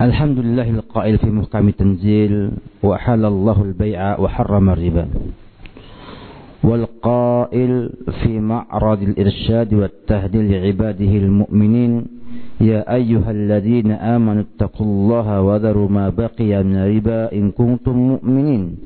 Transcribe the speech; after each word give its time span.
الحمد 0.00 0.38
لله 0.38 0.70
القائل 0.70 1.18
في 1.18 1.26
محكم 1.26 1.68
التنزيل 1.68 2.50
وحل 2.82 3.24
الله 3.24 3.62
البيع 3.62 4.20
وحرم 4.20 4.70
الربا. 4.70 5.06
والقائل 6.64 7.90
في 8.22 8.40
معرض 8.40 9.02
الإرشاد 9.02 9.74
والتهديد 9.74 10.52
لعباده 10.52 11.12
المؤمنين 11.24 11.92
يا 12.60 12.94
أيها 12.94 13.30
الذين 13.30 13.90
آمنوا 13.92 14.42
اتقوا 14.42 14.86
الله 14.86 15.42
وذروا 15.42 15.88
ما 15.88 16.08
بقي 16.08 16.64
من 16.64 16.76
الربا 16.76 17.32
إن 17.32 17.50
كنتم 17.50 17.96
مؤمنين. 17.96 18.76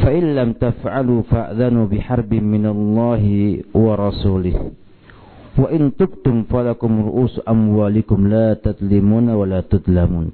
فإن 0.00 0.24
لم 0.34 0.52
تفعلوا 0.52 1.22
فأذنوا 1.22 1.86
بحرب 1.86 2.34
من 2.34 2.66
الله 2.66 3.24
ورسوله. 3.74 4.56
وإن 5.58 5.96
تبتم 5.98 6.42
فلكم 6.42 6.92
رؤوس 7.06 7.40
أموالكم 7.48 8.28
لا 8.28 8.54
تظلمون 8.54 9.28
ولا 9.30 9.60
تظلمون. 9.60 10.26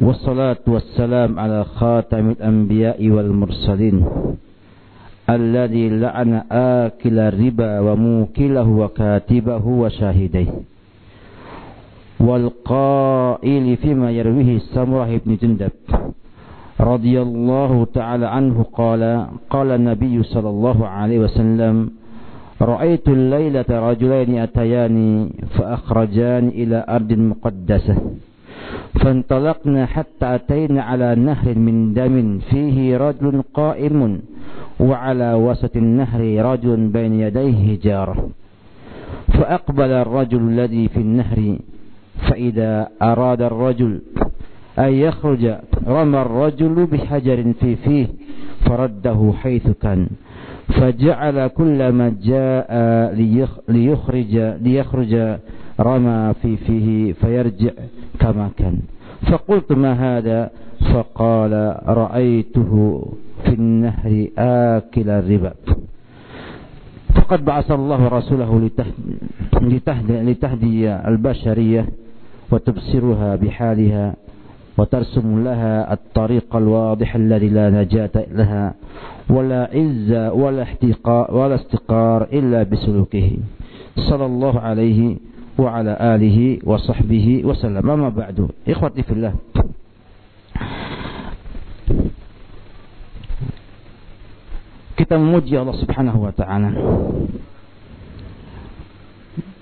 والصلاة 0.00 0.62
والسلام 0.66 1.38
على 1.38 1.64
خاتم 1.64 2.30
الأنبياء 2.30 3.08
والمرسلين. 3.08 3.96
الذي 5.24 5.88
لعن 5.88 6.44
آكل 6.84 7.18
الربا 7.18 7.80
وموكله 7.80 8.68
وكاتبه 8.68 9.64
وشاهديه 9.66 10.50
والقائل 12.20 13.76
فيما 13.76 14.10
يرويه 14.10 14.58
سمره 14.58 15.10
بن 15.24 15.36
جندب 15.40 15.72
رضي 16.80 17.22
الله 17.22 17.86
تعالى 17.94 18.26
عنه 18.26 18.56
قال 18.72 19.26
قال 19.50 19.68
النبي 19.70 20.22
صلى 20.22 20.48
الله 20.48 20.78
عليه 20.86 21.18
وسلم 21.18 21.90
رأيت 22.62 23.08
الليلة 23.08 23.64
رجلين 23.70 24.38
أتياني 24.38 25.32
فأخرجان 25.58 26.48
إلى 26.48 26.84
أرض 26.88 27.12
مقدسة 27.12 27.96
فانطلقنا 29.00 29.86
حتى 29.86 30.34
أتينا 30.34 30.82
على 30.82 31.14
نهر 31.14 31.58
من 31.58 31.94
دم 31.94 32.38
فيه 32.50 32.96
رجل 32.96 33.42
قائم 33.54 34.20
وعلى 34.80 35.34
وسط 35.34 35.76
النهر 35.76 36.20
رجل 36.52 36.86
بين 36.88 37.12
يديه 37.20 37.78
جارة 37.82 38.28
فأقبل 39.28 39.90
الرجل 39.90 40.40
الذي 40.48 40.88
في 40.88 41.00
النهر 41.00 41.58
فإذا 42.28 42.88
أراد 43.02 43.42
الرجل 43.42 44.00
أن 44.78 44.92
يخرج 44.92 45.54
رمى 45.86 46.22
الرجل 46.22 46.86
بحجر 46.86 47.52
في 47.60 47.76
فيه 47.76 48.06
فرده 48.66 49.32
حيث 49.42 49.70
كان. 49.82 50.08
فجعل 50.68 51.46
كلما 51.46 52.16
جاء 52.22 52.68
ليخرج 53.68 54.36
ليخرج 54.60 55.38
رمى 55.80 56.34
في 56.42 56.56
فيه 56.56 57.12
فيرجع 57.12 57.70
كما 58.20 58.50
كان. 58.56 58.78
فقلت 59.30 59.72
ما 59.72 59.92
هذا؟ 59.92 60.50
فقال 60.92 61.76
رأيته 61.86 63.02
في 63.44 63.54
النهر 63.54 64.26
آكل 64.38 65.10
الربا. 65.10 65.52
فقد 67.14 67.44
بعث 67.44 67.70
الله 67.70 68.08
رسوله 68.08 68.70
لتهدي 70.10 70.94
البشرية 70.94 71.86
وتبصرها 72.50 73.36
بحالها 73.36 74.14
وترسم 74.78 75.44
لها 75.44 75.92
الطريق 75.92 76.56
الواضح 76.56 77.14
الذي 77.14 77.48
لا 77.48 77.70
نجاة 77.70 78.10
لها. 78.32 78.74
ولا 79.30 79.72
عزة 79.72 80.32
ولا 80.36 80.64
ihtiqa 80.68 81.32
ولا 81.32 81.56
istiqar 81.56 82.28
إلا 82.28 82.68
بسلوكه 82.68 83.28
sallallahu 83.96 84.26
الله 84.26 84.54
عليه 84.60 85.00
وعلى 85.58 85.92
آله 86.00 86.38
وصحبه 86.66 87.46
وسلم 87.46 87.80
wa 87.80 87.86
sallam. 87.86 87.90
Amma 87.90 88.10
ba'du. 88.10 88.50
Ikhwati 88.66 89.06
kita 94.94 95.20
memuji 95.20 95.52
Allah 95.58 95.76
Subhanahu 95.78 96.18
wa 96.24 96.32
taala. 96.32 96.70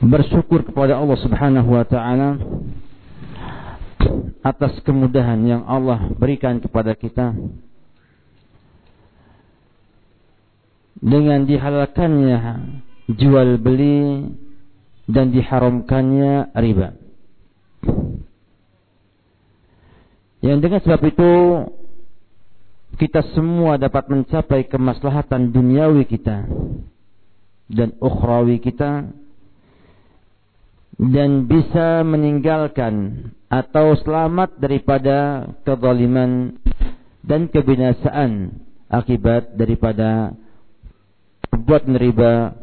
Bersyukur 0.02 0.62
kepada 0.66 0.98
Allah 0.98 1.18
Subhanahu 1.18 1.68
wa 1.72 1.84
taala 1.88 2.38
atas 4.44 4.78
kemudahan 4.86 5.40
yang 5.42 5.62
Allah 5.66 6.10
berikan 6.14 6.62
kepada 6.62 6.92
kita. 6.94 7.34
Dengan 11.02 11.42
dihalalkannya 11.50 12.38
jual 13.10 13.58
beli 13.58 14.30
dan 15.10 15.34
diharamkannya 15.34 16.54
riba. 16.54 16.94
Yang 20.42 20.58
dengan 20.62 20.80
sebab 20.86 21.02
itu 21.06 21.32
kita 23.02 23.34
semua 23.34 23.82
dapat 23.82 24.06
mencapai 24.06 24.70
kemaslahatan 24.70 25.50
duniawi 25.50 26.06
kita 26.06 26.46
dan 27.66 27.98
ukhrawi 27.98 28.62
kita 28.62 29.10
dan 31.02 31.30
bisa 31.50 32.06
meninggalkan 32.06 33.26
atau 33.50 33.98
selamat 33.98 34.54
daripada 34.60 35.50
kezaliman 35.66 36.62
dan 37.26 37.50
kebinasaan 37.50 38.60
akibat 38.86 39.56
daripada 39.56 40.36
buat 41.52 41.84
riba 41.84 42.56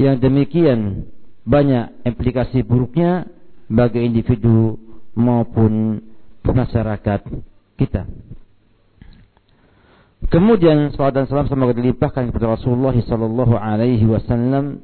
yang 0.00 0.18
demikian 0.18 1.06
banyak 1.44 1.92
implikasi 2.08 2.64
buruknya 2.64 3.28
bagi 3.68 4.00
individu 4.04 4.80
maupun 5.14 6.00
masyarakat 6.44 7.20
kita. 7.76 8.08
Kemudian 10.24 10.88
salat 10.96 11.20
dan 11.20 11.28
salam 11.28 11.52
semoga 11.52 11.76
dilimpahkan 11.76 12.32
kepada 12.32 12.56
Rasulullah 12.56 12.96
sallallahu 12.96 13.54
alaihi 13.60 14.08
wasallam 14.08 14.80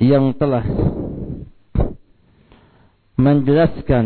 yang 0.00 0.32
telah 0.40 0.64
menjelaskan 3.14 4.04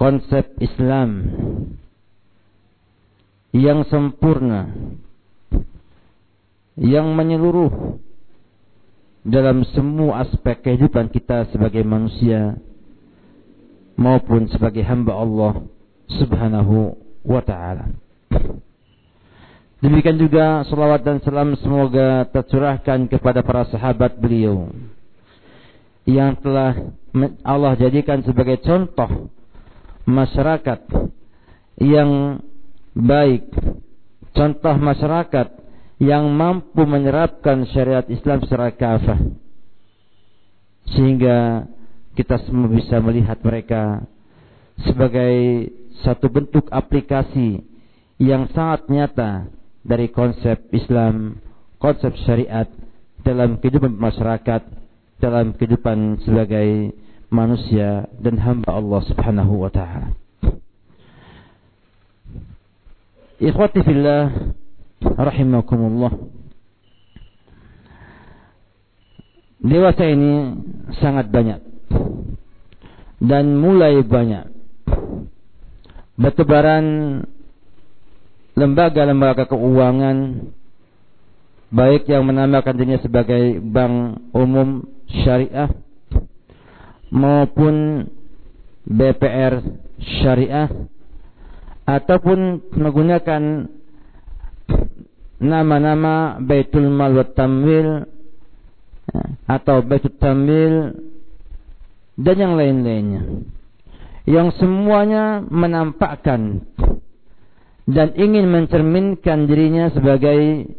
konsep 0.00 0.56
Islam 0.64 1.28
yang 3.52 3.84
sempurna 3.84 4.72
yang 6.80 7.12
menyeluruh 7.12 8.00
dalam 9.20 9.60
semua 9.76 10.24
aspek 10.24 10.64
kehidupan 10.64 11.12
kita 11.12 11.52
sebagai 11.52 11.84
manusia 11.84 12.56
maupun 14.00 14.48
sebagai 14.48 14.80
hamba 14.88 15.20
Allah 15.20 15.68
Subhanahu 16.16 16.96
wa 17.20 17.44
taala. 17.44 17.92
Demikian 19.84 20.16
juga 20.16 20.64
salawat 20.64 21.04
dan 21.04 21.20
salam 21.20 21.52
semoga 21.60 22.24
tercurahkan 22.32 23.04
kepada 23.12 23.44
para 23.44 23.68
sahabat 23.68 24.16
beliau 24.16 24.72
yang 26.08 26.40
telah 26.40 26.88
Allah 27.44 27.76
jadikan 27.76 28.24
sebagai 28.24 28.64
contoh 28.64 29.28
masyarakat 30.06 30.80
yang 31.80 32.40
baik, 32.92 33.48
contoh 34.36 34.74
masyarakat 34.76 35.48
yang 36.00 36.32
mampu 36.32 36.84
menyerapkan 36.88 37.68
syariat 37.68 38.08
Islam 38.08 38.40
secara 38.44 38.72
kafah 38.72 39.20
sehingga 40.96 41.68
kita 42.16 42.40
semua 42.48 42.72
bisa 42.72 42.98
melihat 42.98 43.38
mereka 43.44 44.08
sebagai 44.82 45.68
satu 46.02 46.32
bentuk 46.32 46.66
aplikasi 46.72 47.62
yang 48.16 48.48
sangat 48.52 48.88
nyata 48.88 49.48
dari 49.84 50.12
konsep 50.12 50.60
Islam, 50.72 51.40
konsep 51.80 52.12
syariat 52.24 52.68
dalam 53.24 53.60
kehidupan 53.60 53.96
masyarakat, 53.96 54.62
dalam 55.20 55.52
kehidupan 55.56 56.20
sebagai 56.24 56.96
manusia 57.30 58.10
dan 58.18 58.36
hamba 58.42 58.74
Allah 58.74 59.00
Subhanahu 59.06 59.62
wa 59.62 59.70
taala. 59.70 60.12
Ikhwati 63.40 63.80
fillah 63.86 64.52
rahimakumullah. 65.00 66.12
Dewasa 69.60 70.04
ini 70.08 70.56
sangat 71.00 71.30
banyak 71.32 71.60
dan 73.20 73.44
mulai 73.60 74.00
banyak 74.00 74.48
bertebaran 76.16 76.84
lembaga-lembaga 78.56 79.48
keuangan 79.48 80.48
baik 81.72 82.08
yang 82.08 82.24
menamakan 82.24 82.74
dirinya 82.76 83.00
sebagai 83.04 83.60
bank 83.62 84.20
umum 84.32 84.84
syariah 85.24 85.70
maupun 87.10 88.06
BPR 88.86 89.60
syariah 89.98 90.70
ataupun 91.84 92.70
menggunakan 92.74 93.66
nama-nama 95.42 96.38
Baitul 96.38 96.86
Mal 96.88 97.12
wa 97.16 97.26
Tamwil 97.26 98.06
atau 99.50 99.76
Baitul 99.82 100.14
Tamil 100.16 100.74
dan 102.14 102.36
yang 102.38 102.54
lain-lainnya. 102.54 103.22
Yang 104.28 104.62
semuanya 104.62 105.42
menampakkan 105.42 106.62
dan 107.90 108.14
ingin 108.14 108.46
mencerminkan 108.46 109.50
dirinya 109.50 109.90
sebagai 109.90 110.70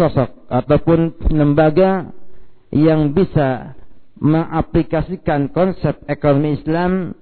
sosok 0.00 0.48
ataupun 0.48 1.28
lembaga 1.28 2.08
yang 2.72 3.12
bisa 3.12 3.75
mengaplikasikan 4.16 5.52
konsep 5.52 6.00
ekonomi 6.08 6.56
Islam 6.56 7.12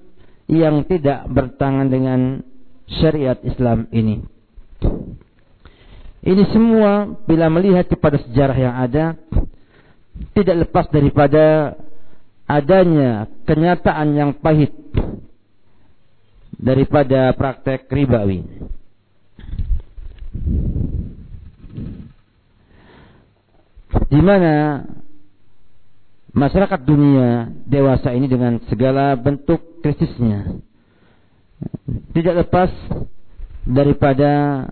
yang 0.47 0.87
tidak 0.87 1.27
bertangan 1.33 1.89
dengan 1.91 2.45
syariat 2.87 3.39
Islam 3.43 3.89
ini. 3.91 4.23
Ini 6.25 6.45
semua 6.57 7.21
bila 7.29 7.53
melihat 7.53 7.85
kepada 7.89 8.17
sejarah 8.17 8.57
yang 8.57 8.75
ada 8.81 9.05
tidak 10.33 10.69
lepas 10.69 10.87
daripada 10.89 11.77
adanya 12.49 13.29
kenyataan 13.45 14.09
yang 14.17 14.31
pahit 14.41 14.73
daripada 16.57 17.33
praktek 17.37 17.89
ribawi. 17.93 18.41
Di 24.09 24.21
mana 24.23 24.85
masyarakat 26.35 26.81
dunia 26.83 27.55
dewasa 27.65 28.11
ini 28.11 28.27
dengan 28.27 28.59
segala 28.67 29.15
bentuk 29.15 29.81
krisisnya 29.81 30.59
tidak 32.13 32.47
lepas 32.47 32.71
daripada 33.65 34.67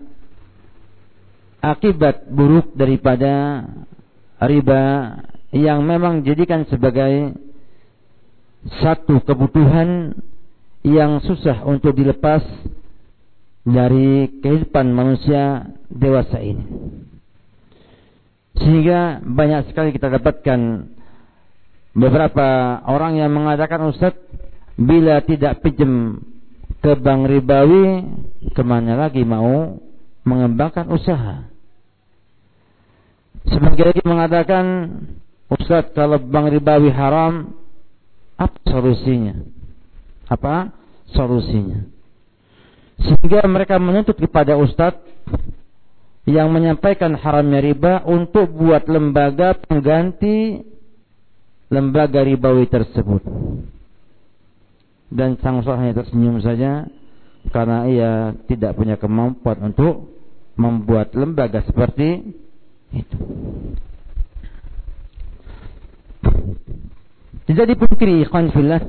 akibat 1.63 2.27
buruk 2.27 2.75
daripada 2.75 3.63
riba 4.43 4.83
yang 5.55 5.85
memang 5.87 6.27
jadikan 6.27 6.67
sebagai 6.67 7.33
satu 8.83 9.23
kebutuhan 9.23 10.17
yang 10.83 11.23
susah 11.23 11.63
untuk 11.63 11.95
dilepas 11.95 12.43
dari 13.63 14.27
kehidupan 14.43 14.91
manusia 14.91 15.71
dewasa 15.87 16.43
ini. 16.43 16.67
Sehingga 18.59 19.23
banyak 19.23 19.71
sekali 19.71 19.95
kita 19.95 20.11
dapatkan 20.19 20.59
beberapa 21.93 22.81
orang 22.89 23.21
yang 23.21 23.31
mengatakan 23.31 23.85
Ustaz, 23.89 24.17
bila 24.75 25.21
tidak 25.21 25.61
pinjam 25.61 26.19
ke 26.81 26.91
bank 26.99 27.29
ribawi, 27.29 28.03
ke 28.51 28.61
mana 28.65 28.97
lagi 29.07 29.23
mau 29.23 29.79
mengembangkan 30.25 30.89
usaha? 30.89 31.47
Sebagai 33.47 33.93
lagi 33.93 34.03
mengatakan, 34.03 34.65
Ustaz 35.47 35.93
kalau 35.93 36.17
bank 36.17 36.51
ribawi 36.51 36.89
haram, 36.89 37.53
apa 38.35 38.57
solusinya? 38.65 39.45
Apa 40.27 40.73
solusinya? 41.13 41.85
Sehingga 43.03 43.45
mereka 43.45 43.77
menuntut 43.77 44.15
kepada 44.17 44.55
ustadz 44.55 45.03
yang 46.23 46.47
menyampaikan 46.55 47.19
haramnya 47.19 47.59
riba 47.59 47.93
untuk 48.07 48.47
buat 48.55 48.87
lembaga 48.87 49.59
pengganti 49.59 50.63
lembaga 51.73 52.21
ribawi 52.21 52.69
tersebut. 52.69 53.25
Dan 55.09 55.37
sang 55.41 55.61
hanya 55.65 55.93
tersenyum 55.97 56.41
saja 56.41 56.85
karena 57.49 57.89
ia 57.89 58.11
tidak 58.45 58.77
punya 58.77 58.95
kemampuan 59.01 59.73
untuk 59.73 60.13
membuat 60.53 61.13
lembaga 61.17 61.65
seperti 61.65 62.33
itu. 62.93 63.17
Tidak 67.43 67.65
dipungkiri 67.67 68.23
ikhwan 68.23 68.53
fillah 68.55 68.81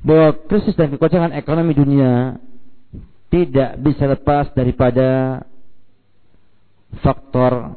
bahwa 0.00 0.28
krisis 0.48 0.78
dan 0.78 0.94
kekacauan 0.94 1.36
ekonomi 1.36 1.76
dunia 1.76 2.40
tidak 3.28 3.76
bisa 3.84 4.08
lepas 4.08 4.48
daripada 4.56 5.42
faktor 7.04 7.76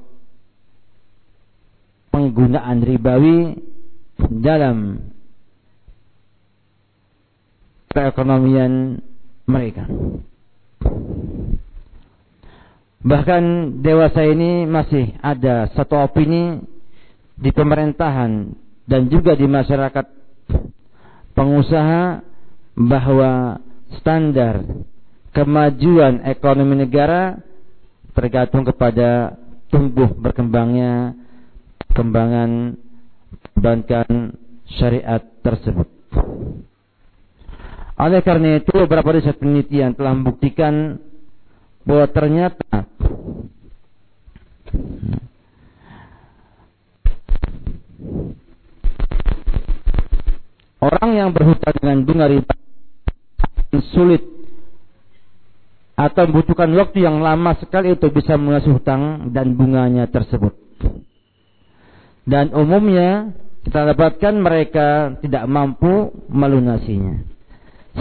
penggunaan 2.12 2.80
ribawi 2.80 3.60
dalam 4.30 5.02
perekonomian 7.90 9.02
mereka. 9.50 9.86
Bahkan 13.02 13.44
dewasa 13.82 14.22
ini 14.30 14.70
masih 14.70 15.18
ada 15.26 15.74
satu 15.74 16.06
opini 16.06 16.62
di 17.34 17.50
pemerintahan 17.50 18.54
dan 18.86 19.10
juga 19.10 19.34
di 19.34 19.50
masyarakat 19.50 20.06
pengusaha 21.34 22.22
bahwa 22.78 23.58
standar 23.98 24.62
kemajuan 25.34 26.22
ekonomi 26.30 26.86
negara 26.86 27.42
tergantung 28.14 28.68
kepada 28.68 29.36
tumbuh 29.72 30.12
berkembangnya 30.14 31.16
kembangan 31.96 32.78
perbankan 33.62 34.34
syariat 34.74 35.22
tersebut. 35.46 35.86
Oleh 38.02 38.26
karena 38.26 38.58
itu 38.58 38.74
beberapa 38.74 39.14
riset 39.14 39.38
penelitian 39.38 39.94
telah 39.94 40.18
membuktikan 40.18 40.98
bahwa 41.86 42.10
ternyata 42.10 42.90
Orang 50.82 51.14
yang 51.14 51.30
berhutang 51.30 51.78
dengan 51.78 52.02
bunga 52.02 52.26
riba 52.26 52.58
sulit 53.94 54.26
atau 55.94 56.26
membutuhkan 56.26 56.74
waktu 56.74 57.06
yang 57.06 57.22
lama 57.22 57.54
sekali 57.62 57.94
untuk 57.94 58.18
bisa 58.18 58.34
melunasi 58.34 58.74
hutang 58.74 59.30
dan 59.30 59.54
bunganya 59.54 60.10
tersebut. 60.10 60.58
Dan 62.26 62.50
umumnya 62.58 63.38
kita 63.62 63.94
dapatkan 63.94 64.34
mereka 64.42 65.18
tidak 65.22 65.46
mampu 65.46 66.10
melunasinya. 66.28 67.22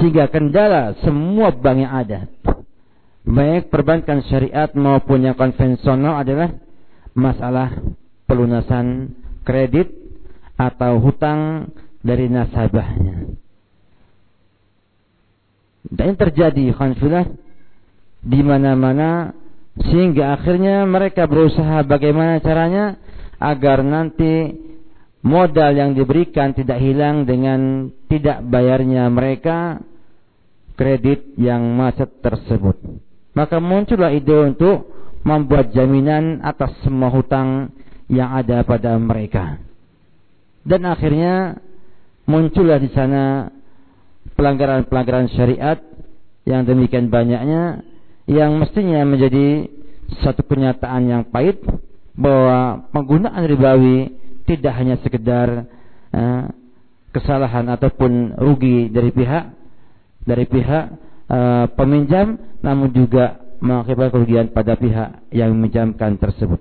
Sehingga 0.01 0.31
kendala 0.31 0.97
semua 1.03 1.53
bank 1.53 1.79
yang 1.83 1.93
ada, 1.93 2.21
baik 3.27 3.69
perbankan 3.69 4.25
syariat 4.31 4.71
maupun 4.73 5.27
yang 5.27 5.37
konvensional 5.37 6.23
adalah 6.23 6.55
masalah 7.13 7.75
pelunasan 8.25 9.13
kredit 9.43 9.91
atau 10.55 11.03
hutang 11.03 11.69
dari 12.01 12.31
nasabahnya. 12.31 13.37
Dan 15.91 16.15
terjadi 16.15 16.71
khanfilah 16.71 17.27
di 18.21 18.41
mana-mana 18.47 19.35
sehingga 19.81 20.39
akhirnya 20.39 20.85
mereka 20.85 21.25
berusaha 21.25 21.83
bagaimana 21.83 22.39
caranya 22.45 23.01
agar 23.41 23.81
nanti 23.81 24.53
modal 25.21 25.77
yang 25.77 25.93
diberikan 25.93 26.57
tidak 26.57 26.81
hilang 26.81 27.29
dengan 27.29 27.93
tidak 28.09 28.41
bayarnya 28.49 29.09
mereka 29.13 29.81
kredit 30.81 31.37
yang 31.37 31.61
macet 31.77 32.09
tersebut. 32.25 32.81
Maka 33.37 33.61
muncullah 33.61 34.11
ide 34.11 34.33
untuk 34.33 34.89
membuat 35.23 35.77
jaminan 35.77 36.41
atas 36.41 36.73
semua 36.81 37.13
hutang 37.13 37.69
yang 38.09 38.33
ada 38.33 38.65
pada 38.65 38.97
mereka. 38.97 39.61
Dan 40.65 40.89
akhirnya 40.89 41.61
muncullah 42.25 42.81
di 42.81 42.89
sana 42.97 43.53
pelanggaran-pelanggaran 44.35 45.29
syariat 45.37 45.79
yang 46.49 46.65
demikian 46.65 47.13
banyaknya 47.13 47.85
yang 48.25 48.57
mestinya 48.57 49.05
menjadi 49.05 49.69
satu 50.25 50.43
kenyataan 50.49 51.03
yang 51.07 51.23
pahit 51.29 51.61
bahwa 52.17 52.89
penggunaan 52.91 53.45
ribawi 53.47 54.20
tidak 54.51 54.75
hanya 54.75 54.99
sekedar 55.07 55.71
uh, 56.11 56.51
kesalahan 57.15 57.71
ataupun 57.71 58.35
rugi 58.35 58.91
dari 58.91 59.15
pihak 59.15 59.55
dari 60.27 60.45
pihak 60.51 60.85
uh, 61.31 61.71
peminjam 61.79 62.35
namun 62.59 62.91
juga 62.91 63.39
mengakibatkan 63.63 64.11
kerugian 64.11 64.47
pada 64.51 64.75
pihak 64.75 65.31
yang 65.31 65.55
meminjamkan 65.55 66.19
tersebut. 66.19 66.59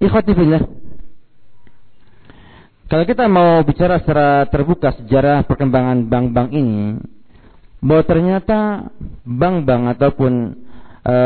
Ikhwati 0.00 0.32
kalau 2.86 3.02
kita 3.02 3.26
mau 3.26 3.66
bicara 3.66 3.98
secara 3.98 4.46
terbuka 4.46 4.94
sejarah 4.94 5.42
perkembangan 5.42 6.06
bank-bank 6.06 6.54
ini, 6.54 7.02
bahwa 7.82 8.02
ternyata 8.06 8.58
bank-bank 9.26 9.82
ataupun 9.98 10.32
e, 11.02 11.16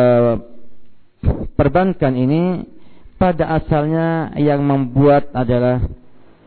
perbankan 1.60 2.16
ini 2.16 2.64
pada 3.20 3.60
asalnya 3.60 4.32
yang 4.40 4.64
membuat 4.64 5.28
adalah 5.36 5.84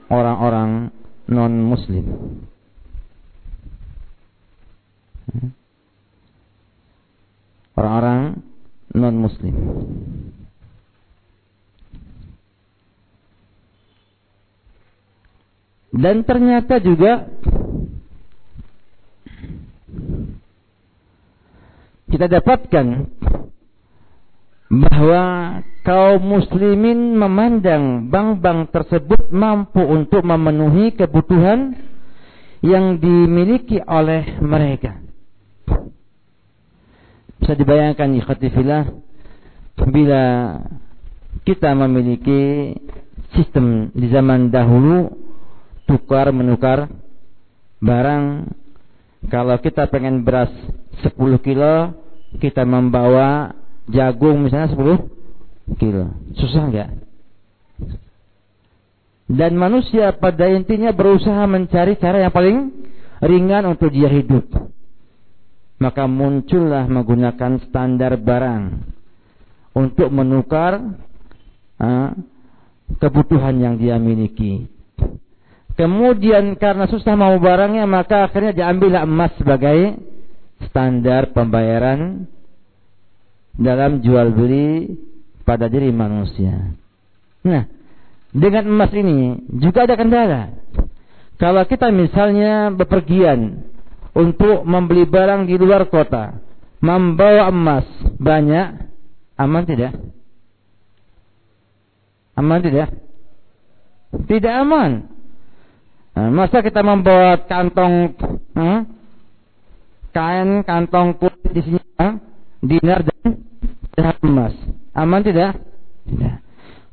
orang-orang 0.10 0.90
non-muslim. 1.30 2.06
Orang-orang 7.78 8.42
non-muslim. 8.90 9.56
Dan 15.94 16.26
ternyata 16.26 16.82
juga 16.82 17.30
kita 22.10 22.26
dapatkan 22.26 22.86
bahwa 24.74 25.24
kaum 25.86 26.22
muslimin 26.24 27.14
memandang 27.14 28.10
bank-bank 28.10 28.74
tersebut 28.74 29.30
mampu 29.30 29.84
untuk 29.86 30.26
memenuhi 30.26 30.98
kebutuhan 30.98 31.78
yang 32.64 32.98
dimiliki 32.98 33.78
oleh 33.84 34.40
mereka. 34.40 34.98
Bisa 37.38 37.54
dibayangkan 37.60 38.18
ikhtifillah 38.24 38.84
bila 39.92 40.24
kita 41.44 41.76
memiliki 41.76 42.72
sistem 43.36 43.92
di 43.92 44.08
zaman 44.08 44.48
dahulu 44.48 45.12
tukar 45.86 46.32
menukar 46.32 46.88
barang 47.84 48.48
kalau 49.28 49.60
kita 49.60 49.92
pengen 49.92 50.24
beras 50.24 50.54
10 51.04 51.20
kilo 51.44 51.92
kita 52.40 52.64
membawa 52.64 53.60
jagung 53.90 54.48
misalnya 54.48 54.72
10 54.72 55.80
kilo. 55.80 56.12
Susah 56.38 56.64
enggak? 56.70 56.90
Dan 59.28 59.56
manusia 59.56 60.12
pada 60.14 60.52
intinya 60.52 60.92
berusaha 60.92 61.48
mencari 61.48 61.96
cara 61.98 62.22
yang 62.22 62.34
paling 62.34 62.58
ringan 63.24 63.64
untuk 63.72 63.90
dia 63.90 64.12
hidup. 64.12 64.46
Maka 65.80 66.08
muncullah 66.08 66.88
menggunakan 66.88 67.60
standar 67.68 68.20
barang 68.20 68.64
untuk 69.74 70.12
menukar 70.14 70.80
uh, 71.82 72.10
kebutuhan 73.00 73.58
yang 73.58 73.76
dia 73.80 73.98
miliki. 73.98 74.70
Kemudian 75.74 76.54
karena 76.62 76.86
susah 76.86 77.18
mau 77.18 77.34
barangnya 77.42 77.90
maka 77.90 78.30
akhirnya 78.30 78.54
diambillah 78.54 79.10
emas 79.10 79.34
sebagai 79.42 79.98
standar 80.70 81.34
pembayaran 81.34 82.30
dalam 83.54 84.02
jual 84.02 84.34
beli 84.34 84.98
pada 85.46 85.70
diri 85.70 85.94
manusia. 85.94 86.74
Nah, 87.46 87.64
dengan 88.34 88.66
emas 88.66 88.92
ini 88.96 89.46
juga 89.62 89.86
ada 89.86 89.94
kendala. 89.94 90.42
Kalau 91.38 91.64
kita 91.68 91.92
misalnya 91.94 92.72
bepergian 92.74 93.68
untuk 94.16 94.64
membeli 94.64 95.06
barang 95.06 95.46
di 95.46 95.56
luar 95.60 95.86
kota, 95.90 96.40
membawa 96.80 97.50
emas 97.52 97.86
banyak, 98.18 98.90
aman 99.38 99.64
tidak? 99.68 99.94
Aman 102.34 102.62
tidak? 102.66 102.90
Tidak 104.14 104.54
aman. 104.54 105.10
Nah, 106.14 106.30
masa 106.30 106.62
kita 106.62 106.86
membawa 106.86 107.42
kantong 107.50 108.14
hmm, 108.54 108.80
kain, 110.14 110.62
kantong 110.62 111.18
kulit 111.18 111.50
di 111.50 111.62
sini, 111.66 111.82
hmm, 111.98 112.33
dinar 112.64 113.04
dan 113.04 113.44
dirham 113.94 114.18
emas. 114.24 114.56
Aman 114.96 115.22
tidak? 115.22 115.60
Tidak. 116.08 116.36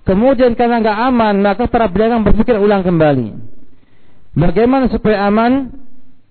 Kemudian 0.05 0.59
karena 0.59 0.83
nggak 0.83 0.99
aman, 1.12 1.35
maka 1.39 1.71
para 1.71 1.87
pedagang 1.87 2.27
berpikir 2.27 2.59
ulang 2.59 2.83
kembali. 2.83 3.31
Bagaimana 4.35 4.91
supaya 4.91 5.31
aman? 5.31 5.71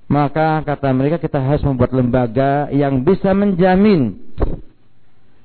Maka 0.09 0.65
kata 0.65 0.89
mereka 0.89 1.21
kita 1.21 1.37
harus 1.37 1.61
membuat 1.61 1.93
lembaga 1.93 2.65
yang 2.73 3.05
bisa 3.05 3.29
menjamin 3.29 4.17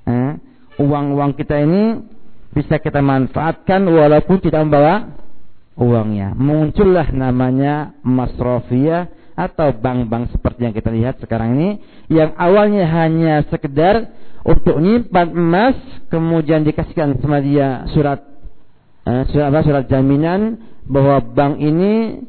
eh, 0.08 0.32
uang-uang 0.80 1.36
kita 1.36 1.60
ini 1.60 2.00
bisa 2.56 2.80
kita 2.80 3.04
manfaatkan 3.04 3.84
walaupun 3.84 4.40
tidak 4.40 4.64
membawa 4.64 5.20
uangnya. 5.76 6.32
Muncullah 6.32 7.12
namanya 7.12 7.92
masrofiyah 8.00 9.10
atau 9.34 9.74
bank-bank 9.74 10.30
seperti 10.30 10.70
yang 10.70 10.74
kita 10.74 10.90
lihat 10.94 11.18
sekarang 11.18 11.58
ini 11.58 11.68
yang 12.06 12.38
awalnya 12.38 12.86
hanya 12.86 13.42
sekedar 13.50 14.14
untuk 14.46 14.78
nyimpan 14.78 15.34
emas 15.34 15.76
kemudian 16.06 16.62
dikasihkan 16.62 17.18
sama 17.18 17.42
dia 17.42 17.88
surat 17.90 18.22
eh, 19.02 19.22
surat 19.34 19.50
apa 19.50 19.66
surat 19.66 19.84
jaminan 19.90 20.62
bahwa 20.86 21.18
bank 21.34 21.58
ini 21.58 22.22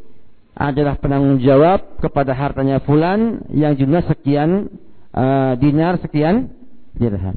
adalah 0.56 0.96
penanggung 0.98 1.44
jawab 1.44 2.00
kepada 2.00 2.32
hartanya 2.32 2.80
fulan 2.82 3.44
yang 3.52 3.76
jumlah 3.76 4.02
sekian 4.08 4.72
eh, 5.14 5.54
dinar 5.62 6.00
sekian 6.02 6.50
dirham. 6.96 7.36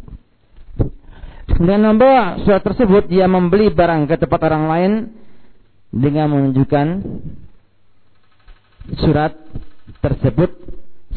Dengan 1.48 1.92
membawa 1.92 2.38
surat 2.46 2.62
tersebut 2.62 3.10
dia 3.10 3.26
membeli 3.26 3.74
barang 3.74 4.06
ke 4.06 4.14
tempat 4.20 4.40
orang 4.46 4.64
lain 4.70 4.92
dengan 5.90 6.30
menunjukkan 6.30 6.86
surat 8.96 9.36
tersebut 10.00 10.50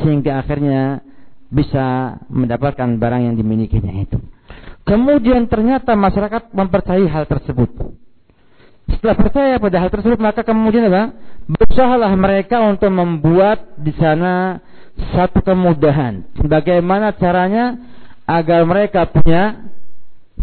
sehingga 0.02 0.42
akhirnya 0.44 1.04
bisa 1.52 2.18
mendapatkan 2.32 2.96
barang 2.96 3.22
yang 3.32 3.36
dimilikinya 3.36 3.92
itu. 4.00 4.18
Kemudian 4.88 5.46
ternyata 5.46 5.94
masyarakat 5.94 6.52
mempercayai 6.52 7.06
hal 7.08 7.28
tersebut. 7.28 7.70
Setelah 8.92 9.16
percaya 9.16 9.56
pada 9.62 9.78
hal 9.80 9.90
tersebut 9.94 10.20
maka 10.20 10.42
kemudian 10.42 10.90
apa? 10.92 11.16
Berusahalah 11.48 12.12
mereka 12.16 12.60
untuk 12.64 12.92
membuat 12.92 13.78
di 13.80 13.94
sana 13.96 14.60
satu 15.16 15.44
kemudahan. 15.44 16.28
Bagaimana 16.44 17.16
caranya 17.16 17.78
agar 18.26 18.64
mereka 18.68 19.08
punya 19.08 19.72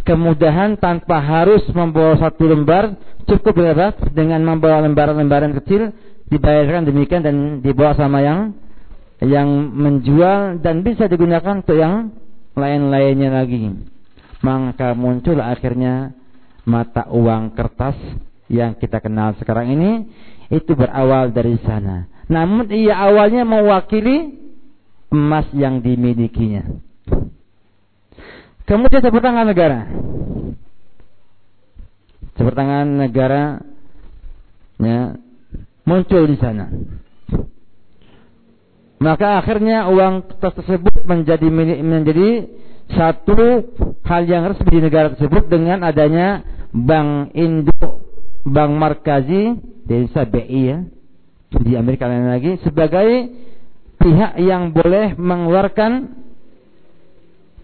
kemudahan 0.04 0.76
tanpa 0.80 1.20
harus 1.20 1.64
membawa 1.72 2.16
satu 2.16 2.48
lembar 2.48 2.96
cukup 3.28 3.52
berapa 3.52 3.92
dengan 4.16 4.40
membawa 4.40 4.80
lembaran-lembaran 4.88 5.52
kecil 5.60 5.92
dibayarkan 6.28 6.88
demikian 6.88 7.24
dan 7.24 7.36
dibawa 7.64 7.96
sama 7.96 8.20
yang 8.20 8.54
yang 9.18 9.48
menjual 9.74 10.62
dan 10.62 10.86
bisa 10.86 11.10
digunakan 11.10 11.58
untuk 11.58 11.74
yang 11.74 12.14
lain-lainnya 12.54 13.34
lagi. 13.34 13.74
Maka 14.38 14.94
muncul 14.94 15.42
akhirnya 15.42 16.14
mata 16.62 17.10
uang 17.10 17.58
kertas 17.58 17.98
yang 18.46 18.78
kita 18.78 19.02
kenal 19.02 19.34
sekarang 19.40 19.74
ini 19.74 19.90
itu 20.48 20.72
berawal 20.78 21.34
dari 21.34 21.58
sana. 21.66 22.06
Namun 22.30 22.70
ia 22.70 22.94
awalnya 22.94 23.42
mewakili 23.42 24.36
emas 25.08 25.48
yang 25.56 25.80
dimilikinya. 25.80 26.64
Kemudian 28.68 29.00
tepuk 29.00 29.24
tangan 29.24 29.48
negara. 29.48 29.88
Tepuk 32.36 32.52
tangan 32.52 32.86
negara 33.00 33.64
ya, 34.76 35.16
muncul 35.88 36.28
di 36.28 36.36
sana. 36.36 36.68
Maka 39.00 39.40
akhirnya 39.40 39.88
uang 39.88 40.36
tersebut 40.36 41.08
menjadi 41.08 41.48
menjadi 41.80 42.28
satu 42.92 43.72
hal 44.04 44.22
yang 44.28 44.52
resmi 44.52 44.68
di 44.68 44.80
negara 44.84 45.14
tersebut 45.16 45.48
dengan 45.48 45.86
adanya 45.86 46.44
Bank 46.74 47.32
Indo, 47.32 48.04
Bank 48.44 48.72
Markazi, 48.76 49.56
desa 49.88 50.28
BI 50.28 50.60
ya, 50.66 50.78
di 51.62 51.72
Amerika 51.78 52.10
lain 52.10 52.28
lagi 52.28 52.60
sebagai 52.60 53.08
pihak 54.02 54.36
yang 54.42 54.74
boleh 54.74 55.16
mengeluarkan 55.16 56.12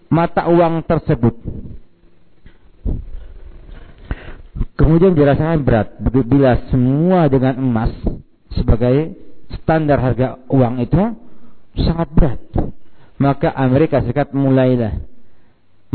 mata 0.09 0.47
uang 0.47 0.87
tersebut. 0.87 1.35
Kemudian 4.75 5.15
dirasakan 5.15 5.63
berat 5.63 5.95
bila 6.03 6.67
semua 6.67 7.31
dengan 7.31 7.55
emas 7.55 7.95
sebagai 8.51 9.15
standar 9.63 10.03
harga 10.03 10.43
uang 10.51 10.83
itu 10.83 11.03
sangat 11.79 12.07
berat. 12.11 12.41
Maka 13.15 13.55
Amerika 13.55 14.03
Serikat 14.03 14.35
mulailah 14.35 14.99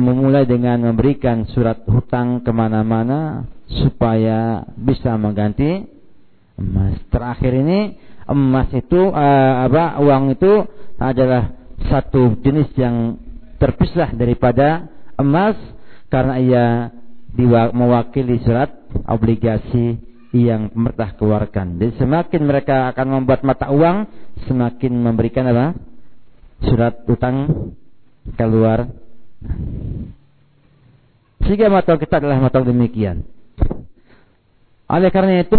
memulai 0.00 0.48
dengan 0.48 0.80
memberikan 0.80 1.44
surat 1.52 1.84
hutang 1.84 2.40
ke 2.40 2.48
mana-mana 2.48 3.44
supaya 3.68 4.64
bisa 4.80 5.12
mengganti 5.20 5.84
emas. 6.56 6.96
Terakhir 7.12 7.52
ini 7.52 8.00
emas 8.24 8.72
itu 8.72 9.12
uh, 9.12 9.54
apa 9.68 10.00
uang 10.00 10.32
itu 10.32 10.64
adalah 10.96 11.52
satu 11.92 12.40
jenis 12.40 12.72
yang 12.80 13.20
terpisah 13.60 14.16
daripada 14.16 14.88
emas 15.20 15.56
karena 16.08 16.34
ia 16.40 16.66
mewakili 17.36 18.42
surat 18.42 18.70
obligasi 19.06 19.98
yang 20.30 20.70
pemerintah 20.70 21.14
keluarkan. 21.18 21.78
Jadi 21.78 21.98
semakin 21.98 22.42
mereka 22.46 22.90
akan 22.94 23.06
membuat 23.20 23.42
mata 23.42 23.70
uang, 23.70 24.06
semakin 24.46 24.92
memberikan 24.94 25.46
apa? 25.50 25.74
Surat 26.62 27.02
utang 27.10 27.74
keluar. 28.38 28.86
Sehingga 31.42 31.66
mata 31.72 31.98
kita 31.98 32.22
adalah 32.22 32.38
mata 32.38 32.62
demikian. 32.62 33.26
Oleh 34.90 35.10
karena 35.14 35.46
itu, 35.46 35.54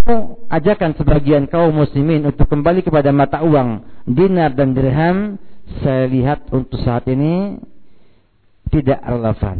ajakan 0.51 0.91
sebagian 0.99 1.47
kaum 1.47 1.71
muslimin 1.71 2.27
untuk 2.27 2.51
kembali 2.51 2.83
kepada 2.83 3.15
mata 3.15 3.39
uang 3.39 3.79
dinar 4.03 4.51
dan 4.51 4.75
dirham, 4.75 5.39
saya 5.79 6.03
lihat 6.11 6.51
untuk 6.51 6.79
saat 6.83 7.07
ini 7.07 7.55
tidak 8.71 8.99
relevan. 9.03 9.57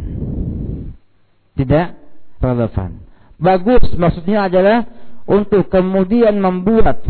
Tidak 1.56 2.01
relevan. 2.42 2.90
Bagus 3.38 3.86
maksudnya 3.94 4.50
adalah 4.50 4.86
untuk 5.26 5.70
kemudian 5.70 6.34
membuat 6.42 7.02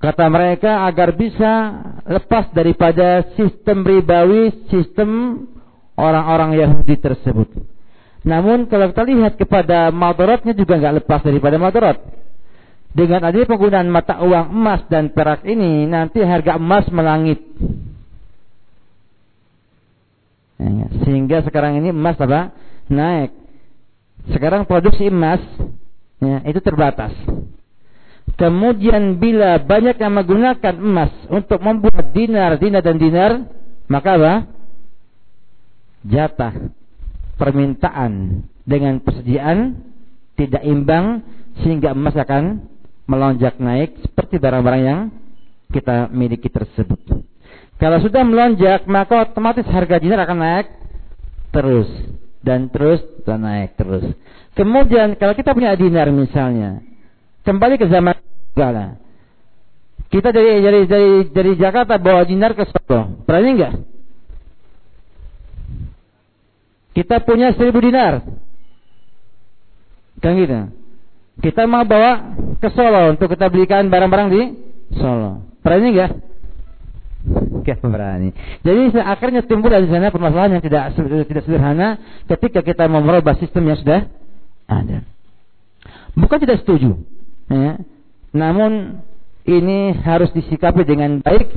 kata 0.00 0.26
mereka 0.32 0.88
agar 0.88 1.12
bisa 1.12 1.52
lepas 2.08 2.48
daripada 2.56 3.28
sistem 3.36 3.84
ribawi, 3.84 4.68
sistem 4.72 5.44
orang-orang 5.96 6.56
Yahudi 6.56 6.96
tersebut. 6.96 7.48
Namun 8.24 8.68
kalau 8.68 8.92
kita 8.92 9.04
lihat 9.04 9.32
kepada 9.40 9.88
madaratnya 9.88 10.52
juga 10.52 10.76
nggak 10.76 11.04
lepas 11.04 11.20
daripada 11.24 11.56
madarat. 11.56 11.98
Dengan 12.90 13.22
adanya 13.22 13.46
penggunaan 13.46 13.86
mata 13.86 14.18
uang 14.18 14.50
emas 14.50 14.82
dan 14.90 15.14
perak 15.14 15.46
ini, 15.46 15.86
nanti 15.86 16.18
harga 16.26 16.58
emas 16.58 16.90
melangit. 16.90 17.38
Ya, 20.60 20.86
sehingga 21.06 21.40
sekarang 21.46 21.80
ini 21.80 21.94
emas 21.94 22.18
apa? 22.20 22.52
Naik. 22.90 23.39
Sekarang 24.28 24.68
produksi 24.68 25.08
emas 25.08 25.40
ya, 26.20 26.44
itu 26.44 26.60
terbatas. 26.60 27.16
Kemudian 28.36 29.16
bila 29.16 29.60
banyak 29.60 29.96
yang 29.96 30.12
menggunakan 30.16 30.74
emas 30.76 31.12
untuk 31.28 31.60
membuat 31.60 32.12
dinar, 32.12 32.56
dinar 32.60 32.84
dan 32.84 32.96
dinar, 33.00 33.32
maka 33.88 34.16
apa? 34.16 34.34
Jatah 36.00 36.54
permintaan 37.36 38.44
dengan 38.64 39.00
persediaan 39.00 39.80
tidak 40.36 40.64
imbang 40.64 41.20
sehingga 41.60 41.92
emas 41.92 42.16
akan 42.16 42.64
melonjak 43.04 43.60
naik 43.60 44.00
seperti 44.04 44.40
barang-barang 44.40 44.82
yang 44.84 45.00
kita 45.68 46.08
miliki 46.08 46.48
tersebut. 46.48 47.00
Kalau 47.76 47.98
sudah 48.00 48.24
melonjak 48.24 48.84
maka 48.88 49.28
otomatis 49.28 49.64
harga 49.68 50.00
dinar 50.00 50.24
akan 50.24 50.38
naik 50.38 50.66
terus 51.52 51.88
dan 52.40 52.72
terus 52.72 53.00
dan 53.28 53.44
naik 53.44 53.76
terus. 53.76 54.16
Kemudian 54.56 55.16
kalau 55.16 55.36
kita 55.36 55.52
punya 55.52 55.76
dinar 55.76 56.08
misalnya, 56.10 56.80
kembali 57.44 57.76
ke 57.76 57.86
zaman 57.88 58.16
segala. 58.52 58.96
Kita 60.10 60.34
dari 60.34 60.58
dari 60.58 60.80
dari 60.90 61.10
dari 61.30 61.52
Jakarta 61.54 61.94
bawa 62.00 62.26
dinar 62.26 62.56
ke 62.58 62.66
Solo. 62.66 63.22
Berani 63.22 63.48
enggak? 63.54 63.74
Kita 66.98 67.22
punya 67.22 67.54
seribu 67.54 67.78
dinar. 67.78 68.26
Kan 70.18 70.34
gitu. 70.34 70.74
Kita 71.40 71.64
mau 71.70 71.86
bawa 71.86 72.34
ke 72.58 72.68
Solo 72.74 73.14
untuk 73.14 73.30
kita 73.30 73.46
belikan 73.46 73.86
barang-barang 73.86 74.28
di 74.34 74.42
Solo. 74.98 75.46
Berani 75.62 75.94
enggak? 75.94 76.29
Enggak 77.20 77.84
berani. 77.84 78.32
Jadi 78.64 78.96
akhirnya 78.96 79.44
timbul 79.44 79.68
dari 79.68 79.84
sana 79.92 80.08
permasalahan 80.08 80.56
yang 80.58 80.64
tidak 80.64 80.96
tidak 81.28 81.42
sederhana 81.44 81.88
ketika 82.24 82.64
kita 82.64 82.88
mau 82.88 83.04
merubah 83.04 83.36
sistem 83.36 83.68
yang 83.68 83.78
sudah 83.78 84.08
ada. 84.64 85.04
Bukan 86.16 86.38
tidak 86.40 86.64
setuju. 86.64 86.96
Ya. 87.52 87.78
Namun 88.32 89.02
ini 89.44 89.92
harus 90.00 90.32
disikapi 90.32 90.86
dengan 90.88 91.20
baik 91.20 91.48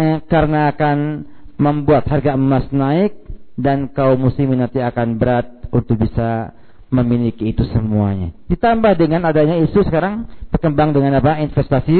eh, 0.00 0.18
karena 0.26 0.74
akan 0.74 1.28
membuat 1.60 2.10
harga 2.10 2.34
emas 2.34 2.66
naik 2.74 3.14
dan 3.54 3.86
kaum 3.94 4.18
muslimin 4.18 4.66
nanti 4.66 4.82
akan 4.82 5.14
berat 5.14 5.46
untuk 5.70 6.02
bisa 6.02 6.50
memiliki 6.90 7.50
itu 7.54 7.62
semuanya. 7.70 8.34
Ditambah 8.50 8.98
dengan 8.98 9.26
adanya 9.26 9.58
isu 9.62 9.86
sekarang 9.86 10.26
berkembang 10.50 10.94
dengan 10.94 11.18
apa? 11.18 11.42
Investasi 11.42 11.98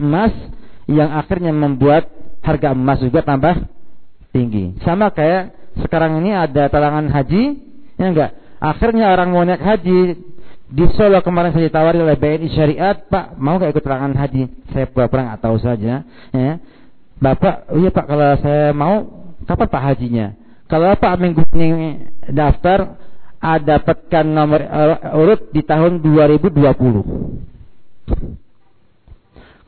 emas 0.00 0.32
yang 0.90 1.10
akhirnya 1.12 1.52
membuat 1.54 2.08
harga 2.44 2.76
emas 2.76 3.00
juga 3.00 3.24
tambah 3.24 3.68
tinggi. 4.34 4.76
Sama 4.84 5.08
kayak 5.14 5.74
sekarang 5.80 6.20
ini 6.22 6.36
ada 6.36 6.68
talangan 6.68 7.08
haji, 7.08 7.42
ya 7.96 8.06
enggak? 8.10 8.30
Akhirnya 8.60 9.12
orang 9.12 9.28
mau 9.32 9.44
naik 9.44 9.60
haji 9.60 9.98
di 10.74 10.84
Solo 10.96 11.20
kemarin 11.20 11.52
saya 11.52 11.68
ditawari 11.68 12.00
oleh 12.00 12.16
BNI 12.16 12.48
Syariat, 12.50 12.96
Pak, 13.06 13.36
mau 13.36 13.60
gak 13.60 13.76
ikut 13.76 13.84
terangan 13.84 14.16
haji? 14.16 14.48
Saya 14.72 14.88
pura-pura 14.88 15.28
nggak 15.30 15.60
saja. 15.60 16.02
Ya. 16.32 16.52
Bapak, 17.20 17.70
oh 17.70 17.78
iya 17.78 17.94
Pak, 17.94 18.06
kalau 18.10 18.30
saya 18.42 18.74
mau, 18.74 18.94
kapan 19.46 19.68
Pak 19.70 19.82
hajinya? 19.86 20.26
Kalau 20.66 20.96
Pak 20.98 21.14
minggu 21.20 21.46
ini 21.54 22.10
daftar, 22.32 22.98
ada 23.44 23.76
dapatkan 23.76 24.24
nomor 24.24 24.60
uh, 24.64 25.20
urut 25.20 25.52
di 25.52 25.60
tahun 25.60 26.00
2020. 26.00 27.53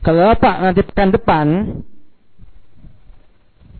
Kalau 0.05 0.37
Pak 0.37 0.55
nanti 0.61 0.81
pekan 0.85 1.11
depan 1.11 1.45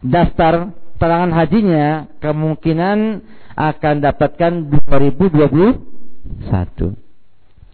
daftar 0.02 0.74
terangan 0.98 1.30
hajinya, 1.34 2.08
kemungkinan 2.20 3.22
akan 3.58 4.02
dapatkan 4.02 4.52
2021. 4.86 6.96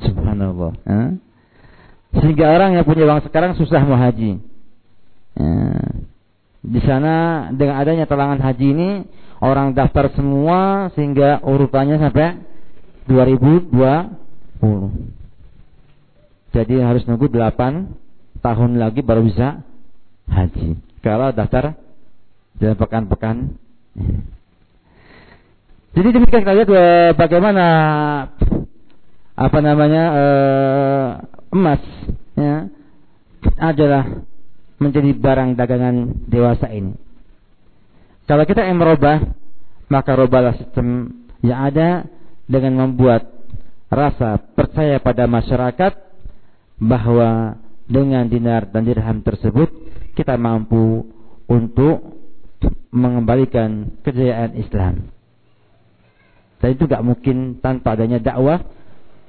Subhanallah. 0.03 0.71
Ya. 0.87 1.01
Sehingga 2.13 2.53
orang 2.53 2.77
yang 2.77 2.85
punya 2.85 3.09
uang 3.09 3.25
sekarang 3.25 3.57
susah 3.57 3.81
mau 3.83 3.97
haji. 3.97 4.37
Ya. 5.35 5.53
Di 6.63 6.79
sana 6.87 7.51
dengan 7.51 7.75
adanya 7.75 8.07
talangan 8.07 8.39
haji 8.39 8.71
ini 8.71 9.03
orang 9.43 9.75
daftar 9.75 10.07
semua 10.15 10.87
sehingga 10.95 11.43
urutannya 11.43 11.99
sampai 11.99 12.39
2020. 13.11 13.75
Jadi 16.55 16.79
harus 16.79 17.03
nunggu 17.03 17.27
8 17.27 18.02
tahun 18.43 18.75
lagi 18.75 18.99
baru 18.99 19.23
bisa 19.23 19.63
haji. 20.27 20.75
Kalau 20.99 21.31
daftar 21.31 21.79
dalam 22.59 22.77
pekan-pekan. 22.77 23.55
Jadi 25.93 26.07
demikian 26.09 26.41
kita 26.43 26.53
lihat 26.57 26.69
eh, 26.69 27.11
bagaimana 27.13 27.65
apa 29.33 29.59
namanya 29.65 30.03
uh, 30.13 31.07
emas 31.49 31.81
ya 32.37 32.69
adalah 33.57 34.21
menjadi 34.77 35.09
barang 35.13 35.57
dagangan 35.57 35.95
dewasa 36.29 36.69
ini. 36.69 36.93
Kalau 38.25 38.43
kita 38.47 38.65
yang 38.65 38.79
merubah, 38.79 39.21
maka 39.89 40.11
rubahlah 40.15 40.55
sistem 40.57 41.11
yang 41.43 41.59
ada 41.69 42.07
dengan 42.47 42.87
membuat 42.87 43.29
rasa 43.91 44.41
percaya 44.57 44.97
pada 44.97 45.29
masyarakat 45.29 45.93
bahwa 46.81 47.59
dengan 47.87 48.27
dinar 48.31 48.71
dan 48.71 48.87
dirham 48.87 49.19
tersebut 49.23 49.69
kita 50.13 50.37
mampu 50.39 51.07
untuk 51.49 52.13
mengembalikan 52.93 53.99
kejayaan 54.05 54.55
Islam. 54.55 55.09
Dan 56.61 56.69
itu 56.79 56.87
gak 56.87 57.03
mungkin 57.03 57.59
tanpa 57.59 57.99
adanya 57.99 58.23
dakwah 58.23 58.63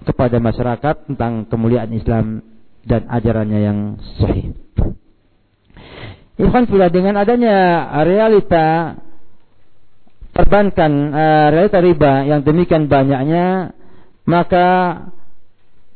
kepada 0.06 0.38
masyarakat 0.38 1.10
tentang 1.10 1.48
kemuliaan 1.50 1.90
Islam 1.90 2.44
dan 2.84 3.08
ajarannya 3.10 3.60
yang 3.64 3.78
sahih. 4.20 4.54
Ikhwan 6.34 6.66
sudah 6.66 6.90
dengan 6.92 7.18
adanya 7.18 7.88
realita 8.02 8.98
perbankan 10.34 10.92
uh, 11.14 11.46
realita 11.54 11.78
riba 11.78 12.26
yang 12.26 12.42
demikian 12.42 12.90
banyaknya 12.90 13.70
maka 14.26 14.66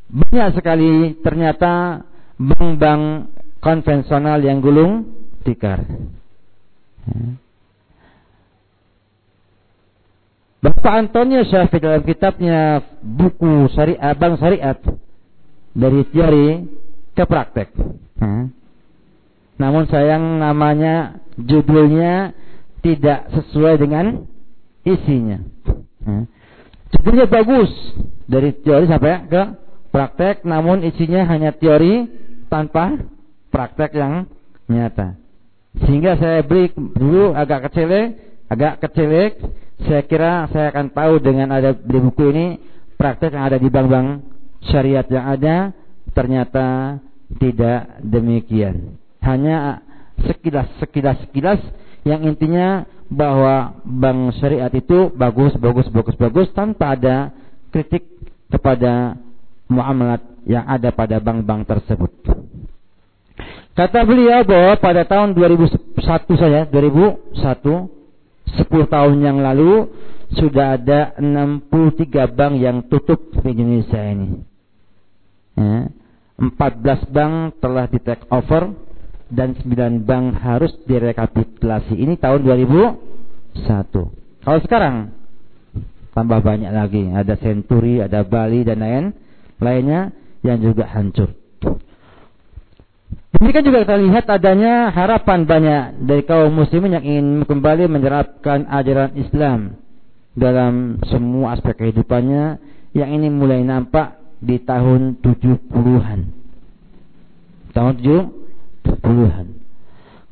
banyak 0.08 0.48
sekali 0.54 1.18
ternyata 1.20 2.06
bank-bank 2.38 3.34
konvensional 3.58 4.38
yang 4.38 4.62
gulung 4.62 5.10
tikar. 5.42 5.82
Bapak 10.58 10.94
Antonio 11.06 11.46
Syafiq 11.46 11.78
dalam 11.78 12.02
kitabnya 12.02 12.82
buku 12.98 13.70
syariat 13.74 14.14
bang 14.18 14.34
syariat 14.42 14.78
dari 15.70 16.02
teori 16.10 16.66
ke 17.14 17.24
praktek. 17.26 17.70
Hmm. 18.18 18.50
Namun 19.58 19.86
sayang 19.86 20.42
namanya 20.42 21.22
judulnya 21.38 22.34
tidak 22.82 23.30
sesuai 23.34 23.74
dengan 23.78 24.26
isinya. 24.82 25.38
Hmm. 26.02 26.26
Judulnya 26.94 27.26
bagus 27.30 27.70
dari 28.26 28.54
teori 28.58 28.90
sampai 28.90 29.30
ke 29.30 29.42
praktek, 29.94 30.42
namun 30.42 30.82
isinya 30.82 31.22
hanya 31.30 31.54
teori 31.54 32.06
tanpa 32.48 32.98
praktek 33.52 33.96
yang 33.96 34.28
nyata. 34.68 35.16
Sehingga 35.84 36.18
saya 36.18 36.42
beri 36.42 36.72
dulu 36.74 37.32
agak 37.36 37.70
kecil, 37.70 38.18
agak 38.50 38.82
kecil 38.82 39.12
saya 39.86 40.02
kira 40.04 40.50
saya 40.50 40.74
akan 40.74 40.90
tahu 40.90 41.22
dengan 41.22 41.54
ada 41.54 41.70
di 41.70 41.98
buku 42.02 42.34
ini 42.34 42.46
praktek 42.98 43.36
yang 43.38 43.46
ada 43.46 43.58
di 43.62 43.70
bank-bank 43.70 44.26
syariat 44.66 45.06
yang 45.06 45.26
ada 45.30 45.56
ternyata 46.16 46.98
tidak 47.38 48.02
demikian. 48.02 48.98
Hanya 49.22 49.84
sekilas 50.26 50.66
sekilas 50.82 51.16
sekilas 51.28 51.60
yang 52.02 52.26
intinya 52.26 52.88
bahwa 53.06 53.78
bank 53.86 54.34
syariat 54.42 54.72
itu 54.74 55.14
bagus 55.14 55.54
bagus 55.56 55.86
bagus 55.94 56.16
bagus 56.18 56.48
tanpa 56.56 56.98
ada 56.98 57.30
kritik 57.70 58.02
kepada 58.50 59.14
muamalat 59.68 60.24
yang 60.48 60.64
ada 60.64 60.90
pada 60.90 61.20
bank-bank 61.20 61.68
tersebut. 61.68 62.12
Kata 63.76 64.02
beliau 64.02 64.42
bahwa 64.42 64.74
pada 64.80 65.06
tahun 65.06 65.38
2001 65.38 66.02
saja 66.34 66.66
2001 66.66 67.98
10 68.56 68.88
tahun 68.88 69.16
yang 69.20 69.38
lalu 69.44 69.92
sudah 70.32 70.80
ada 70.80 71.14
63 71.20 72.36
bank 72.36 72.54
yang 72.56 72.84
tutup 72.88 73.20
di 73.44 73.48
Indonesia 73.52 74.00
ini. 74.02 74.28
Ya, 75.58 75.90
14 76.38 77.14
bank 77.14 77.34
telah 77.58 77.86
di 77.90 77.98
take 78.00 78.24
over 78.30 78.72
dan 79.28 79.56
9 79.58 80.04
bank 80.04 80.24
harus 80.40 80.72
direkapitulasi. 80.88 81.96
Ini 81.96 82.16
tahun 82.16 82.40
2001. 82.44 84.42
Kalau 84.44 84.60
sekarang 84.64 84.96
tambah 86.16 86.40
banyak 86.40 86.72
lagi, 86.72 87.10
ada 87.12 87.34
Century, 87.36 88.00
ada 88.00 88.24
Bali 88.24 88.64
dan 88.64 88.80
lain 88.80 89.04
lainnya 89.58 90.10
yang 90.42 90.58
juga 90.62 90.86
hancur. 90.86 91.34
Demikian 93.38 93.66
juga 93.70 93.86
kita 93.86 93.96
lihat 94.02 94.24
adanya 94.26 94.90
harapan 94.90 95.46
banyak 95.46 95.82
dari 96.08 96.22
kaum 96.26 96.50
muslimin 96.50 96.98
yang 96.98 97.04
ingin 97.04 97.26
kembali 97.46 97.86
menerapkan 97.86 98.66
ajaran 98.66 99.14
Islam 99.14 99.78
dalam 100.34 100.98
semua 101.06 101.54
aspek 101.54 101.76
kehidupannya 101.78 102.58
yang 102.96 103.10
ini 103.14 103.30
mulai 103.30 103.62
nampak 103.62 104.18
di 104.42 104.58
tahun 104.62 105.22
70-an. 105.22 106.20
Tahun 107.74 107.94
70-an. 108.00 109.46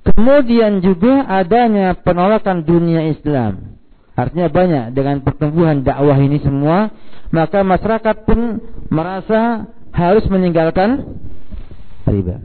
Kemudian 0.07 0.83
juga 0.83 1.27
adanya 1.27 1.95
penolakan 1.99 2.63
dunia 2.63 3.11
Islam. 3.11 3.76
Artinya 4.17 4.49
banyak 4.49 4.85
dengan 4.97 5.21
pertumbuhan 5.21 5.85
dakwah 5.85 6.17
ini 6.17 6.41
semua, 6.41 6.89
maka 7.29 7.61
masyarakat 7.61 8.25
pun 8.25 8.65
merasa 8.89 9.69
harus 9.93 10.25
meninggalkan 10.33 11.21
riba. 12.09 12.41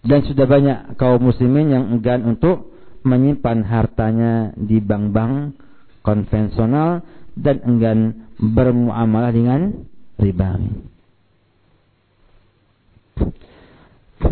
Dan 0.00 0.24
sudah 0.24 0.48
banyak 0.48 0.78
kaum 0.96 1.20
muslimin 1.20 1.68
yang 1.68 1.84
enggan 1.92 2.24
untuk 2.24 2.72
menyimpan 3.04 3.60
hartanya 3.68 4.56
di 4.56 4.80
bank-bank 4.80 5.52
konvensional 6.00 7.04
dan 7.36 7.60
enggan 7.68 8.28
bermuamalah 8.40 9.32
dengan 9.36 9.84
riba. 10.16 10.56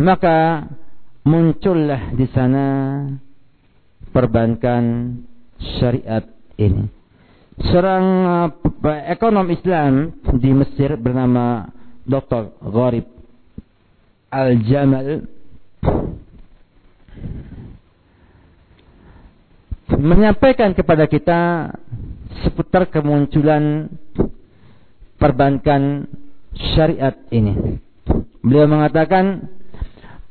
Maka 0.01 0.69
muncullah 1.29 2.17
di 2.17 2.25
sana 2.33 2.65
perbankan 4.09 5.13
syariat 5.77 6.25
ini. 6.57 6.89
Seorang 7.59 8.05
uh, 8.25 8.49
ekonom 9.13 9.45
Islam 9.53 10.17
di 10.41 10.51
Mesir 10.57 10.97
bernama 10.97 11.69
Dr. 12.09 12.57
Gharib 12.65 13.05
Al-Jamal 14.33 15.27
menyampaikan 19.99 20.73
kepada 20.73 21.11
kita 21.11 21.73
seputar 22.47 22.87
kemunculan 22.89 23.91
perbankan 25.19 26.07
syariat 26.55 27.19
ini. 27.35 27.83
Beliau 28.39 28.71
mengatakan 28.71 29.58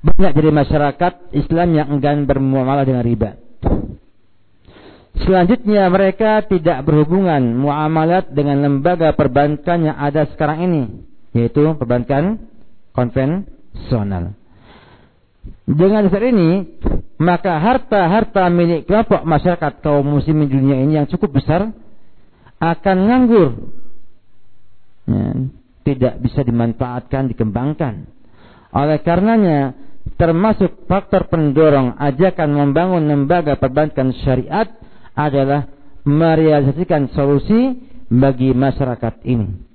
banyak 0.02 0.32
dari 0.38 0.52
masyarakat 0.54 1.14
Islam 1.34 1.70
yang 1.74 1.88
enggan 1.98 2.30
bermuamalah 2.30 2.86
dengan 2.86 3.04
riba. 3.04 3.38
Selanjutnya 5.18 5.90
mereka 5.90 6.46
tidak 6.46 6.86
berhubungan 6.86 7.42
muamalat 7.58 8.30
dengan 8.32 8.62
lembaga 8.62 9.18
perbankan 9.18 9.90
yang 9.90 9.98
ada 9.98 10.30
sekarang 10.30 10.70
ini, 10.70 10.82
yaitu 11.34 11.66
perbankan 11.74 12.38
konvensional. 12.94 14.38
Dengan 15.68 16.08
dasar 16.08 16.24
ini, 16.30 16.80
maka 17.18 17.58
harta-harta 17.58 18.46
milik 18.54 18.86
kelompok 18.86 19.26
masyarakat 19.26 19.74
kaum 19.82 20.06
muslimin 20.06 20.48
dunia 20.48 20.78
ini 20.86 21.02
yang 21.02 21.08
cukup 21.10 21.42
besar 21.42 21.74
akan 22.62 22.98
nganggur. 23.10 23.50
Ya, 25.08 25.28
tidak 25.88 26.14
bisa 26.20 26.44
dimanfaatkan, 26.44 27.32
dikembangkan. 27.32 28.12
Oleh 28.76 29.00
karenanya, 29.02 29.87
termasuk 30.18 30.90
faktor 30.90 31.30
pendorong 31.30 31.94
ajakan 32.02 32.50
membangun 32.52 33.06
lembaga 33.06 33.56
perbankan 33.56 34.12
syariat 34.26 34.66
adalah 35.14 35.70
merealisasikan 36.04 37.14
solusi 37.14 37.78
bagi 38.10 38.52
masyarakat 38.52 39.24
ini. 39.30 39.66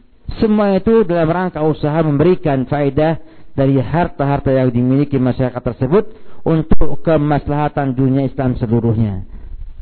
Semua 0.43 0.75
itu 0.75 1.05
dalam 1.07 1.29
rangka 1.29 1.63
usaha 1.63 2.03
memberikan 2.03 2.67
faedah 2.67 3.21
dari 3.53 3.77
harta-harta 3.79 4.49
yang 4.49 4.73
dimiliki 4.73 5.21
masyarakat 5.21 5.61
tersebut 5.61 6.05
untuk 6.43 7.05
kemaslahatan 7.05 7.93
dunia 7.93 8.27
Islam 8.27 8.57
seluruhnya. 8.57 9.29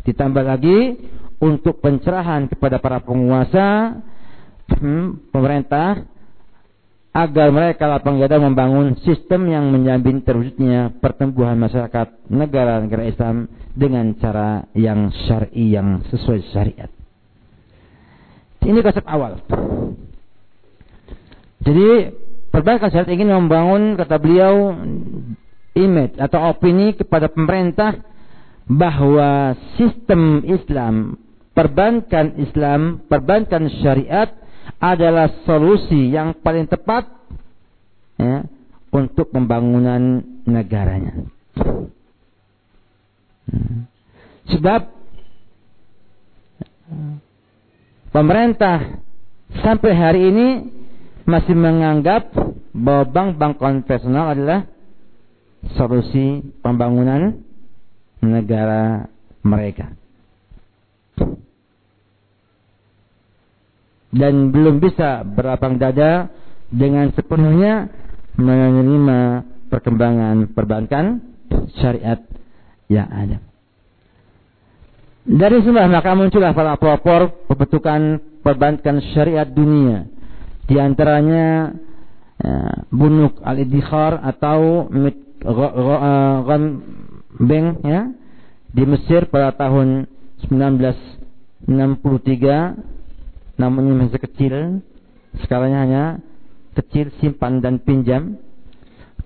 Ditambah 0.05 0.45
lagi 0.45 0.99
untuk 1.41 1.79
pencerahan 1.81 2.51
kepada 2.51 2.83
para 2.83 3.01
penguasa 3.01 3.97
hmm, 4.75 5.33
pemerintah 5.33 6.05
agar 7.21 7.53
mereka 7.53 7.85
lapang 7.85 8.17
dada 8.17 8.41
membangun 8.41 8.97
sistem 9.05 9.45
yang 9.53 9.69
menjamin 9.69 10.25
terwujudnya 10.25 10.97
pertumbuhan 11.05 11.61
masyarakat 11.61 12.33
negara-negara 12.33 13.05
Islam 13.05 13.45
dengan 13.77 14.17
cara 14.17 14.65
yang 14.73 15.13
syar'i 15.29 15.77
yang 15.77 16.01
sesuai 16.09 16.41
syariat. 16.49 16.89
Ini 18.65 18.81
konsep 18.81 19.05
awal. 19.05 19.41
Jadi 21.61 21.89
perbankan 22.49 22.89
syariat 22.89 23.13
ingin 23.13 23.29
membangun 23.37 24.01
kata 24.01 24.17
beliau 24.17 24.73
image 25.77 26.17
atau 26.17 26.57
opini 26.57 26.97
kepada 26.97 27.29
pemerintah 27.29 28.01
bahwa 28.65 29.61
sistem 29.77 30.41
Islam, 30.49 31.21
perbankan 31.53 32.41
Islam, 32.41 33.05
perbankan 33.05 33.69
syariat 33.85 34.33
adalah 34.81 35.29
solusi 35.45 36.09
yang 36.09 36.33
paling 36.41 36.65
tepat 36.65 37.05
ya, 38.17 38.49
untuk 38.89 39.29
pembangunan 39.29 40.25
negaranya. 40.49 41.29
Sebab 44.49 44.81
pemerintah 48.11 48.99
sampai 49.61 49.93
hari 49.93 50.21
ini 50.33 50.49
masih 51.29 51.55
menganggap 51.55 52.33
bahwa 52.73 53.05
bank-bank 53.07 53.61
konvensional 53.61 54.33
adalah 54.33 54.65
solusi 55.77 56.41
pembangunan 56.65 57.37
negara 58.25 59.07
mereka. 59.45 59.93
Dan 64.11 64.51
belum 64.51 64.83
bisa 64.83 65.23
berlapang 65.23 65.79
dada 65.79 66.31
dengan 66.71 67.11
sepenuhnya 67.15 67.91
menerima 68.35 69.21
perkembangan 69.71 70.51
perbankan 70.51 71.23
syariat 71.79 72.19
yang 72.91 73.07
ada. 73.07 73.39
Dari 75.27 75.63
semua 75.63 75.87
maka 75.87 76.15
muncullah 76.19 76.51
para 76.57 76.75
pelopor 76.75 77.47
pembentukan 77.47 78.19
perbankan 78.43 78.99
syariat 79.15 79.47
dunia. 79.47 80.11
Di 80.67 80.79
antaranya 80.79 81.75
ya, 82.41 82.87
Bunuk 82.91 83.39
al-Iddikhar 83.43 84.23
atau 84.27 84.91
Ghan 86.47 86.65
Bank 87.41 87.67
ya 87.87 88.11
di 88.71 88.85
Mesir 88.87 89.27
pada 89.31 89.55
tahun 89.55 90.07
1963 90.47 91.71
namun 93.61 93.93
ini 93.93 94.09
masih 94.09 94.21
kecil. 94.25 94.81
Skalanya 95.45 95.79
hanya 95.85 96.05
kecil 96.73 97.13
simpan 97.21 97.61
dan 97.61 97.77
pinjam. 97.77 98.41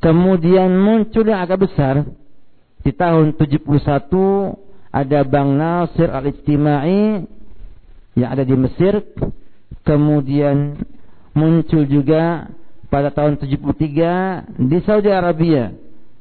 Kemudian 0.03 0.75
muncul 0.75 1.23
yang 1.23 1.47
agak 1.47 1.70
besar. 1.70 2.03
Di 2.83 2.90
tahun 2.90 3.38
71 3.38 3.62
ada 4.90 5.20
Bank 5.25 5.51
Nasir 5.55 6.11
Al-Ijtimai 6.11 7.25
yang 8.18 8.29
ada 8.35 8.42
di 8.42 8.59
Mesir. 8.59 9.07
Kemudian 9.87 10.83
muncul 11.33 11.87
juga 11.87 12.51
pada 12.90 13.14
tahun 13.14 13.38
73 13.38 14.61
di 14.70 14.79
Saudi 14.87 15.11
Arabia 15.11 15.75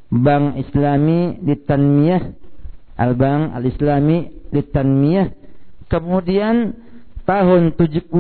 Bank 0.10 0.58
Islami 0.58 1.38
di 1.42 1.54
Tanmiyah 1.54 2.24
Al-Bank 2.98 3.54
Al-Islami 3.54 4.50
di 4.50 4.62
Tanmiyah 4.62 5.30
kemudian 5.86 6.74
tahun 7.24 7.76
75 7.80 8.12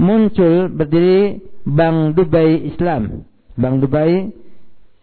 muncul 0.00 0.54
berdiri 0.72 1.44
Bank 1.62 2.18
Dubai 2.18 2.66
Islam. 2.66 3.24
Bank 3.54 3.84
Dubai 3.84 4.32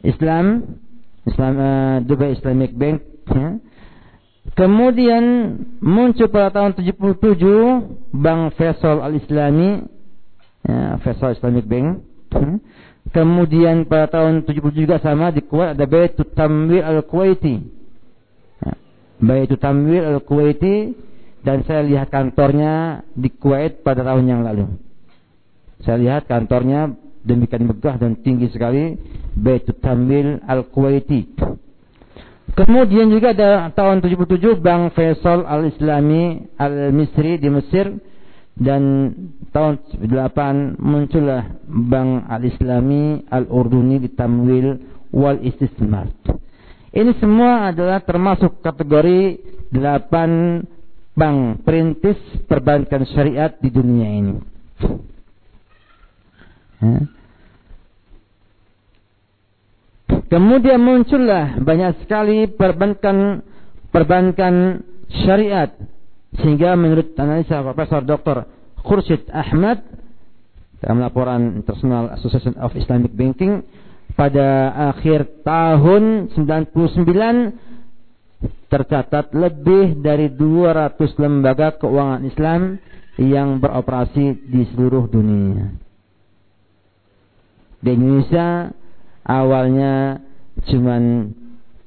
Islam, 0.04 0.76
Islam 1.24 1.54
uh, 1.56 1.98
Dubai 2.04 2.36
Islamic 2.36 2.76
Bank. 2.76 3.04
Ya. 3.30 3.50
Kemudian 4.58 5.24
muncul 5.80 6.28
pada 6.28 6.50
tahun 6.52 6.74
77 6.76 8.12
Bank 8.12 8.58
Faisal 8.58 8.98
Al 9.00 9.14
Islami, 9.16 9.86
ya, 10.66 10.98
Faisal 11.06 11.38
Islamic 11.38 11.70
Bank. 11.70 12.04
Ya. 12.34 12.58
Kemudian 13.10 13.90
pada 13.90 14.20
tahun 14.20 14.46
77 14.46 14.86
juga 14.86 14.98
sama 15.02 15.34
di 15.34 15.42
Kuwait 15.42 15.74
ada 15.74 15.86
Baitul 15.90 16.30
Tamwil 16.34 16.84
Al 16.84 17.02
Kuwaiti. 17.06 17.56
Ya. 18.66 18.74
Baitul 19.22 19.58
Tamwil 19.62 20.04
Al 20.04 20.20
Kuwaiti 20.26 20.94
dan 21.44 21.64
saya 21.64 21.86
lihat 21.88 22.12
kantornya 22.12 23.04
di 23.16 23.32
Kuwait 23.32 23.82
pada 23.84 24.04
tahun 24.04 24.26
yang 24.28 24.42
lalu. 24.44 24.68
Saya 25.84 25.96
lihat 25.96 26.28
kantornya 26.28 26.92
demikian 27.24 27.68
megah 27.68 27.96
dan 27.96 28.20
tinggi 28.20 28.52
sekali 28.52 29.00
Baitul 29.36 29.80
Tamil 29.80 30.44
Al-Kuwaiti. 30.44 31.40
Kemudian 32.50 33.08
juga 33.08 33.32
ada 33.32 33.72
tahun 33.72 34.04
77 34.04 34.60
Bank 34.60 34.92
Faisal 34.92 35.48
Al-Islami 35.48 36.50
Al-Misri 36.60 37.40
di 37.40 37.48
Mesir 37.48 37.88
dan 38.60 39.16
tahun 39.56 39.80
8 40.04 40.76
muncullah 40.76 41.64
Bank 41.64 42.28
Al-Islami 42.28 43.24
Al-Urduni 43.32 44.04
di 44.04 44.10
Tamwil 44.12 44.68
wal 45.16 45.40
Istismar. 45.40 46.12
Ini 46.90 47.16
semua 47.22 47.70
adalah 47.70 48.02
termasuk 48.02 48.66
kategori 48.66 49.40
8 49.72 50.79
bank 51.20 51.68
perintis 51.68 52.16
perbankan 52.48 53.04
syariat 53.12 53.52
di 53.60 53.68
dunia 53.68 54.08
ini. 54.08 54.36
Kemudian 60.30 60.80
muncullah 60.80 61.60
banyak 61.60 62.06
sekali 62.06 62.48
perbankan 62.48 63.44
perbankan 63.92 64.86
syariat 65.26 65.74
sehingga 66.40 66.78
menurut 66.80 67.18
analisa 67.18 67.66
Profesor 67.66 68.06
Dr. 68.06 68.46
Khursyid 68.80 69.28
Ahmad 69.34 69.84
dalam 70.80 71.04
laporan 71.04 71.60
International 71.60 72.16
Association 72.16 72.56
of 72.62 72.72
Islamic 72.78 73.12
Banking 73.12 73.66
pada 74.16 74.72
akhir 74.96 75.44
tahun 75.44 76.32
99 76.38 77.69
tercatat 78.70 79.34
lebih 79.34 80.00
dari 80.00 80.32
200 80.32 80.96
lembaga 81.20 81.76
keuangan 81.76 82.24
Islam 82.24 82.78
yang 83.20 83.60
beroperasi 83.60 84.48
di 84.48 84.64
seluruh 84.72 85.12
dunia. 85.12 85.76
Di 87.80 87.90
Indonesia 87.96 88.72
awalnya 89.28 90.24
cuma 90.68 91.00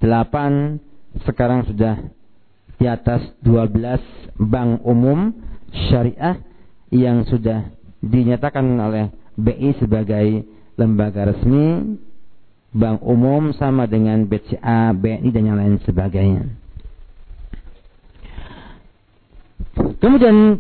8, 0.01 1.25
sekarang 1.25 1.69
sudah 1.69 1.97
di 2.77 2.87
atas 2.91 3.23
12 3.45 4.43
bank 4.43 4.83
umum 4.83 5.31
syariah 5.89 6.41
yang 6.93 7.25
sudah 7.29 7.71
dinyatakan 8.03 8.67
oleh 8.77 9.15
BI 9.39 9.79
sebagai 9.81 10.45
lembaga 10.77 11.33
resmi 11.33 11.97
bank 12.73 13.05
umum 13.05 13.53
sama 13.53 13.85
dengan 13.85 14.25
BCA, 14.25 14.97
BNI 14.97 15.29
dan 15.29 15.43
yang 15.45 15.59
lain 15.61 15.77
sebagainya. 15.85 16.49
Kemudian 20.01 20.59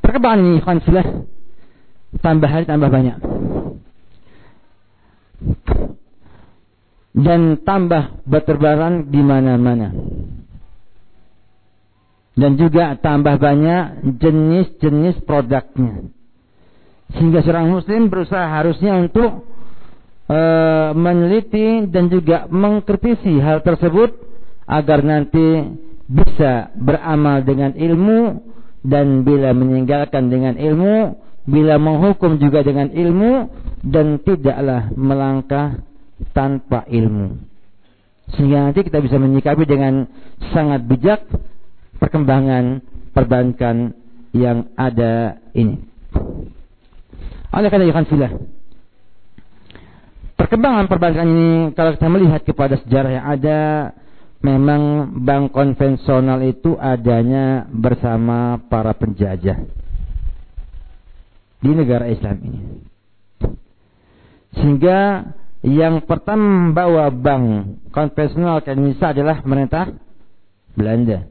perkembangan 0.00 0.40
ini 0.40 0.60
konfilah 0.64 1.06
tambah 2.24 2.48
hari 2.48 2.64
tambah 2.64 2.88
banyak. 2.88 3.18
Dan 7.18 7.40
tambah 7.62 8.24
berterbaran 8.24 9.10
di 9.10 9.20
mana-mana. 9.22 9.90
Dan 12.38 12.54
juga 12.54 12.94
tambah 12.94 13.42
banyak 13.42 14.14
jenis-jenis 14.22 15.26
produknya. 15.26 16.06
Sehingga 17.18 17.42
seorang 17.42 17.74
muslim 17.74 18.06
berusaha 18.06 18.46
harusnya 18.46 18.94
untuk 19.02 19.42
e, 20.28 20.40
meneliti 20.92 21.88
dan 21.88 22.12
juga 22.12 22.46
mengkritisi 22.46 23.40
hal 23.40 23.64
tersebut 23.64 24.12
agar 24.68 25.00
nanti 25.00 25.74
bisa 26.08 26.72
beramal 26.76 27.40
dengan 27.44 27.72
ilmu 27.72 28.44
dan 28.84 29.24
bila 29.24 29.52
meninggalkan 29.56 30.28
dengan 30.28 30.56
ilmu 30.56 31.16
bila 31.48 31.80
menghukum 31.80 32.36
juga 32.36 32.60
dengan 32.60 32.92
ilmu 32.92 33.48
dan 33.80 34.20
tidaklah 34.20 34.92
melangkah 34.92 35.80
tanpa 36.36 36.84
ilmu. 36.84 37.40
Sehingga 38.36 38.68
nanti 38.68 38.84
kita 38.84 39.00
bisa 39.00 39.16
menyikapi 39.16 39.64
dengan 39.64 40.04
sangat 40.52 40.84
bijak 40.84 41.24
perkembangan 41.96 42.84
perbankan 43.16 43.96
yang 44.36 44.68
ada 44.76 45.40
ini. 45.56 45.80
Oleh 47.48 47.68
karena 47.72 47.88
itu 47.88 47.96
perkembangan 50.48 50.88
perbankan 50.88 51.28
ini 51.28 51.50
kalau 51.76 51.92
kita 51.92 52.08
melihat 52.08 52.40
kepada 52.40 52.80
sejarah 52.80 53.12
yang 53.20 53.26
ada 53.36 53.60
memang 54.40 55.12
bank 55.20 55.52
konvensional 55.52 56.40
itu 56.40 56.72
adanya 56.80 57.68
bersama 57.68 58.56
para 58.72 58.96
penjajah 58.96 59.60
di 61.60 61.68
negara 61.68 62.08
Islam 62.08 62.40
ini. 62.40 62.60
Sehingga 64.56 65.28
yang 65.60 66.00
pertama 66.08 66.72
membawa 66.72 67.12
bank 67.12 67.76
konvensional 67.92 68.64
ke 68.64 68.72
Indonesia 68.72 69.12
adalah 69.12 69.44
pemerintah 69.44 69.92
Belanda. 70.72 71.28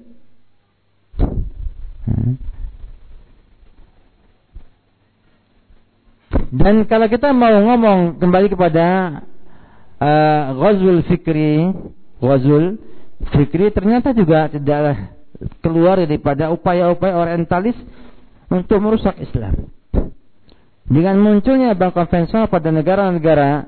Dan 6.51 6.83
kalau 6.87 7.07
kita 7.07 7.31
mau 7.31 7.51
ngomong 7.51 8.19
kembali 8.19 8.47
kepada 8.51 8.85
uh, 9.99 10.43
Ghazul 10.59 11.03
Fikri, 11.07 11.71
Ghazul 12.19 12.79
Fikri 13.31 13.71
ternyata 13.71 14.11
juga 14.11 14.51
tidaklah 14.51 15.15
keluar 15.63 16.01
daripada 16.01 16.49
upaya-upaya 16.51 17.13
orientalis 17.15 17.77
untuk 18.51 18.79
merusak 18.83 19.15
Islam. 19.21 19.71
Dengan 20.87 21.19
munculnya 21.19 21.75
bank 21.75 21.99
konvensional 21.99 22.47
pada 22.47 22.71
negara-negara 22.71 23.67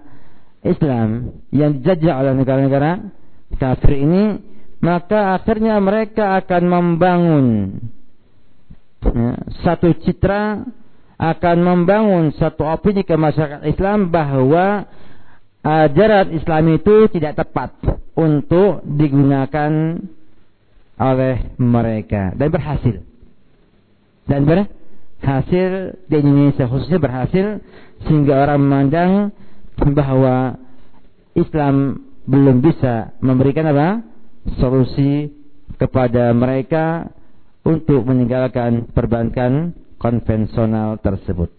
Islam 0.63 1.39
yang 1.51 1.79
dijajah 1.79 2.15
oleh 2.15 2.33
negara-negara 2.35 3.11
kafir 3.59 3.99
ini, 3.99 4.39
maka 4.79 5.35
akhirnya 5.35 5.75
mereka 5.83 6.39
akan 6.39 6.63
membangun 6.63 7.45
ya, 9.03 9.35
satu 9.67 9.91
citra 9.99 10.63
akan 11.19 11.57
membangun 11.59 12.31
satu 12.39 12.63
opini 12.63 13.03
ke 13.03 13.19
masyarakat 13.19 13.67
Islam 13.67 14.07
bahwa 14.07 14.87
ajaran 15.59 16.31
Islam 16.31 16.79
itu 16.79 17.11
tidak 17.11 17.35
tepat 17.43 17.75
untuk 18.15 18.79
digunakan 18.87 19.99
oleh 20.95 21.35
mereka 21.59 22.31
dan 22.39 22.47
berhasil. 22.47 23.03
Dan 24.31 24.47
berhasil 24.47 25.99
di 26.07 26.15
Indonesia 26.23 26.71
khususnya 26.71 27.03
berhasil 27.03 27.59
sehingga 28.07 28.47
orang 28.47 28.59
memandang 28.63 29.11
bahwa 29.91 30.55
Islam 31.35 32.07
belum 32.23 32.63
bisa 32.63 33.11
memberikan 33.19 33.67
apa? 33.75 34.07
solusi 34.55 35.35
kepada 35.75 36.31
mereka 36.31 37.11
untuk 37.67 38.07
meninggalkan 38.07 38.87
perbankan 38.95 39.75
konvensional 39.99 40.97
tersebut. 41.03 41.51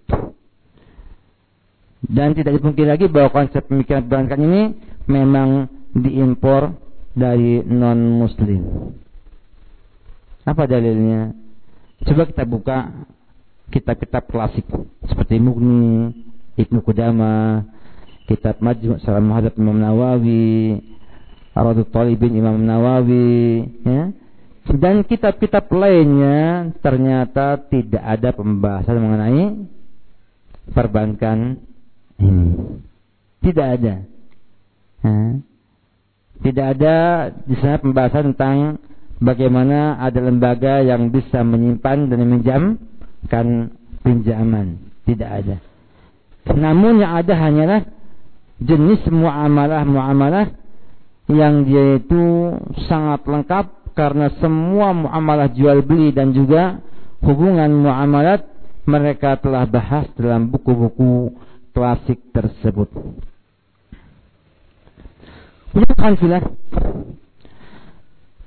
Dan 2.00 2.32
tidak 2.32 2.56
dipungkiri 2.58 2.88
lagi 2.88 3.06
bahwa 3.12 3.28
konsep 3.28 3.60
pemikiran 3.68 4.08
perbankan 4.08 4.40
ini 4.40 4.62
memang 5.04 5.68
diimpor 5.92 6.72
dari 7.12 7.60
non-muslim. 7.60 8.96
Apa 10.48 10.64
dalilnya? 10.64 11.36
Coba 12.00 12.24
kita 12.24 12.48
buka 12.48 12.78
kitab-kitab 13.68 14.24
klasik 14.32 14.64
seperti 15.04 15.36
Mughni, 15.36 16.16
Ibnu 16.56 16.80
Qudama, 16.80 17.68
kitab 18.24 18.56
Majmu' 18.64 19.04
Salam 19.04 19.28
Muhadzab 19.28 19.60
Imam 19.60 19.76
Nawawi, 19.76 20.80
Aradut 21.52 21.92
Talibin 21.92 22.32
Imam 22.32 22.56
Nawawi, 22.56 23.68
ya 23.84 24.16
dan 24.70 25.02
kitab-kitab 25.02 25.66
lainnya 25.74 26.70
ternyata 26.78 27.58
tidak 27.66 28.04
ada 28.04 28.30
pembahasan 28.30 29.02
mengenai 29.02 29.44
perbankan 30.70 31.58
ini. 32.22 32.78
Tidak 33.40 33.66
ada. 33.66 33.94
Tidak 36.40 36.66
ada 36.76 36.96
di 37.34 37.54
sana 37.58 37.80
pembahasan 37.80 38.32
tentang 38.32 38.78
bagaimana 39.18 39.98
ada 39.98 40.20
lembaga 40.22 40.84
yang 40.84 41.10
bisa 41.10 41.40
menyimpan 41.42 42.06
dan 42.06 42.18
meminjamkan 42.20 43.46
pinjaman. 44.04 44.80
Tidak 45.08 45.26
ada. 45.26 45.56
Namun 46.52 47.02
yang 47.02 47.12
ada 47.16 47.34
hanyalah 47.36 47.80
jenis 48.60 49.02
muamalah-muamalah 49.08 50.52
yang 51.32 51.64
dia 51.64 51.96
itu 51.96 52.54
sangat 52.88 53.24
lengkap 53.24 53.66
karena 53.94 54.32
semua 54.38 54.94
muamalah 54.94 55.50
jual 55.52 55.82
beli 55.84 56.10
dan 56.14 56.32
juga 56.34 56.80
hubungan 57.20 57.68
muamalat 57.70 58.46
mereka 58.88 59.36
telah 59.38 59.68
bahas 59.68 60.08
dalam 60.16 60.48
buku-buku 60.48 61.36
klasik 61.76 62.18
tersebut. 62.32 62.88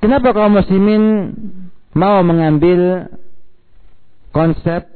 Kenapa 0.04 0.36
kaum 0.36 0.60
muslimin 0.60 1.04
mau 1.96 2.20
mengambil 2.26 3.08
konsep 4.36 4.90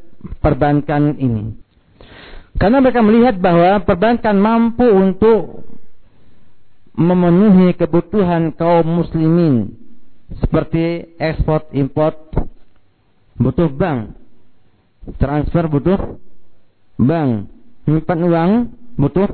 perbankan 0.43 1.15
ini. 1.15 1.55
Karena 2.57 2.81
mereka 2.81 3.05
melihat 3.05 3.37
bahwa 3.37 3.79
perbankan 3.85 4.35
mampu 4.35 4.83
untuk 4.83 5.63
memenuhi 6.97 7.77
kebutuhan 7.77 8.51
kaum 8.57 9.05
muslimin 9.05 9.86
seperti 10.35 11.15
ekspor 11.15 11.71
import 11.71 12.17
butuh 13.39 13.71
bank. 13.71 14.17
Transfer 15.15 15.71
butuh 15.71 15.99
bank. 16.99 17.47
Menyimpan 17.87 18.19
uang 18.27 18.51
butuh 18.99 19.29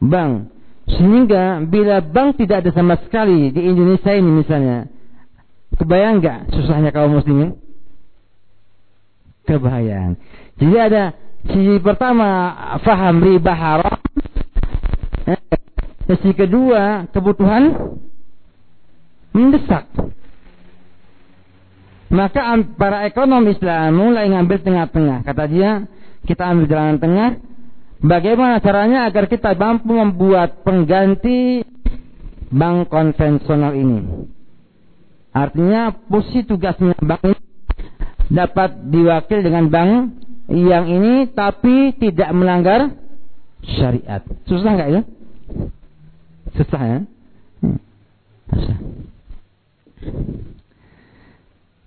bank. 0.00 0.48
Sehingga 0.86 1.60
bila 1.66 2.00
bank 2.00 2.40
tidak 2.40 2.64
ada 2.64 2.70
sama 2.72 2.94
sekali 3.02 3.50
di 3.50 3.60
Indonesia 3.60 4.14
ini 4.14 4.30
misalnya 4.40 4.86
kebayang 5.76 6.22
nggak 6.22 6.40
susahnya 6.54 6.94
kaum 6.94 7.18
muslimin? 7.18 7.58
Kebayang. 9.44 10.16
Jadi 10.56 10.76
ada 10.78 11.12
sisi 11.46 11.76
pertama 11.82 12.54
faham 12.80 13.20
riba 13.20 13.54
haram. 13.54 13.98
Sisi 16.06 16.30
kedua, 16.38 17.10
kebutuhan 17.10 17.98
mendesak. 19.36 19.84
Maka 22.08 22.56
para 22.80 23.04
ekonom 23.04 23.44
Islam 23.44 23.92
mulai 23.92 24.32
ngambil 24.32 24.64
tengah-tengah. 24.64 25.18
Kata 25.28 25.44
dia, 25.44 25.84
kita 26.24 26.48
ambil 26.48 26.64
jalan 26.64 26.96
tengah. 26.96 27.30
Bagaimana 28.00 28.64
caranya 28.64 29.04
agar 29.04 29.28
kita 29.28 29.52
mampu 29.52 29.92
membuat 29.92 30.64
pengganti 30.64 31.60
bank 32.48 32.88
konvensional 32.88 33.76
ini? 33.76 34.32
Artinya 35.36 35.92
posisi 35.92 36.48
tugasnya 36.48 36.96
bank 36.96 37.20
ini 37.28 37.40
dapat 38.32 38.88
diwakil 38.88 39.44
dengan 39.44 39.68
bank 39.68 39.92
yang 40.48 40.86
ini 40.86 41.28
tapi 41.34 41.92
tidak 41.98 42.30
melanggar 42.32 42.94
syariat. 43.66 44.22
Susah 44.46 44.70
nggak 44.78 44.90
ya? 44.94 45.02
Susah 46.54 46.82
ya? 46.86 47.00
Hmm. 47.60 47.78
Susah. 48.54 48.95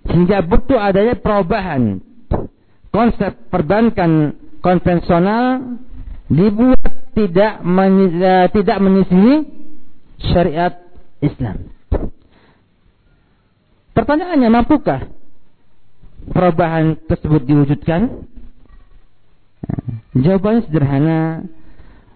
Sehingga 0.09 0.41
butuh 0.41 0.79
adanya 0.79 1.15
perubahan. 1.19 2.01
Konsep 2.89 3.37
perbankan 3.53 4.33
konvensional 4.65 5.77
dibuat 6.25 7.13
tidak 7.13 7.61
uh, 7.61 8.47
tidak 8.49 8.77
menyisihi 8.81 9.35
syariat 10.33 10.73
Islam. 11.21 11.69
Pertanyaannya, 13.93 14.49
mampukah 14.49 15.05
perubahan 16.33 16.97
tersebut 17.05 17.45
diwujudkan? 17.45 18.25
Jawabannya 20.17 20.65
sederhana 20.65 21.19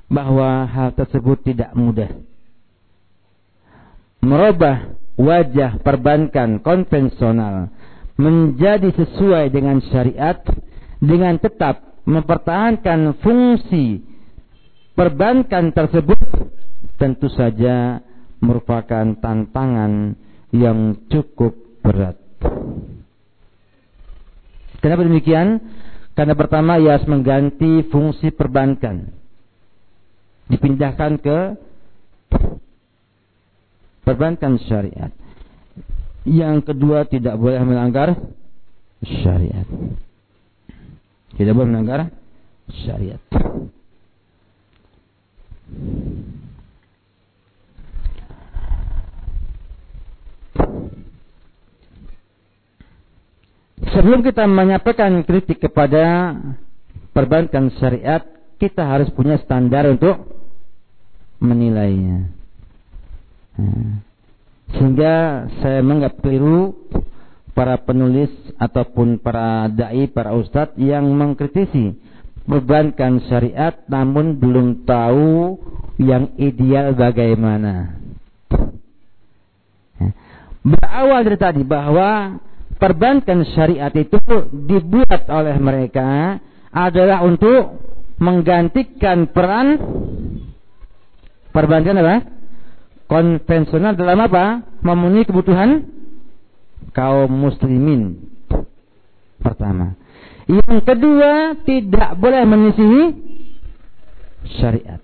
bahwa 0.09 0.65
hal 0.65 0.89
tersebut 0.97 1.45
tidak 1.45 1.69
mudah 1.77 2.09
merubah 4.23 4.95
wajah 5.19 5.81
perbankan 5.81 6.61
konvensional 6.61 7.69
menjadi 8.17 8.93
sesuai 8.93 9.49
dengan 9.49 9.81
syariat 9.89 10.37
dengan 11.01 11.37
tetap 11.37 12.03
mempertahankan 12.05 13.19
fungsi 13.21 14.01
perbankan 14.93 15.73
tersebut 15.73 16.19
tentu 17.01 17.27
saja 17.33 17.99
merupakan 18.43 19.15
tantangan 19.17 20.13
yang 20.53 20.99
cukup 21.09 21.55
berat. 21.81 22.19
Kenapa 24.83 25.01
demikian? 25.07 25.63
Karena 26.13 26.37
pertama 26.37 26.77
ia 26.77 26.99
harus 26.99 27.09
mengganti 27.09 27.87
fungsi 27.89 28.29
perbankan. 28.29 29.09
Dipindahkan 30.51 31.17
ke 31.23 31.37
perbankan 34.03 34.59
syariat. 34.67 35.11
Yang 36.23 36.71
kedua 36.71 37.03
tidak 37.07 37.35
boleh 37.35 37.59
melanggar 37.63 38.15
syariat. 39.03 39.67
Tidak 41.35 41.51
boleh 41.51 41.69
melanggar 41.71 42.11
syariat. 42.87 43.19
Sebelum 53.93 54.25
kita 54.25 54.49
menyampaikan 54.49 55.21
kritik 55.21 55.61
kepada 55.61 56.33
perbankan 57.13 57.69
syariat, 57.77 58.25
kita 58.57 58.81
harus 58.81 59.13
punya 59.13 59.37
standar 59.37 59.85
untuk 59.85 60.17
menilainya. 61.37 62.32
Hmm. 63.57 64.01
Sehingga 64.73 65.47
saya 65.61 65.85
menganggap 65.85 66.23
keliru 66.25 66.73
para 67.53 67.77
penulis 67.77 68.33
ataupun 68.57 69.21
para 69.21 69.69
dai, 69.69 70.09
para 70.09 70.33
ustadz 70.33 70.77
yang 70.81 71.05
mengkritisi 71.13 71.93
bebankan 72.43 73.23
syariat 73.29 73.77
namun 73.87 74.35
belum 74.35 74.83
tahu 74.83 75.61
yang 76.01 76.33
ideal 76.41 76.97
bagaimana. 76.97 78.01
Berawal 80.63 81.27
dari 81.27 81.37
tadi 81.39 81.61
bahwa 81.67 82.39
perbankan 82.79 83.43
syariat 83.51 83.91
itu 83.91 84.19
dibuat 84.51 85.27
oleh 85.27 85.55
mereka 85.59 86.39
adalah 86.71 87.21
untuk 87.21 87.83
menggantikan 88.17 89.27
peran 89.29 89.75
perbankan 91.51 91.99
apa? 91.99 92.15
Konvensional 93.13 93.93
dalam 93.93 94.17
apa? 94.25 94.65
Memenuhi 94.81 95.29
kebutuhan 95.29 95.85
kaum 96.97 97.29
muslimin. 97.29 98.25
Pertama. 99.37 99.93
Yang 100.49 100.81
kedua, 100.81 101.61
tidak 101.61 102.17
boleh 102.17 102.41
menyisihi 102.49 103.03
syariat. 104.57 105.01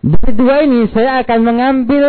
Dari 0.00 0.32
dua 0.32 0.64
ini 0.64 0.88
saya 0.90 1.22
akan 1.22 1.40
mengambil 1.44 2.04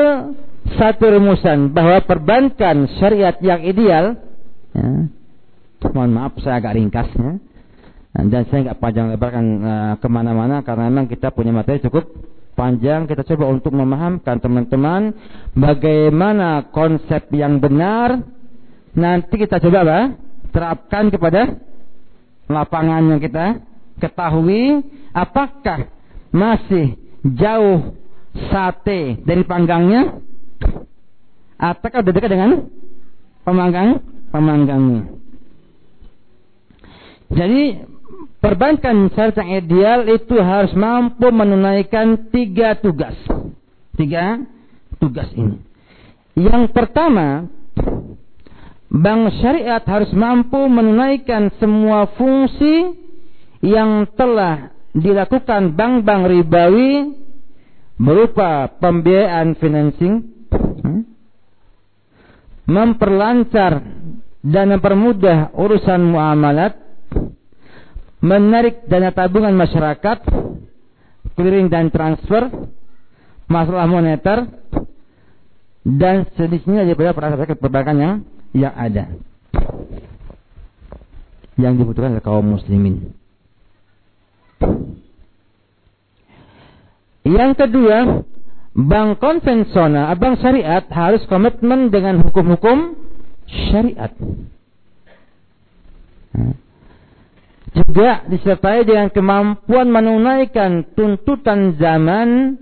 satu 0.79 1.11
rumusan 1.11 1.75
bahwa 1.75 1.99
perbankan 2.07 2.87
syariat 2.97 3.35
yang 3.43 3.59
ideal 3.67 4.15
ya, 4.71 5.11
mohon 5.91 6.15
maaf 6.15 6.39
saya 6.39 6.63
agak 6.63 6.79
ringkasnya 6.79 7.43
dan 8.15 8.41
saya 8.47 8.59
nggak 8.71 8.79
panjang 8.79 9.11
lebarkan 9.11 9.45
uh, 9.59 9.93
ke 9.99 10.07
mana-mana 10.07 10.63
karena 10.63 10.87
memang 10.87 11.11
kita 11.11 11.35
punya 11.35 11.51
materi 11.51 11.83
cukup 11.83 12.07
panjang 12.53 13.07
kita 13.07 13.23
coba 13.33 13.49
untuk 13.51 13.71
memahamkan 13.73 14.37
teman-teman 14.37 15.15
bagaimana 15.55 16.69
konsep 16.69 17.31
yang 17.31 17.57
benar 17.63 18.21
nanti 18.91 19.33
kita 19.39 19.57
coba 19.63 19.77
apa? 19.87 19.99
terapkan 20.51 21.07
kepada 21.07 21.55
lapangan 22.51 23.15
yang 23.15 23.19
kita 23.23 23.63
ketahui 24.03 24.83
apakah 25.15 25.87
masih 26.35 26.99
jauh 27.23 27.95
sate 28.51 29.19
dari 29.23 29.43
panggangnya 29.47 30.19
ataukah 31.55 32.03
dekat 32.03 32.31
dengan 32.31 32.67
pemanggang 33.47 34.03
pemanggangnya 34.31 35.07
jadi 37.31 37.90
perbankan 38.41 39.13
yang 39.13 39.47
ideal 39.47 40.09
itu 40.09 40.35
harus 40.41 40.73
mampu 40.73 41.29
menunaikan 41.29 42.33
tiga 42.33 42.75
tugas. 42.75 43.15
Tiga 43.95 44.41
tugas 44.97 45.29
ini. 45.37 45.61
Yang 46.35 46.73
pertama, 46.73 47.45
bank 48.89 49.21
syariat 49.39 49.83
harus 49.85 50.09
mampu 50.11 50.59
menunaikan 50.65 51.53
semua 51.61 52.09
fungsi 52.17 52.97
yang 53.61 54.09
telah 54.17 54.73
dilakukan 54.91 55.77
bank-bank 55.77 56.27
ribawi 56.27 57.15
berupa 58.01 58.67
pembiayaan 58.81 59.53
financing, 59.61 60.25
hmm, 60.49 61.01
memperlancar 62.65 63.85
dan 64.41 64.65
mempermudah 64.73 65.53
urusan 65.53 66.01
muamalat, 66.01 66.73
menarik 68.21 68.85
dana 68.85 69.09
tabungan 69.09 69.51
masyarakat, 69.57 70.17
clearing 71.33 71.67
dan 71.67 71.89
transfer, 71.89 72.47
masalah 73.49 73.89
moneter, 73.89 74.45
dan 75.81 76.29
sejenisnya 76.37 76.85
daripada 76.85 77.17
perasaan 77.17 77.57
perbankan 77.57 77.97
yang, 77.97 78.13
yang 78.53 78.73
ada. 78.77 79.09
Yang 81.57 81.73
dibutuhkan 81.83 82.15
oleh 82.15 82.23
kaum 82.23 82.45
muslimin. 82.45 83.17
Yang 87.21 87.51
kedua, 87.57 88.25
bank 88.73 89.21
konvensional, 89.21 90.13
bank 90.17 90.41
syariat 90.41 90.85
harus 90.89 91.21
komitmen 91.29 91.89
dengan 91.89 92.21
hukum-hukum 92.25 92.97
syariat. 93.49 94.13
Juga 97.71 98.27
disertai 98.27 98.83
dengan 98.83 99.07
kemampuan 99.07 99.87
menunaikan 99.87 100.91
tuntutan 100.91 101.79
zaman 101.79 102.59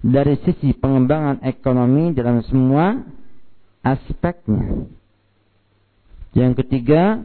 dari 0.00 0.40
sisi 0.40 0.72
pengembangan 0.72 1.44
ekonomi 1.44 2.16
dalam 2.16 2.40
semua 2.48 3.04
aspeknya. 3.84 4.88
Yang 6.32 6.64
ketiga, 6.64 7.20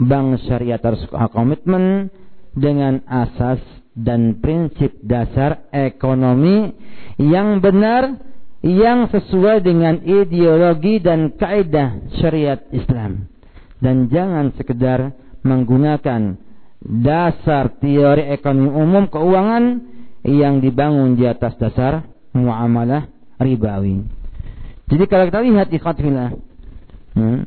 bank 0.00 0.40
syariah 0.48 0.80
harus 0.80 1.04
komitmen 1.36 2.08
dengan 2.56 3.04
asas 3.08 3.60
dan 3.94 4.40
prinsip 4.40 4.94
dasar 5.04 5.68
ekonomi 5.70 6.74
yang 7.20 7.60
benar 7.62 8.18
yang 8.64 9.06
sesuai 9.12 9.60
dengan 9.60 10.00
ideologi 10.02 10.98
dan 10.98 11.36
kaidah 11.36 12.00
syariat 12.18 12.58
Islam 12.72 13.28
dan 13.78 14.08
jangan 14.08 14.50
sekedar 14.56 15.12
menggunakan 15.44 16.40
dasar 16.84 17.72
teori 17.80 18.28
ekonomi 18.28 18.68
umum 18.68 19.04
keuangan 19.08 19.64
yang 20.24 20.60
dibangun 20.60 21.16
di 21.16 21.24
atas 21.24 21.56
dasar 21.56 22.04
muamalah 22.36 23.08
ribawi. 23.40 24.04
Jadi 24.84 25.04
kalau 25.08 25.24
kita 25.28 25.40
lihat 25.40 25.68
ikhwatillah, 25.72 26.36
hmm, 27.16 27.40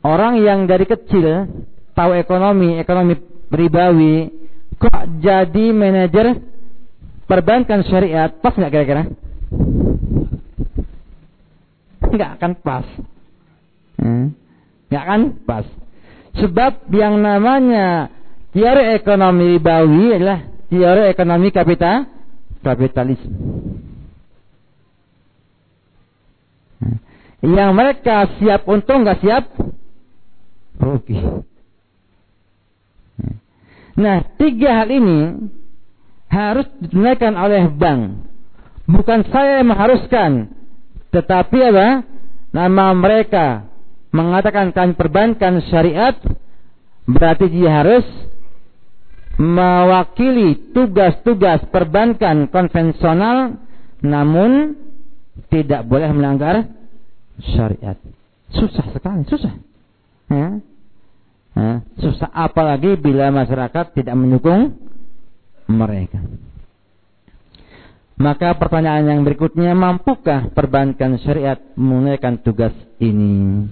orang 0.00 0.40
yang 0.40 0.64
dari 0.64 0.88
kecil 0.88 1.48
tahu 1.92 2.16
ekonomi, 2.16 2.80
ekonomi 2.80 3.20
ribawi, 3.52 4.32
kok 4.80 5.20
jadi 5.20 5.66
manajer 5.76 6.40
perbankan 7.28 7.84
syariat, 7.84 8.32
pas 8.40 8.56
nggak 8.56 8.72
kira-kira? 8.72 9.04
nggak 12.14 12.30
akan 12.38 12.52
pas. 12.62 12.86
Hmm. 13.98 14.32
Nggak 14.88 15.02
akan 15.02 15.20
pas. 15.44 15.66
Sebab 16.34 16.90
yang 16.90 17.22
namanya 17.22 18.10
teori 18.50 18.98
ekonomi 18.98 19.54
ribawi 19.58 20.18
adalah 20.18 20.40
teori 20.66 21.02
ekonomi 21.10 21.48
kapital 21.54 22.10
kapitalisme. 22.64 23.34
Yang 27.44 27.70
mereka 27.76 28.16
siap 28.40 28.64
untung 28.64 29.04
nggak 29.04 29.20
siap 29.20 29.44
rugi. 30.80 31.20
Nah, 33.94 34.26
tiga 34.40 34.82
hal 34.82 34.88
ini 34.90 35.20
harus 36.26 36.66
ditunaikan 36.82 37.38
oleh 37.38 37.70
bank. 37.70 38.26
Bukan 38.90 39.22
saya 39.30 39.62
yang 39.62 39.70
mengharuskan, 39.70 40.50
tetapi 41.14 41.58
apa? 41.70 41.88
Nama 42.54 42.86
mereka 42.94 43.66
mengatakan 44.14 44.70
kan 44.70 44.94
perbankan 44.94 45.58
syariat 45.66 46.14
berarti 47.04 47.50
dia 47.50 47.82
harus 47.82 48.06
mewakili 49.34 50.70
tugas-tugas 50.70 51.66
perbankan 51.74 52.46
konvensional 52.46 53.58
namun 53.98 54.78
tidak 55.50 55.82
boleh 55.90 56.14
melanggar 56.14 56.70
syariat. 57.42 57.98
Susah 58.54 58.86
sekali, 58.94 59.26
susah. 59.26 59.54
Ya. 60.30 60.62
Ya. 61.58 61.82
Susah 61.98 62.30
apalagi 62.30 62.94
bila 62.94 63.34
masyarakat 63.34 63.98
tidak 63.98 64.14
mendukung 64.14 64.78
mereka. 65.66 66.22
Maka 68.14 68.54
pertanyaan 68.54 69.10
yang 69.10 69.20
berikutnya, 69.26 69.74
mampukah 69.74 70.54
perbankan 70.54 71.18
syariat 71.18 71.58
menunaikan 71.74 72.38
tugas 72.38 72.70
ini? 73.02 73.66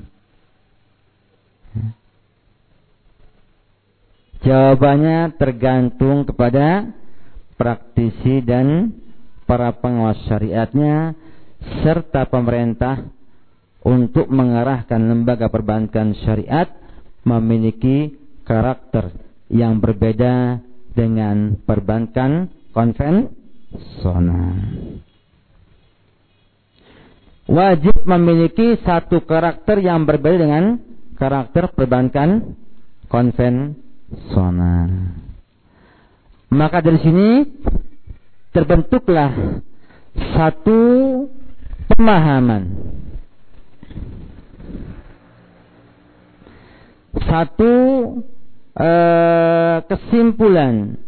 Jawabannya 4.43 5.39
tergantung 5.39 6.27
kepada 6.27 6.91
praktisi 7.55 8.43
dan 8.43 8.91
para 9.47 9.71
pengawas 9.79 10.19
syariatnya 10.27 11.15
serta 11.87 12.27
pemerintah 12.27 13.07
untuk 13.87 14.27
mengarahkan 14.27 14.99
lembaga 14.99 15.47
perbankan 15.47 16.19
syariat 16.27 16.67
memiliki 17.23 18.19
karakter 18.43 19.15
yang 19.47 19.79
berbeda 19.79 20.59
dengan 20.91 21.63
perbankan 21.63 22.51
konven 22.75 23.31
Sona. 24.03 24.59
Wajib 27.47 28.05
memiliki 28.05 28.75
satu 28.83 29.23
karakter 29.23 29.79
yang 29.81 30.03
berbeda 30.03 30.39
dengan 30.45 30.65
karakter 31.15 31.71
perbankan 31.73 32.59
konvensional. 33.07 33.82
Maka 36.53 36.85
dari 36.85 37.01
sini 37.01 37.29
terbentuklah 38.53 39.33
satu 40.37 40.81
pemahaman. 41.97 42.63
Satu 47.25 47.73
eh, 48.77 49.77
kesimpulan 49.89 51.01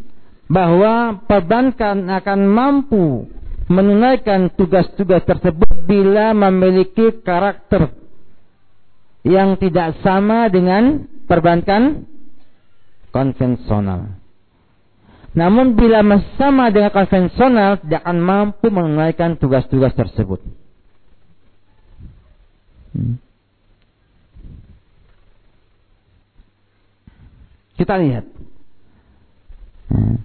bahwa 0.49 1.21
perbankan 1.29 2.09
akan 2.09 2.39
mampu 2.49 3.29
menunaikan 3.69 4.53
tugas-tugas 4.53 5.25
tersebut 5.25 5.85
bila 5.85 6.33
memiliki 6.33 7.21
karakter 7.21 7.93
yang 9.25 9.57
tidak 9.57 9.97
sama 10.05 10.49
dengan 10.49 11.05
perbankan 11.25 12.05
konvensional. 13.15 14.19
Namun 15.31 15.79
bila 15.79 16.03
sama 16.35 16.67
dengan 16.67 16.91
konvensional 16.91 17.79
tidak 17.79 18.03
akan 18.03 18.19
mampu 18.19 18.67
menunaikan 18.67 19.39
tugas-tugas 19.39 19.95
tersebut. 19.95 20.43
Hmm. 22.91 23.15
Kita 27.79 27.95
lihat. 27.99 28.27
Hmm. 29.91 30.19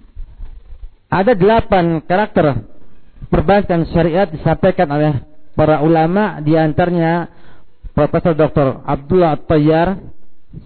Ada 1.11 1.35
delapan 1.35 1.99
karakter 2.03 2.67
perbankan 3.27 3.87
syariat 3.91 4.27
disampaikan 4.31 4.87
oleh 4.91 5.13
para 5.55 5.83
ulama 5.83 6.39
di 6.39 6.55
antaranya 6.55 7.27
Profesor 7.91 8.31
Dr. 8.31 8.79
Abdullah 8.87 9.35
Tayyar 9.43 9.99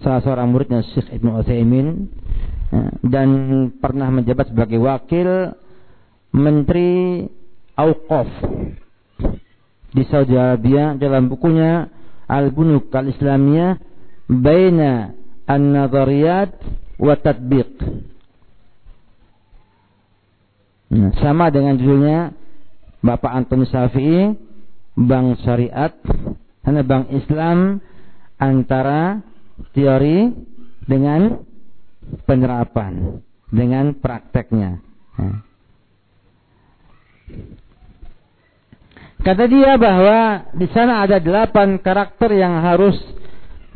salah 0.02 0.20
seorang 0.22 0.50
muridnya 0.50 0.82
Syekh 0.94 1.14
Ibnu 1.14 1.42
Utsaimin 1.42 2.10
ya, 2.74 2.82
dan 3.06 3.28
pernah 3.78 4.10
menjabat 4.10 4.50
sebagai 4.50 4.82
wakil 4.82 5.54
Menteri 6.34 7.22
Auqaf 7.78 8.28
di 9.94 10.02
Saudi 10.10 10.34
Arabia 10.34 10.98
dalam 10.98 11.30
bukunya 11.30 11.88
Al-Bunuk 12.26 12.90
Al-Islamiyah 12.90 13.78
Baina 14.26 15.14
An-Nadhariyat 15.46 16.50
wa 16.98 17.14
Tatbiq. 17.14 17.70
Nah, 20.86 21.10
sama 21.22 21.50
dengan 21.50 21.78
judulnya 21.78 22.34
Bapak 23.02 23.30
Antoni 23.30 23.66
Syafi'i 23.70 24.34
Bank 24.98 25.38
Syariat 25.46 25.94
hanya 26.66 26.82
Bank 26.82 27.14
Islam 27.14 27.78
antara 28.40 29.22
teori 29.72 30.32
dengan 30.86 31.42
penerapan 32.24 33.20
dengan 33.50 33.94
prakteknya. 33.96 34.78
Nah. 35.18 35.38
Kata 39.26 39.44
dia 39.50 39.74
bahwa 39.74 40.54
di 40.54 40.70
sana 40.70 41.02
ada 41.02 41.18
delapan 41.18 41.82
karakter 41.82 42.30
yang 42.30 42.62
harus 42.62 42.94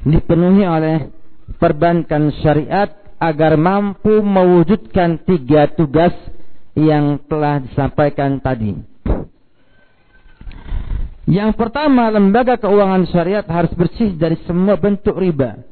dipenuhi 0.06 0.62
oleh 0.62 1.10
perbankan 1.58 2.30
syariat 2.38 2.94
agar 3.18 3.58
mampu 3.58 4.22
mewujudkan 4.22 5.26
tiga 5.26 5.66
tugas 5.74 6.14
yang 6.78 7.18
telah 7.26 7.58
disampaikan 7.58 8.38
tadi. 8.38 8.78
Yang 11.26 11.50
pertama, 11.58 12.10
lembaga 12.10 12.58
keuangan 12.58 13.06
syariat 13.10 13.46
harus 13.46 13.70
bersih 13.74 14.14
dari 14.14 14.38
semua 14.46 14.78
bentuk 14.78 15.18
riba 15.18 15.69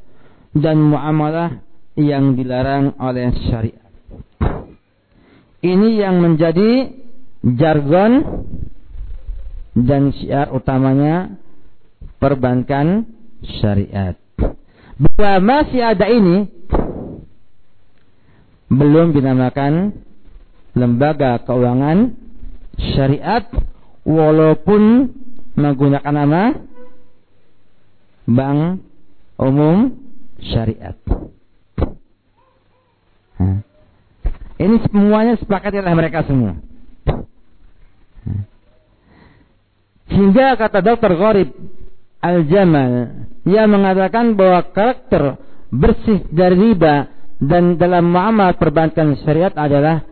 dan 0.62 0.78
muamalah 0.78 1.62
yang 1.98 2.38
dilarang 2.38 2.94
oleh 3.02 3.34
syariat. 3.50 3.90
Ini 5.58 5.88
yang 5.98 6.22
menjadi 6.22 6.94
jargon 7.42 8.22
dan 9.74 10.14
syiar 10.14 10.54
utamanya 10.54 11.34
perbankan 12.22 13.06
syariat. 13.58 14.14
Bila 14.98 15.38
masih 15.38 15.82
ada 15.82 16.06
ini, 16.10 16.46
belum 18.70 19.14
dinamakan 19.14 19.94
lembaga 20.78 21.42
keuangan 21.42 22.14
syariat 22.94 23.46
walaupun 24.06 25.10
menggunakan 25.58 26.14
nama 26.14 26.42
bank 28.28 28.84
umum 29.40 30.07
syariat. 30.42 30.96
Ini 34.58 34.76
semuanya 34.90 35.38
sepakat 35.38 35.70
oleh 35.70 35.94
mereka 35.94 36.26
semua. 36.26 36.58
Hingga 40.08 40.58
kata 40.58 40.82
Dr. 40.82 41.12
Gharib 41.14 41.50
Al-Jamal 42.18 43.22
yang 43.46 43.70
mengatakan 43.70 44.34
bahwa 44.34 44.66
karakter 44.74 45.38
bersih 45.70 46.26
dari 46.34 46.56
riba 46.58 47.06
dan 47.38 47.78
dalam 47.78 48.10
muamalah 48.10 48.58
perbankan 48.58 49.14
syariat 49.22 49.54
adalah 49.54 50.02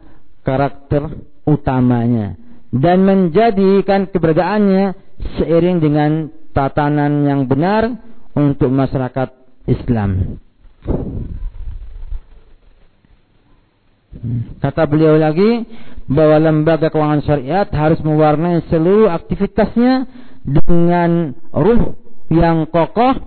karakter 0.47 1.11
utamanya 1.43 2.39
dan 2.71 3.03
menjadikan 3.03 4.07
keberadaannya 4.07 4.95
seiring 5.41 5.83
dengan 5.83 6.31
tatanan 6.55 7.27
yang 7.27 7.51
benar 7.51 7.91
untuk 8.37 8.71
masyarakat 8.71 9.46
Islam. 9.67 10.41
Kata 14.63 14.89
beliau 14.89 15.21
lagi 15.21 15.67
bahwa 16.09 16.41
lembaga 16.41 16.89
keuangan 16.89 17.23
syariat 17.27 17.69
harus 17.69 18.01
mewarnai 18.01 18.65
seluruh 18.73 19.13
aktivitasnya 19.13 20.09
dengan 20.47 21.35
ruh 21.53 21.99
yang 22.33 22.65
kokoh 22.71 23.19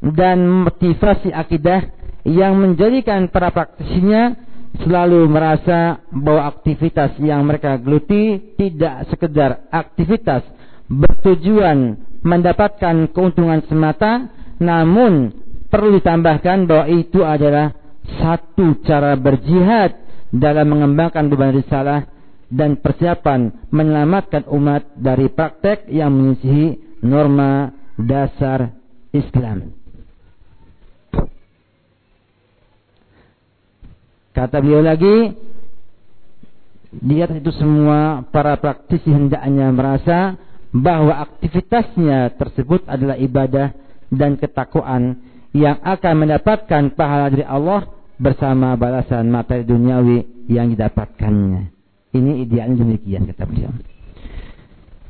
dan 0.00 0.68
motivasi 0.68 1.32
akidah 1.32 1.88
yang 2.28 2.60
menjadikan 2.60 3.32
para 3.32 3.50
praktisinya 3.50 4.36
selalu 4.84 5.24
merasa 5.24 6.04
bahwa 6.12 6.52
aktivitas 6.52 7.16
yang 7.16 7.40
mereka 7.48 7.80
geluti 7.80 8.54
tidak 8.60 9.08
sekedar 9.08 9.64
aktivitas 9.72 10.44
bertujuan 10.86 11.96
mendapatkan 12.20 13.08
keuntungan 13.10 13.64
semata 13.66 14.28
namun 14.60 15.32
perlu 15.66 15.98
ditambahkan 15.98 16.66
bahwa 16.66 16.86
itu 16.90 17.20
adalah 17.22 17.74
satu 18.22 18.80
cara 18.86 19.18
berjihad 19.18 19.98
dalam 20.30 20.66
mengembangkan 20.70 21.26
beban 21.26 21.54
risalah 21.54 22.06
dan 22.46 22.78
persiapan 22.78 23.70
menyelamatkan 23.74 24.46
umat 24.46 24.94
dari 24.94 25.26
praktek 25.26 25.90
yang 25.90 26.14
menyisihi 26.14 27.00
norma 27.02 27.74
dasar 27.98 28.70
Islam. 29.10 29.74
Kata 34.36 34.60
beliau 34.60 34.84
lagi, 34.84 35.32
di 36.92 37.16
atas 37.24 37.40
itu 37.40 37.52
semua 37.56 38.20
para 38.28 38.60
praktisi 38.60 39.08
hendaknya 39.08 39.72
merasa 39.72 40.36
bahwa 40.76 41.24
aktivitasnya 41.24 42.36
tersebut 42.36 42.84
adalah 42.84 43.16
ibadah 43.16 43.72
dan 44.12 44.36
ketakwaan 44.36 45.25
yang 45.56 45.80
akan 45.80 46.14
mendapatkan 46.28 46.92
pahala 46.92 47.32
dari 47.32 47.48
Allah 47.48 47.88
bersama 48.20 48.76
balasan 48.76 49.32
materi 49.32 49.64
duniawi 49.64 50.48
yang 50.52 50.68
didapatkannya. 50.72 51.72
Ini 52.12 52.32
idealnya 52.44 52.84
demikian 52.84 53.28
kata 53.28 53.44
beliau. 53.48 53.72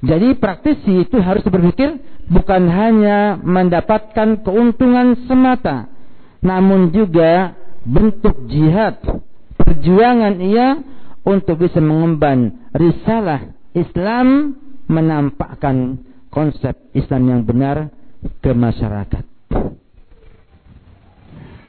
Jadi 0.06 0.38
praktisi 0.38 1.02
itu 1.02 1.18
harus 1.18 1.42
berpikir 1.42 1.98
bukan 2.30 2.62
hanya 2.70 3.38
mendapatkan 3.42 4.42
keuntungan 4.46 5.18
semata, 5.26 5.90
namun 6.42 6.94
juga 6.94 7.54
bentuk 7.86 8.46
jihad, 8.50 9.02
perjuangan 9.58 10.38
ia 10.42 10.78
untuk 11.26 11.62
bisa 11.62 11.82
mengemban 11.82 12.70
risalah 12.74 13.50
Islam 13.74 14.54
menampakkan 14.86 16.06
konsep 16.30 16.74
Islam 16.94 17.22
yang 17.26 17.40
benar 17.42 17.90
ke 18.42 18.54
masyarakat. 18.54 19.24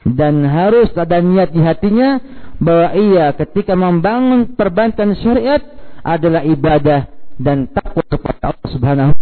Dan 0.08 0.46
harus 0.48 0.88
ada 0.96 1.20
niat 1.20 1.52
di 1.52 1.60
hatinya 1.60 2.16
bahwa 2.58 2.88
ia 2.96 3.26
ketika 3.36 3.76
membangun 3.76 4.56
perbankan 4.56 5.12
syariat 5.20 5.60
adalah 6.00 6.42
ibadah 6.42 7.06
dan 7.38 7.70
takwa 7.70 8.02
kepada 8.08 8.50
Allah 8.50 8.68
Subhanahu 8.72 9.14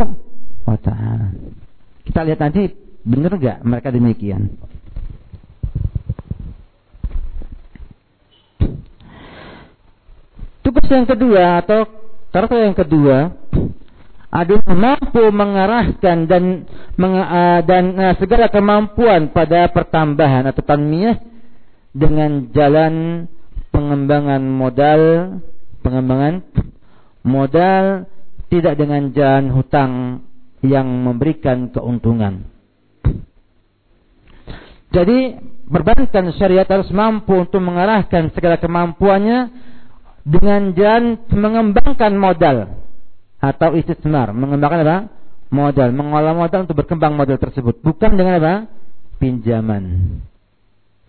wa 0.64 0.78
taala. 0.80 1.34
Kita 2.06 2.22
lihat 2.22 2.40
nanti 2.40 2.70
benar 3.02 3.34
enggak 3.36 3.58
mereka 3.66 3.88
demikian. 3.92 4.56
Tugas 10.64 10.88
yang 10.90 11.06
kedua 11.06 11.62
atau 11.62 11.86
karakter 12.34 12.58
yang 12.66 12.74
kedua 12.74 13.16
adalah 14.36 14.68
mampu 14.76 15.24
mengarahkan 15.32 16.28
dan 16.28 16.68
meng, 17.00 17.16
uh, 17.16 17.60
dan 17.64 17.84
uh, 17.96 18.14
segala 18.20 18.52
kemampuan 18.52 19.32
pada 19.32 19.72
pertambahan 19.72 20.44
atau 20.52 20.60
tanmiyah 20.60 21.16
dengan 21.96 22.52
jalan 22.52 23.24
pengembangan 23.72 24.44
modal 24.44 25.02
pengembangan 25.80 26.44
modal 27.24 28.04
tidak 28.52 28.76
dengan 28.76 29.08
jalan 29.16 29.44
hutang 29.56 29.92
yang 30.60 30.84
memberikan 30.84 31.72
keuntungan. 31.72 32.44
Jadi 34.92 35.36
perbankan 35.66 36.30
syariat 36.36 36.68
harus 36.68 36.88
mampu 36.92 37.34
untuk 37.36 37.60
mengarahkan 37.64 38.32
segala 38.36 38.60
kemampuannya 38.60 39.50
dengan 40.28 40.72
jalan 40.76 41.20
mengembangkan 41.32 42.12
modal 42.16 42.85
atau 43.40 43.76
istismar, 43.76 44.32
mengembangkan 44.32 44.80
apa? 44.84 44.98
Modal, 45.46 45.94
mengolah 45.94 46.34
modal 46.34 46.66
untuk 46.66 46.82
berkembang 46.82 47.14
modal 47.14 47.38
tersebut, 47.38 47.78
bukan 47.84 48.18
dengan 48.18 48.42
apa? 48.42 48.54
Pinjaman, 49.22 49.84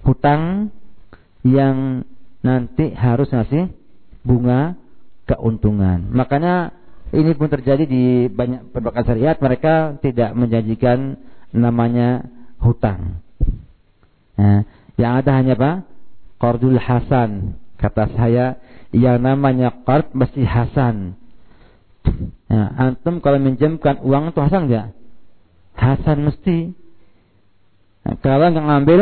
hutang 0.05 0.71
yang 1.43 2.05
nanti 2.45 2.93
harus 2.93 3.28
ngasih 3.34 3.73
bunga 4.23 4.78
keuntungan. 5.28 6.07
Makanya 6.13 6.71
ini 7.11 7.36
pun 7.36 7.47
terjadi 7.51 7.84
di 7.88 8.28
banyak 8.32 8.71
perbankan 8.71 9.03
syariat, 9.07 9.36
mereka 9.39 9.99
tidak 10.03 10.36
menjanjikan 10.36 11.19
namanya 11.51 12.28
hutang. 12.59 13.23
Nah, 14.38 14.67
yang 14.99 15.23
ada 15.23 15.32
hanya 15.34 15.57
apa? 15.57 15.71
Qardul 16.38 16.78
Hasan. 16.78 17.57
Kata 17.78 18.09
saya, 18.13 18.57
yang 18.93 19.21
namanya 19.21 19.73
qard 19.86 20.13
mesti 20.13 20.45
Hasan 20.45 21.17
Ya, 22.47 22.64
antum 22.80 23.20
kalau 23.20 23.39
minjamkan 23.43 23.99
uang 24.01 24.32
itu 24.32 24.39
Hasan 24.39 24.72
enggak? 24.72 24.95
Hasan 25.76 26.24
mesti. 26.26 26.74
Nah, 28.08 28.16
kalau 28.24 28.49
nggak 28.49 28.68
ngambil 28.68 28.99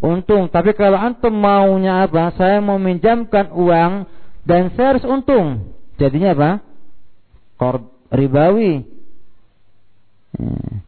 untung, 0.00 0.48
tapi 0.48 0.72
kalau 0.72 0.96
antum 0.96 1.34
maunya 1.36 2.08
apa? 2.08 2.32
Saya 2.34 2.64
mau 2.64 2.80
minjamkan 2.80 3.52
uang 3.52 4.08
dan 4.48 4.72
saya 4.74 4.96
harus 4.96 5.04
untung. 5.04 5.76
Jadinya 6.00 6.32
apa? 6.32 6.50
Kor 7.60 7.92
ribawi. 8.12 8.84
Ya. 10.36 10.84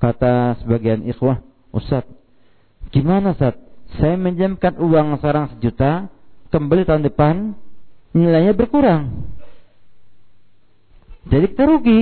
Kata 0.00 0.56
sebagian 0.64 1.04
ikhwah, 1.04 1.44
Ustaz, 1.76 2.08
gimana 2.88 3.36
Ustaz? 3.36 3.60
Saya 4.00 4.16
minjamkan 4.16 4.80
uang 4.80 5.20
sekarang 5.20 5.52
sejuta, 5.52 6.08
kembali 6.48 6.88
tahun 6.88 7.04
depan 7.04 7.52
nilainya 8.16 8.56
berkurang. 8.56 9.28
Jadi 11.30 11.46
kita 11.54 11.64
rugi. 11.70 12.00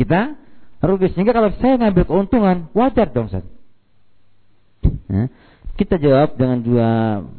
Kita 0.00 0.20
rugi. 0.80 1.06
Sehingga 1.12 1.36
kalau 1.36 1.52
saya 1.60 1.76
ngambil 1.76 2.04
keuntungan, 2.08 2.56
wajar 2.72 3.12
dong 3.12 3.28
Ustaz. 3.28 3.44
Nah, 5.08 5.28
kita 5.76 6.00
jawab 6.00 6.40
dengan 6.40 6.58
dua 6.64 6.88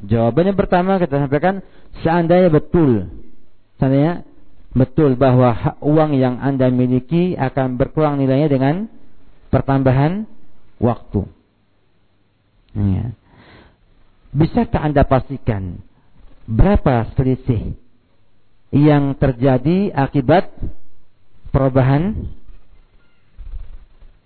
jawaban. 0.06 0.54
Yang 0.54 0.60
pertama 0.62 1.02
kita 1.02 1.18
sampaikan 1.18 1.66
seandainya 2.06 2.54
betul, 2.54 3.10
seandainya 3.82 4.24
betul 4.76 5.16
bahwa 5.16 5.80
uang 5.82 6.12
yang 6.20 6.38
anda 6.38 6.68
miliki 6.68 7.34
akan 7.34 7.80
berkurang 7.80 8.22
nilainya 8.22 8.50
dengan 8.52 8.76
pertambahan 9.50 10.28
waktu. 10.84 11.24
Ya. 12.76 13.16
Bisakah 14.36 14.92
anda 14.92 15.08
pastikan 15.08 15.80
berapa 16.44 17.08
selisih 17.16 17.80
yang 18.74 19.14
terjadi 19.18 19.94
akibat 19.94 20.50
perubahan 21.54 22.30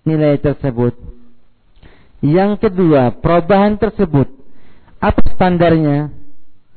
nilai 0.08 0.40
tersebut. 0.42 0.96
Yang 2.20 2.68
kedua, 2.68 3.16
perubahan 3.20 3.80
tersebut 3.80 4.28
apa 5.00 5.22
standarnya? 5.36 6.12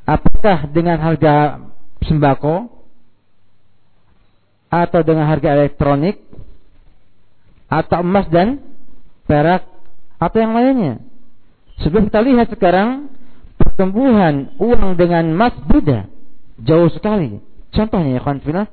Apakah 0.02 0.66
dengan 0.70 0.98
harga 0.98 1.62
sembako 2.02 2.70
atau 4.66 5.00
dengan 5.06 5.30
harga 5.30 5.54
elektronik 5.54 6.18
atau 7.70 8.02
emas 8.02 8.26
dan 8.30 8.58
perak 9.26 9.62
atau 10.18 10.38
yang 10.38 10.54
lainnya? 10.54 10.94
Sebelum 11.82 12.10
kita 12.10 12.22
lihat 12.22 12.50
sekarang 12.50 13.10
pertumbuhan 13.58 14.54
uang 14.58 14.98
dengan 14.98 15.26
emas 15.26 15.54
beda 15.66 16.06
jauh 16.62 16.90
sekali 16.94 17.51
Contohnya 17.72 18.16
ya 18.16 18.20
kawan 18.20 18.40
filah, 18.44 18.68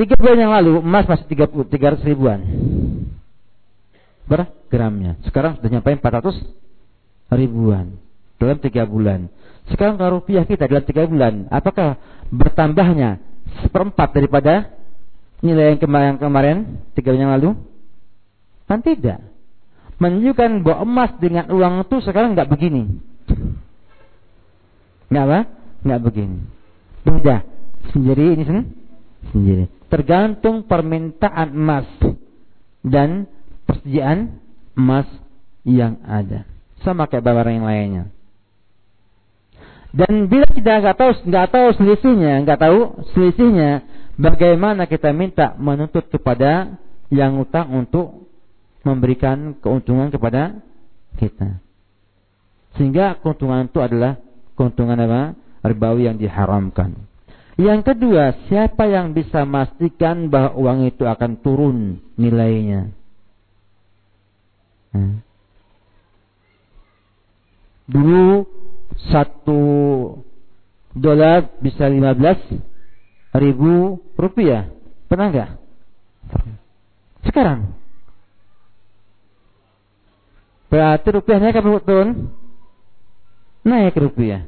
tiga 0.00 0.16
bulan 0.16 0.38
yang 0.40 0.52
lalu 0.56 0.80
emas 0.80 1.04
masih 1.04 1.28
tiga 1.68 1.92
ratus 1.92 2.04
ribuan. 2.04 2.40
per 4.26 4.50
gramnya. 4.66 5.14
Sekarang 5.22 5.54
sudah 5.54 5.70
nyampe 5.70 5.94
400 6.02 6.34
ribuan 7.30 7.94
dalam 8.42 8.58
tiga 8.58 8.82
bulan. 8.82 9.30
Sekarang 9.70 9.94
kalau 9.98 10.18
rupiah 10.18 10.42
kita 10.42 10.66
dalam 10.66 10.82
tiga 10.82 11.06
bulan, 11.06 11.46
apakah 11.50 11.98
bertambahnya 12.34 13.22
seperempat 13.62 14.14
daripada 14.14 14.74
nilai 15.42 15.74
yang 15.74 15.80
kemarin, 15.80 16.18
kemarin 16.18 16.56
tiga 16.98 17.14
bulan 17.14 17.22
yang 17.22 17.34
lalu? 17.38 17.50
Kan 18.66 18.82
tidak. 18.82 19.22
Menunjukkan 20.02 20.66
bahwa 20.66 20.78
emas 20.82 21.10
dengan 21.22 21.46
uang 21.48 21.86
itu 21.86 21.96
sekarang 22.02 22.34
nggak 22.34 22.50
begini. 22.50 22.98
Nggak 25.06 25.24
apa? 25.24 25.40
Nggak 25.86 26.00
begini. 26.02 26.38
Beda. 27.06 27.46
Sendiri 27.94 28.34
ini 28.34 28.44
sendiri. 29.30 29.64
Tergantung 29.86 30.66
permintaan 30.66 31.54
emas 31.54 31.86
dan 32.82 33.30
persediaan 33.62 34.42
emas 34.74 35.06
yang 35.62 36.02
ada. 36.02 36.42
Sama 36.82 37.06
kayak 37.06 37.22
barang 37.22 37.54
yang 37.62 37.66
lainnya. 37.66 38.04
Dan 39.96 40.28
bila 40.28 40.44
kita 40.50 40.82
nggak 40.82 40.98
tahu 40.98 41.10
nggak 41.24 41.48
tahu 41.48 41.66
selisihnya, 41.78 42.44
nggak 42.44 42.60
tahu 42.60 42.78
selisihnya, 43.16 43.86
bagaimana 44.20 44.84
kita 44.84 45.14
minta 45.14 45.56
menuntut 45.56 46.04
kepada 46.12 46.76
yang 47.08 47.38
utang 47.40 47.70
untuk 47.72 48.28
memberikan 48.84 49.56
keuntungan 49.56 50.12
kepada 50.12 50.58
kita. 51.16 51.62
Sehingga 52.76 53.16
keuntungan 53.24 53.72
itu 53.72 53.80
adalah 53.80 54.20
keuntungan 54.52 55.00
apa? 55.00 55.32
Ribawi 55.66 56.06
yang 56.06 56.18
diharamkan. 56.18 56.94
Yang 57.56 57.80
kedua, 57.88 58.36
siapa 58.46 58.84
yang 58.84 59.16
bisa 59.16 59.48
memastikan 59.48 60.28
bahwa 60.28 60.52
uang 60.60 60.92
itu 60.92 61.08
akan 61.08 61.40
turun 61.40 62.04
nilainya? 62.20 62.92
Hmm. 64.92 65.24
Dulu 67.88 68.44
satu 69.08 69.62
dolar 70.92 71.48
bisa 71.64 71.88
15 71.88 73.40
ribu 73.40 74.04
rupiah. 74.20 74.68
Pernah 75.08 75.26
nggak? 75.32 75.50
Sekarang. 77.24 77.72
Berarti 80.66 81.08
rupiahnya 81.08 81.54
akan 81.54 81.64
turun? 81.80 82.10
Naik 83.64 83.96
rupiah. 83.96 84.44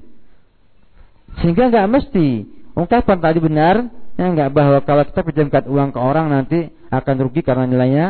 Sehingga 1.40 1.70
nggak 1.70 1.90
mesti 1.90 2.26
ungkapan 2.74 3.18
tadi 3.18 3.38
benar 3.38 3.86
ya 4.18 4.26
nggak 4.26 4.50
bahwa 4.50 4.78
kalau 4.82 5.02
kita 5.06 5.20
pinjamkan 5.22 5.64
uang 5.70 5.90
ke 5.94 6.00
orang 6.02 6.26
nanti 6.30 6.58
akan 6.90 7.16
rugi 7.28 7.40
karena 7.46 7.64
nilainya 7.68 8.06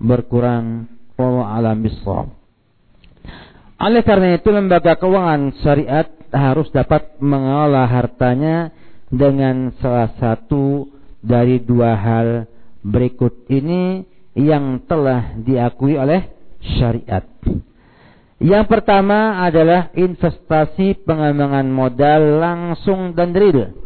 berkurang. 0.00 0.86
Wallahu 1.20 1.44
alam 1.44 1.84
bisawab. 1.84 2.32
Oleh 3.80 4.00
karena 4.04 4.36
itu 4.36 4.48
lembaga 4.48 4.96
keuangan 4.96 5.52
syariat 5.60 6.08
harus 6.32 6.68
dapat 6.72 7.16
mengelola 7.20 7.84
hartanya 7.84 8.72
dengan 9.12 9.72
salah 9.80 10.12
satu 10.16 10.88
dari 11.20 11.60
dua 11.60 11.92
hal 11.96 12.28
berikut 12.80 13.48
ini 13.52 14.04
yang 14.32 14.80
telah 14.88 15.36
diakui 15.36 15.96
oleh 16.00 16.28
syariat. 16.78 17.24
Yang 18.40 18.72
pertama 18.72 19.44
adalah 19.44 19.92
investasi 19.92 21.04
pengembangan 21.04 21.68
modal 21.68 22.40
langsung 22.40 23.12
dan 23.12 23.36
real. 23.36 23.76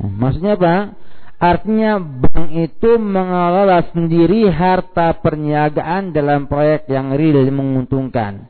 Nah, 0.00 0.12
maksudnya 0.16 0.56
apa? 0.56 0.96
Artinya 1.36 2.00
bank 2.00 2.48
itu 2.56 2.96
mengelola 2.96 3.84
sendiri 3.92 4.48
harta 4.48 5.12
perniagaan 5.20 6.16
dalam 6.16 6.48
proyek 6.48 6.88
yang 6.88 7.12
real 7.12 7.44
menguntungkan. 7.52 8.48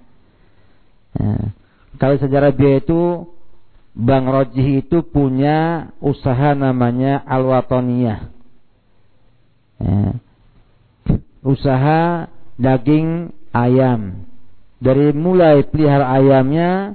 Ya. 1.19 1.51
Kalau 1.99 2.17
sejarah 2.21 2.55
biaya 2.55 2.79
itu 2.85 3.27
Bank 3.97 4.29
Rojih 4.29 4.85
itu 4.85 5.01
punya 5.09 5.91
usaha 6.05 6.53
namanya 6.53 7.25
Alwatoniyah. 7.25 8.29
Ya. 9.81 10.01
Usaha 11.41 12.29
daging 12.61 13.33
ayam. 13.57 14.26
Dari 14.87 15.11
mulai 15.11 15.67
pelihara 15.67 16.15
ayamnya, 16.15 16.95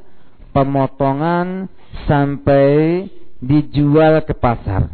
pemotongan 0.56 1.68
sampai 2.08 3.04
dijual 3.44 4.24
ke 4.24 4.32
pasar 4.32 4.88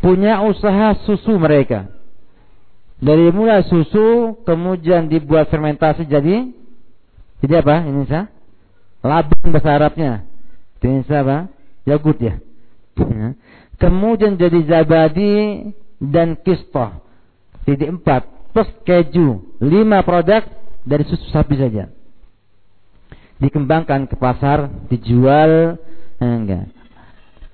punya 0.00 0.42
usaha 0.44 0.96
susu 1.04 1.36
mereka. 1.36 1.92
Dari 3.00 3.32
mulai 3.32 3.64
susu 3.64 4.36
kemudian 4.44 5.08
dibuat 5.08 5.48
fermentasi 5.48 6.04
jadi 6.04 6.52
jadi 7.40 7.64
apa 7.64 7.88
ini 7.88 8.04
sah? 8.04 8.28
Labang 9.00 9.48
bahasa 9.48 9.70
Arabnya. 9.80 10.28
Ini 10.84 11.00
apa? 11.08 11.48
Yogurt 11.88 12.20
ya. 12.20 12.36
Kemudian 13.80 14.36
jadi 14.36 14.60
zabadi 14.68 15.72
dan 15.96 16.36
kistoh. 16.44 17.00
Jadi 17.64 17.88
empat 17.88 18.28
plus 18.52 18.68
keju. 18.84 19.56
Lima 19.64 20.04
produk 20.04 20.44
dari 20.84 21.04
susu 21.06 21.26
sapi 21.30 21.56
saja. 21.56 21.92
Dikembangkan 23.40 24.04
ke 24.04 24.16
pasar, 24.20 24.68
dijual, 24.92 25.80
enggak. 26.20 26.68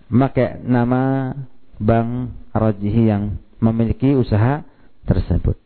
Pakai 0.06 0.62
nama 0.62 1.34
Bank 1.78 2.34
Rajihi 2.54 3.02
yang 3.10 3.38
memiliki 3.62 4.14
usaha 4.14 4.62
tersebut. 5.06 5.58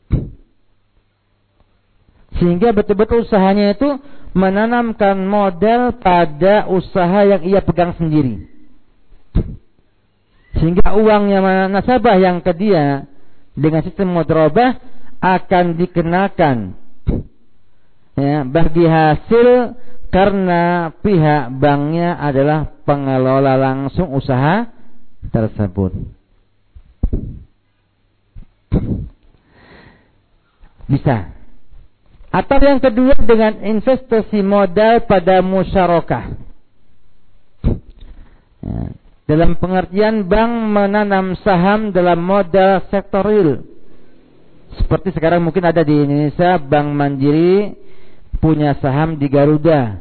Sehingga 2.41 2.73
betul-betul 2.73 3.29
usahanya 3.29 3.77
itu 3.77 4.01
menanamkan 4.33 5.19
model 5.27 5.99
pada 5.99 6.69
usaha 6.71 7.27
yang 7.27 7.43
ia 7.45 7.61
pegang 7.61 7.93
sendiri. 7.99 8.49
Sehingga 10.57 10.97
uang 10.97 11.33
yang 11.33 11.45
nasabah 11.73 12.17
yang 12.21 12.41
ke 12.45 12.53
dia 12.57 13.09
dengan 13.57 13.85
sistem 13.85 14.13
mudrobah 14.13 14.77
akan 15.21 15.77
dikenakan 15.77 16.80
ya, 18.21 18.37
bagi 18.45 18.85
hasil 18.85 19.49
karena 20.11 20.91
pihak 21.01 21.55
banknya 21.57 22.19
adalah 22.19 22.69
pengelola 22.85 23.55
langsung 23.57 24.11
usaha 24.13 24.69
tersebut. 25.31 25.95
Bisa. 30.91 31.31
Atau 32.31 32.59
yang 32.63 32.83
kedua 32.83 33.15
dengan 33.23 33.63
investasi 33.63 34.43
modal 34.43 35.07
pada 35.07 35.43
musyarakah. 35.43 36.25
Ya. 38.61 38.81
Dalam 39.31 39.55
pengertian 39.63 40.27
bank 40.27 40.51
menanam 40.75 41.39
saham 41.39 41.95
dalam 41.95 42.19
modal 42.19 42.83
sektor 42.91 43.23
real. 43.23 43.63
Seperti 44.75 45.15
sekarang 45.15 45.47
mungkin 45.47 45.63
ada 45.63 45.87
di 45.87 45.95
Indonesia 45.95 46.59
Bank 46.59 46.91
Mandiri 46.91 47.75
punya 48.41 48.75
saham 48.81 49.21
di 49.21 49.29
Garuda. 49.29 50.01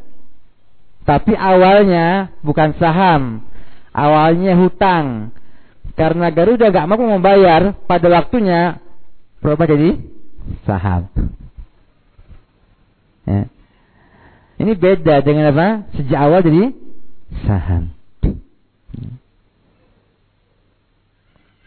Tapi 1.04 1.36
awalnya 1.36 2.34
bukan 2.42 2.74
saham, 2.80 3.44
awalnya 3.92 4.56
hutang. 4.56 5.36
Karena 6.00 6.32
Garuda 6.32 6.72
gak 6.72 6.88
mampu 6.88 7.04
membayar 7.04 7.76
pada 7.86 8.08
waktunya 8.08 8.80
berubah 9.44 9.68
jadi 9.68 10.00
saham. 10.64 11.12
Ya. 13.28 13.52
Ini 14.60 14.72
beda 14.76 15.24
dengan 15.24 15.52
apa? 15.52 15.68
Sejak 15.96 16.20
awal 16.20 16.40
jadi 16.44 16.64
saham. 17.44 17.84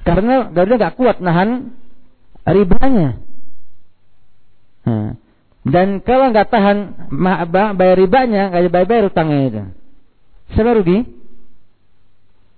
Karena 0.03 0.49
Garuda 0.51 0.77
gak 0.81 0.97
kuat 0.97 1.21
nahan 1.21 1.77
ribanya. 2.49 3.21
Dan 5.63 6.03
kalau 6.03 6.35
nggak 6.35 6.51
tahan 6.51 6.79
bayar 7.79 7.97
ribanya, 7.99 8.51
nggak 8.51 8.73
bayar 8.75 8.89
bayar 8.91 9.05
utangnya 9.11 9.41
itu, 9.47 9.63
siapa 10.59 10.75
rugi? 10.75 11.23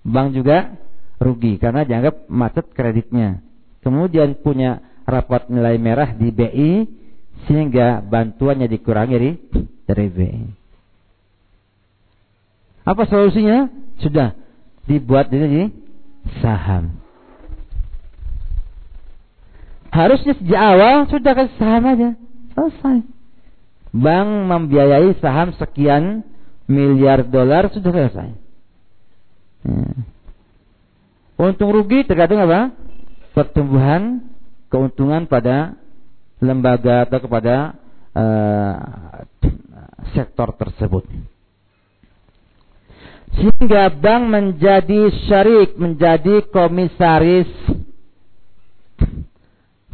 bank 0.04 0.36
juga 0.36 0.76
rugi 1.16 1.56
karena 1.56 1.88
dianggap 1.88 2.28
macet 2.28 2.68
kreditnya. 2.76 3.40
Kemudian 3.80 4.36
punya 4.40 4.84
rapat 5.08 5.48
nilai 5.48 5.76
merah 5.80 6.12
di 6.12 6.28
BI 6.28 6.72
sehingga 7.48 8.00
bantuannya 8.04 8.68
dikurangi 8.68 9.14
dari, 9.16 9.32
dari 9.88 10.06
BI. 10.08 10.44
Apa 12.84 13.08
solusinya? 13.08 13.68
Sudah 14.00 14.36
dibuat 14.84 15.32
jadi 15.32 15.72
saham. 16.44 17.00
Harusnya 19.88 20.36
sejak 20.36 20.60
awal 20.60 21.08
sudah 21.08 21.32
ke 21.32 21.44
saham 21.56 21.84
aja. 21.88 22.10
Selesai. 22.54 23.02
Bank 23.94 24.28
membiayai 24.50 25.14
saham 25.22 25.54
sekian 25.54 26.26
miliar 26.66 27.22
dolar 27.26 27.70
sudah 27.70 27.90
selesai. 27.94 28.28
Hmm. 29.64 30.02
Untung 31.34 31.74
rugi 31.74 32.06
tergantung 32.06 32.42
apa? 32.42 32.70
Pertumbuhan 33.34 34.30
keuntungan 34.70 35.26
pada 35.26 35.74
lembaga 36.38 37.06
atau 37.06 37.18
kepada 37.22 37.74
uh, 38.14 38.74
sektor 40.14 40.54
tersebut. 40.54 41.06
Sehingga 43.34 43.90
bank 43.90 44.22
menjadi 44.30 45.10
syarik, 45.26 45.74
menjadi 45.74 46.46
komisaris. 46.54 47.50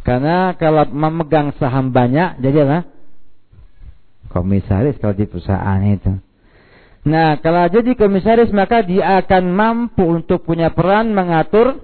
Karena 0.01 0.57
kalau 0.57 0.89
memegang 0.89 1.53
saham 1.61 1.93
banyak, 1.93 2.41
jadi 2.41 2.65
apa? 2.65 2.79
Komisaris 4.33 4.97
kalau 4.97 5.13
di 5.13 5.29
perusahaan 5.29 5.81
itu. 5.85 6.17
Nah, 7.01 7.37
kalau 7.41 7.65
jadi 7.69 7.97
komisaris 7.97 8.53
maka 8.53 8.85
dia 8.85 9.21
akan 9.25 9.43
mampu 9.53 10.05
untuk 10.05 10.45
punya 10.45 10.69
peran 10.69 11.17
mengatur 11.17 11.81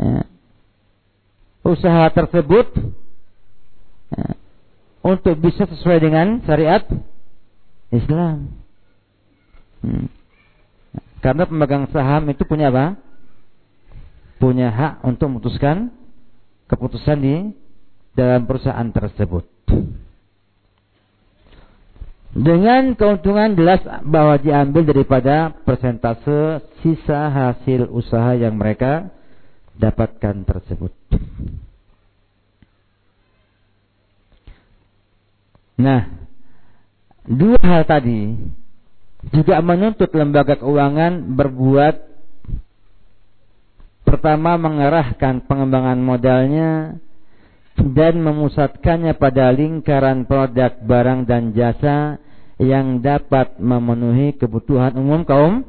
ya, 0.00 0.24
usaha 1.60 2.08
tersebut 2.08 2.72
ya, 4.16 4.28
untuk 5.04 5.36
bisa 5.36 5.68
sesuai 5.68 5.98
dengan 6.00 6.40
syariat 6.48 6.80
Islam. 7.92 8.48
Hmm. 9.84 10.08
Karena 11.20 11.44
pemegang 11.44 11.84
saham 11.92 12.32
itu 12.32 12.48
punya 12.48 12.72
apa? 12.72 12.96
Punya 14.40 14.72
hak 14.72 15.04
untuk 15.04 15.28
memutuskan 15.28 15.92
keputusan 16.66 17.18
di 17.20 17.36
dalam 18.16 18.48
perusahaan 18.48 18.88
tersebut. 18.88 19.44
Dengan 22.30 22.94
keuntungan 22.94 23.58
jelas 23.58 23.82
bahwa 24.06 24.38
diambil 24.38 24.86
daripada 24.86 25.50
persentase 25.66 26.62
sisa 26.78 27.26
hasil 27.26 27.90
usaha 27.90 28.38
yang 28.38 28.54
mereka 28.54 29.10
dapatkan 29.74 30.46
tersebut. 30.46 30.94
Nah, 35.80 36.06
dua 37.26 37.58
hal 37.64 37.82
tadi 37.88 38.36
juga 39.32 39.58
menuntut 39.64 40.12
lembaga 40.12 40.60
keuangan 40.60 41.34
berbuat 41.34 42.09
pertama 44.10 44.58
mengarahkan 44.58 45.46
pengembangan 45.46 46.02
modalnya 46.02 46.98
dan 47.78 48.18
memusatkannya 48.18 49.14
pada 49.14 49.54
lingkaran 49.54 50.26
produk 50.26 50.74
barang 50.82 51.30
dan 51.30 51.54
jasa 51.54 52.18
yang 52.58 52.98
dapat 52.98 53.56
memenuhi 53.62 54.34
kebutuhan 54.34 54.98
umum 54.98 55.22
kaum 55.22 55.62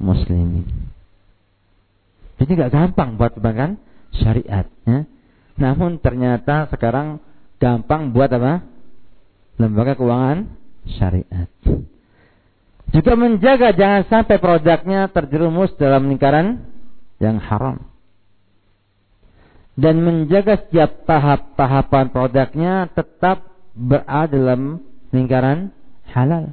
muslimin. 0.00 0.64
Jadi 2.40 2.50
nggak 2.56 2.72
gampang 2.72 3.20
buat 3.20 3.36
perbankan 3.36 3.76
syariat. 4.16 4.64
Ya. 4.88 5.04
Namun 5.60 6.00
ternyata 6.00 6.72
sekarang 6.72 7.20
gampang 7.60 8.16
buat 8.16 8.32
apa? 8.32 8.64
Lembaga 9.60 9.98
keuangan 9.98 10.48
syariat. 10.96 11.50
Juga 12.88 13.12
menjaga 13.20 13.76
jangan 13.76 14.02
sampai 14.08 14.40
produknya 14.40 15.12
terjerumus 15.12 15.76
dalam 15.76 16.08
lingkaran 16.08 16.67
yang 17.18 17.42
haram 17.42 17.88
dan 19.78 20.02
menjaga 20.02 20.58
setiap 20.66 21.06
tahap-tahapan 21.06 22.10
produknya 22.10 22.90
tetap 22.90 23.46
berada 23.78 24.34
dalam 24.34 24.82
lingkaran 25.14 25.70
halal. 26.10 26.50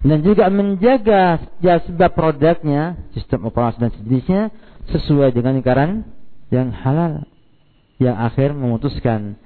Dan 0.00 0.24
juga 0.24 0.48
menjaga 0.48 1.36
setiap 1.36 1.84
sebab 1.84 2.10
produknya, 2.16 2.96
sistem 3.12 3.44
operasi 3.52 3.76
dan 3.76 3.90
sejenisnya 3.92 4.42
sesuai 4.88 5.36
dengan 5.36 5.60
lingkaran 5.60 6.08
yang 6.48 6.72
halal. 6.72 7.28
Yang 8.00 8.16
akhir 8.16 8.48
memutuskan 8.56 9.36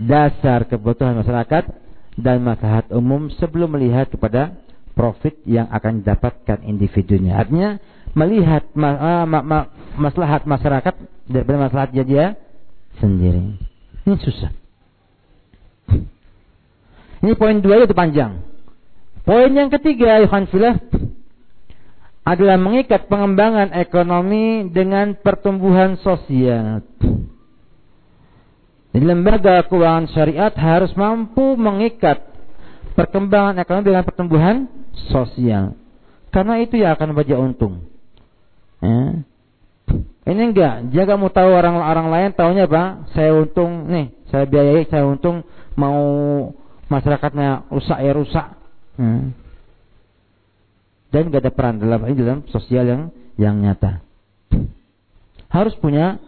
dasar 0.00 0.64
kebutuhan 0.64 1.20
masyarakat 1.20 1.76
dan 2.16 2.36
masyarakat 2.40 2.94
umum 2.96 3.28
sebelum 3.36 3.76
melihat 3.76 4.08
kepada 4.08 4.56
profit 4.96 5.36
yang 5.44 5.68
akan 5.68 6.00
didapatkan 6.00 6.64
individunya. 6.64 7.36
Artinya 7.36 7.76
melihat 8.12 8.68
ma 8.76 9.24
ma 9.24 9.40
ma 9.40 9.58
maslahat 9.96 10.44
masyarakat 10.44 10.94
daripada 11.28 11.58
maslahat 11.68 11.90
dia 11.92 12.36
sendiri. 13.00 13.56
Ini 14.04 14.16
susah. 14.20 14.50
Ini 17.22 17.32
poin 17.38 17.62
dua 17.62 17.86
itu 17.86 17.94
panjang. 17.94 18.42
Poin 19.22 19.54
yang 19.54 19.70
ketiga, 19.70 20.18
Yohan 20.18 20.50
Filah, 20.50 20.82
adalah 22.26 22.58
mengikat 22.58 23.06
pengembangan 23.06 23.70
ekonomi 23.78 24.66
dengan 24.74 25.14
pertumbuhan 25.14 25.94
sosial. 26.02 26.82
Jadi 28.92 29.04
lembaga 29.08 29.62
keuangan 29.70 30.10
syariat 30.10 30.52
harus 30.52 30.92
mampu 30.98 31.54
mengikat 31.54 32.28
perkembangan 32.98 33.56
ekonomi 33.62 33.86
dengan 33.88 34.04
pertumbuhan 34.04 34.56
sosial. 35.08 35.78
Karena 36.34 36.60
itu 36.60 36.76
yang 36.82 36.98
akan 36.98 37.14
baca 37.14 37.34
untung. 37.38 37.91
Ya. 38.82 39.22
Ini 40.22 40.42
enggak, 40.54 40.94
jaga 40.94 41.14
mau 41.18 41.34
tahu 41.34 41.50
orang-orang 41.50 42.06
lain 42.10 42.30
tahunya 42.38 42.70
apa? 42.70 43.10
Saya 43.10 43.34
untung 43.34 43.90
nih, 43.90 44.14
saya 44.30 44.46
biayai, 44.46 44.86
saya 44.86 45.02
untung 45.02 45.42
mau 45.74 45.98
masyarakatnya 46.86 47.66
rusak 47.74 47.98
ya 47.98 48.12
rusak. 48.14 48.46
Hmm. 48.98 49.34
Dan 51.10 51.28
enggak 51.28 51.42
ada 51.42 51.52
peran 51.52 51.82
dalam 51.82 52.00
ini 52.06 52.14
dalam 52.14 52.40
sosial 52.54 52.86
yang 52.86 53.02
yang 53.34 53.58
nyata. 53.58 53.98
Harus 55.50 55.74
punya 55.82 56.22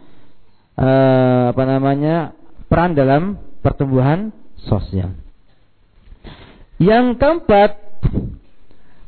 uh, 0.75 1.55
apa 1.55 1.63
namanya 1.63 2.35
peran 2.67 2.93
dalam 2.99 3.39
pertumbuhan 3.63 4.35
sosial. 4.67 5.15
Yang 6.75 7.15
keempat, 7.15 7.79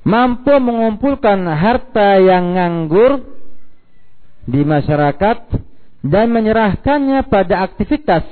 mampu 0.08 0.56
mengumpulkan 0.64 1.44
harta 1.52 2.24
yang 2.24 2.56
nganggur 2.56 3.37
di 4.48 4.64
masyarakat 4.64 5.38
dan 6.08 6.26
menyerahkannya 6.32 7.28
pada 7.28 7.68
aktivitas 7.68 8.24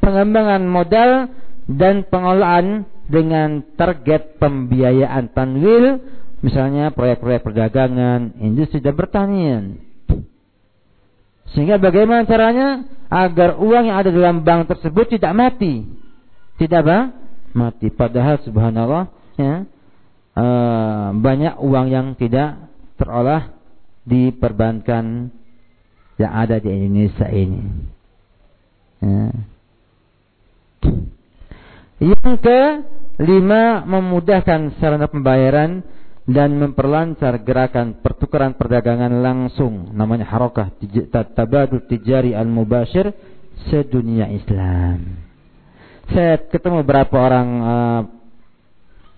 pengembangan 0.00 0.64
modal 0.64 1.28
dan 1.68 2.08
pengelolaan 2.08 2.88
dengan 3.06 3.60
target 3.76 4.40
pembiayaan 4.40 5.30
tanwil 5.36 6.00
misalnya 6.40 6.88
proyek-proyek 6.96 7.44
perdagangan, 7.44 8.40
industri 8.40 8.80
dan 8.80 8.96
pertanian. 8.96 9.64
Sehingga 11.52 11.76
bagaimana 11.76 12.24
caranya 12.24 12.86
agar 13.10 13.58
uang 13.58 13.84
yang 13.90 13.98
ada 13.98 14.10
dalam 14.14 14.46
bank 14.46 14.70
tersebut 14.70 15.18
tidak 15.18 15.34
mati. 15.34 15.82
Tidak 16.56 16.80
apa? 16.80 17.10
Mati. 17.52 17.90
Padahal 17.90 18.38
subhanallah 18.46 19.10
ya, 19.34 19.66
uh, 20.38 21.08
banyak 21.18 21.58
uang 21.58 21.86
yang 21.90 22.06
tidak 22.14 22.70
terolah 22.94 23.50
diperbankan 24.06 25.34
yang 26.20 26.32
ada 26.36 26.60
di 26.60 26.68
Indonesia 26.68 27.26
ini. 27.32 27.62
Ya. 29.00 29.24
Yang 32.00 32.36
ke 32.44 32.60
lima 33.20 33.84
memudahkan 33.88 34.76
sarana 34.80 35.08
pembayaran 35.08 35.80
dan 36.28 36.56
memperlancar 36.60 37.40
gerakan 37.40 38.00
pertukaran 38.04 38.52
perdagangan 38.54 39.10
langsung 39.24 39.92
namanya 39.96 40.28
harokah 40.28 40.70
tabadul 41.34 41.84
tijari 41.88 42.36
al 42.36 42.48
mubashir 42.48 43.12
sedunia 43.68 44.28
Islam. 44.32 45.20
Saya 46.10 46.40
ketemu 46.40 46.82
beberapa 46.82 47.22
orang 47.22 47.48
uh, 47.60 48.00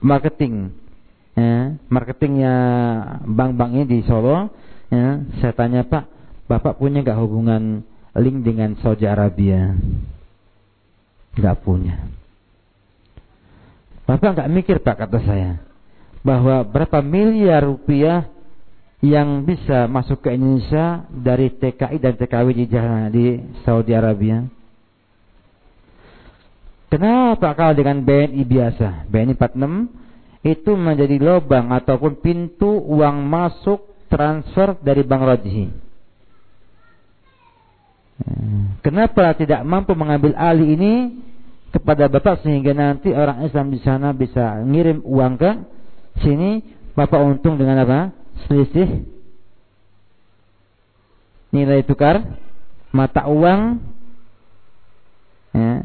marketing, 0.03 0.75
ya, 1.39 1.79
marketingnya 1.89 2.55
bank-bank 3.25 3.71
ini 3.81 3.85
di 3.89 3.99
Solo. 4.05 4.51
Ya, 4.93 5.25
saya 5.41 5.57
tanya 5.57 5.89
Pak, 5.89 6.05
Bapak 6.53 6.77
punya 6.77 7.01
nggak 7.01 7.17
hubungan 7.17 7.81
link 8.13 8.45
dengan 8.45 8.77
Saudi 8.85 9.09
Arabia? 9.09 9.73
Nggak 11.33 11.65
punya. 11.65 11.97
Bapak 14.05 14.37
nggak 14.37 14.53
mikir 14.53 14.77
Pak 14.85 15.01
kata 15.01 15.17
saya 15.25 15.65
bahwa 16.21 16.61
berapa 16.69 17.01
miliar 17.01 17.65
rupiah 17.65 18.29
yang 19.01 19.49
bisa 19.49 19.89
masuk 19.89 20.21
ke 20.21 20.37
Indonesia 20.37 21.09
dari 21.09 21.57
TKI 21.57 21.97
dan 21.97 22.21
TKW 22.21 22.49
di, 22.53 22.67
di 23.17 23.27
Saudi 23.65 23.97
Arabia. 23.97 24.45
Kenapa 26.93 27.57
kalau 27.57 27.73
dengan 27.73 28.05
BNI 28.05 28.45
biasa, 28.45 29.09
BNI 29.09 29.35
46 29.41 30.45
itu 30.45 30.71
menjadi 30.77 31.17
lubang 31.17 31.73
ataupun 31.73 32.21
pintu 32.21 32.69
uang 32.69 33.25
masuk 33.25 33.81
transfer 34.13 34.77
dari 34.85 35.01
Bank 35.01 35.25
Rajhi. 35.25 35.82
Kenapa 38.83 39.35
tidak 39.39 39.63
mampu 39.67 39.95
mengambil 39.95 40.35
alih 40.39 40.75
ini 40.75 40.93
kepada 41.73 42.07
Bapak 42.07 42.45
sehingga 42.45 42.77
nanti 42.77 43.11
orang 43.11 43.47
Islam 43.47 43.73
di 43.73 43.81
sana 43.81 44.13
bisa 44.13 44.61
ngirim 44.63 45.01
uang 45.03 45.35
ke 45.41 45.51
sini, 46.21 46.63
Bapak 46.93 47.21
untung 47.23 47.57
dengan 47.57 47.83
apa? 47.83 48.13
Selisih 48.47 49.07
nilai 51.53 51.85
tukar 51.85 52.37
mata 52.93 53.29
uang 53.29 53.93
Ya. 55.53 55.85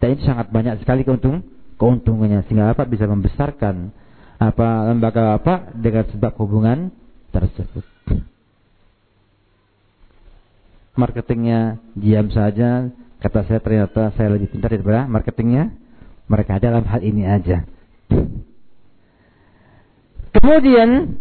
Dan 0.00 0.16
sangat 0.20 0.48
banyak 0.48 0.80
sekali 0.84 1.04
keuntung 1.04 1.44
keuntungannya 1.76 2.44
sehingga 2.48 2.72
apa 2.72 2.84
bisa 2.88 3.08
membesarkan 3.08 3.92
apa 4.40 4.68
lembaga 4.90 5.36
apa 5.36 5.72
dengan 5.76 6.04
sebab 6.12 6.32
hubungan 6.40 6.92
tersebut. 7.32 7.93
Marketingnya 10.94 11.82
diam 11.98 12.30
saja, 12.30 12.90
kata 13.18 13.40
saya 13.50 13.58
ternyata 13.58 14.14
saya 14.14 14.30
lebih 14.38 14.54
pintar 14.54 14.70
daripada 14.70 15.10
marketingnya 15.10 15.74
mereka 16.30 16.62
dalam 16.62 16.86
hal 16.86 17.00
ini 17.02 17.26
aja. 17.26 17.66
Kemudian 20.34 21.18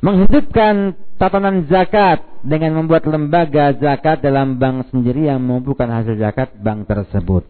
menghidupkan 0.00 0.96
tatanan 1.20 1.68
zakat 1.68 2.24
dengan 2.40 2.80
membuat 2.80 3.04
lembaga 3.04 3.76
zakat 3.76 4.24
dalam 4.24 4.56
bank 4.56 4.88
sendiri 4.88 5.28
yang 5.28 5.44
mengumpulkan 5.44 5.88
hasil 5.92 6.16
zakat 6.16 6.56
bank 6.56 6.88
tersebut. 6.88 7.44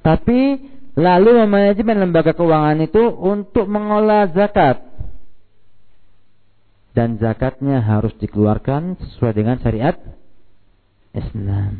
Tapi 0.00 0.56
lalu 0.96 1.44
memanajemen 1.44 2.08
lembaga 2.08 2.32
keuangan 2.32 2.80
itu 2.80 3.12
untuk 3.12 3.68
mengolah 3.68 4.32
zakat. 4.32 4.87
Dan 6.96 7.20
zakatnya 7.20 7.84
harus 7.84 8.12
dikeluarkan 8.18 8.96
sesuai 8.98 9.32
dengan 9.36 9.56
syariat 9.62 9.94
Islam. 11.14 11.72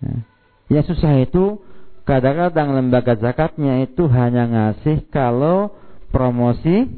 Nah, 0.00 0.24
yang 0.72 0.84
susah 0.88 1.20
itu 1.20 1.60
kadang-kadang 2.08 2.72
lembaga 2.72 3.14
zakatnya 3.20 3.84
itu 3.84 4.08
hanya 4.08 4.48
ngasih 4.48 5.06
kalau 5.12 5.76
promosi 6.10 6.88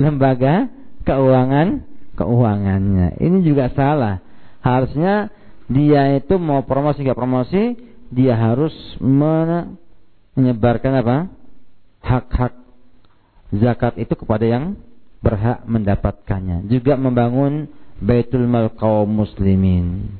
lembaga 0.00 0.70
keuangan 1.04 1.84
keuangannya. 2.16 3.16
Ini 3.20 3.38
juga 3.44 3.72
salah. 3.72 4.20
Harusnya 4.60 5.28
dia 5.72 6.16
itu 6.16 6.36
mau 6.36 6.64
promosi 6.64 7.00
nggak 7.00 7.16
promosi, 7.16 7.76
dia 8.12 8.36
harus 8.36 8.72
menyebarkan 9.00 10.92
apa? 11.00 11.16
Hak-hak 12.00 12.59
zakat 13.54 13.98
itu 13.98 14.14
kepada 14.14 14.46
yang 14.46 14.78
berhak 15.20 15.66
mendapatkannya. 15.66 16.66
Juga 16.70 16.96
membangun 16.96 17.68
Baitul 18.00 18.48
Mal 18.48 18.72
kaum 18.80 19.10
muslimin 19.12 20.16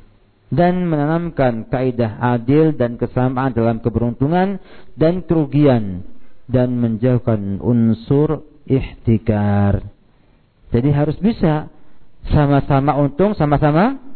dan 0.51 0.83
menanamkan 0.91 1.71
kaidah 1.71 2.19
adil 2.35 2.75
dan 2.75 2.99
kesamaan 2.99 3.55
dalam 3.55 3.79
keberuntungan 3.79 4.59
dan 4.99 5.23
kerugian 5.25 6.03
dan 6.51 6.75
menjauhkan 6.77 7.63
unsur 7.63 8.43
ihtikar. 8.67 9.87
Jadi 10.75 10.91
harus 10.91 11.17
bisa 11.23 11.71
sama-sama 12.29 12.99
untung, 12.99 13.33
sama-sama 13.39 14.11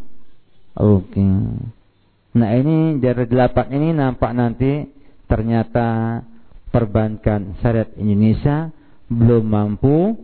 Oke. 0.74 1.14
Okay. 1.14 1.34
Nah 2.34 2.50
ini 2.58 2.98
dari 2.98 3.30
delapan 3.30 3.66
ini 3.78 3.94
nampak 3.94 4.34
nanti 4.34 4.90
ternyata 5.30 6.18
perbankan 6.74 7.54
syariat 7.62 7.86
Indonesia 7.94 8.74
belum 9.14 9.44
mampu 9.46 10.18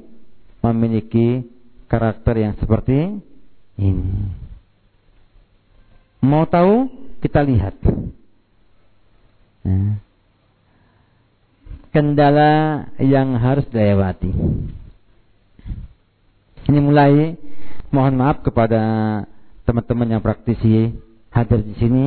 memiliki 0.61 1.47
karakter 1.87 2.35
yang 2.39 2.55
seperti 2.59 3.19
ini. 3.81 4.11
Mau 6.21 6.45
tahu? 6.45 6.91
Kita 7.21 7.41
lihat. 7.45 7.75
Nah. 9.65 9.97
Kendala 11.91 12.87
yang 13.03 13.35
harus 13.35 13.67
dilewati. 13.67 14.31
Ini 16.71 16.79
mulai 16.79 17.35
mohon 17.91 18.15
maaf 18.15 18.47
kepada 18.47 18.79
teman-teman 19.67 20.07
yang 20.07 20.23
praktisi 20.23 20.95
hadir 21.35 21.67
di 21.67 21.75
sini 21.83 22.07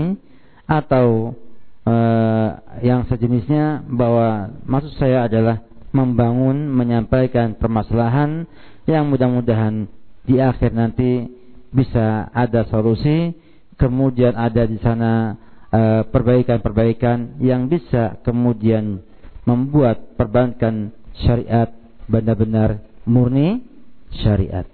atau 0.64 1.36
uh, 1.84 2.50
yang 2.80 3.04
sejenisnya 3.12 3.84
bahwa 3.92 4.56
maksud 4.64 4.96
saya 4.96 5.28
adalah 5.28 5.60
membangun 5.94 6.74
menyampaikan 6.74 7.56
permasalahan 7.56 8.50
yang 8.90 9.08
mudah-mudahan 9.08 9.88
di 10.26 10.42
akhir 10.42 10.74
nanti 10.74 11.30
bisa 11.70 12.30
ada 12.34 12.66
solusi 12.68 13.34
kemudian 13.78 14.34
ada 14.34 14.66
di 14.66 14.78
sana 14.82 15.38
eh, 15.70 16.02
perbaikan-perbaikan 16.10 17.38
yang 17.42 17.70
bisa 17.70 18.18
kemudian 18.26 19.06
membuat 19.44 20.18
perbankan 20.18 20.96
syariat 21.22 21.70
benar-benar 22.08 22.84
murni 23.04 23.64
syariat. 24.24 24.68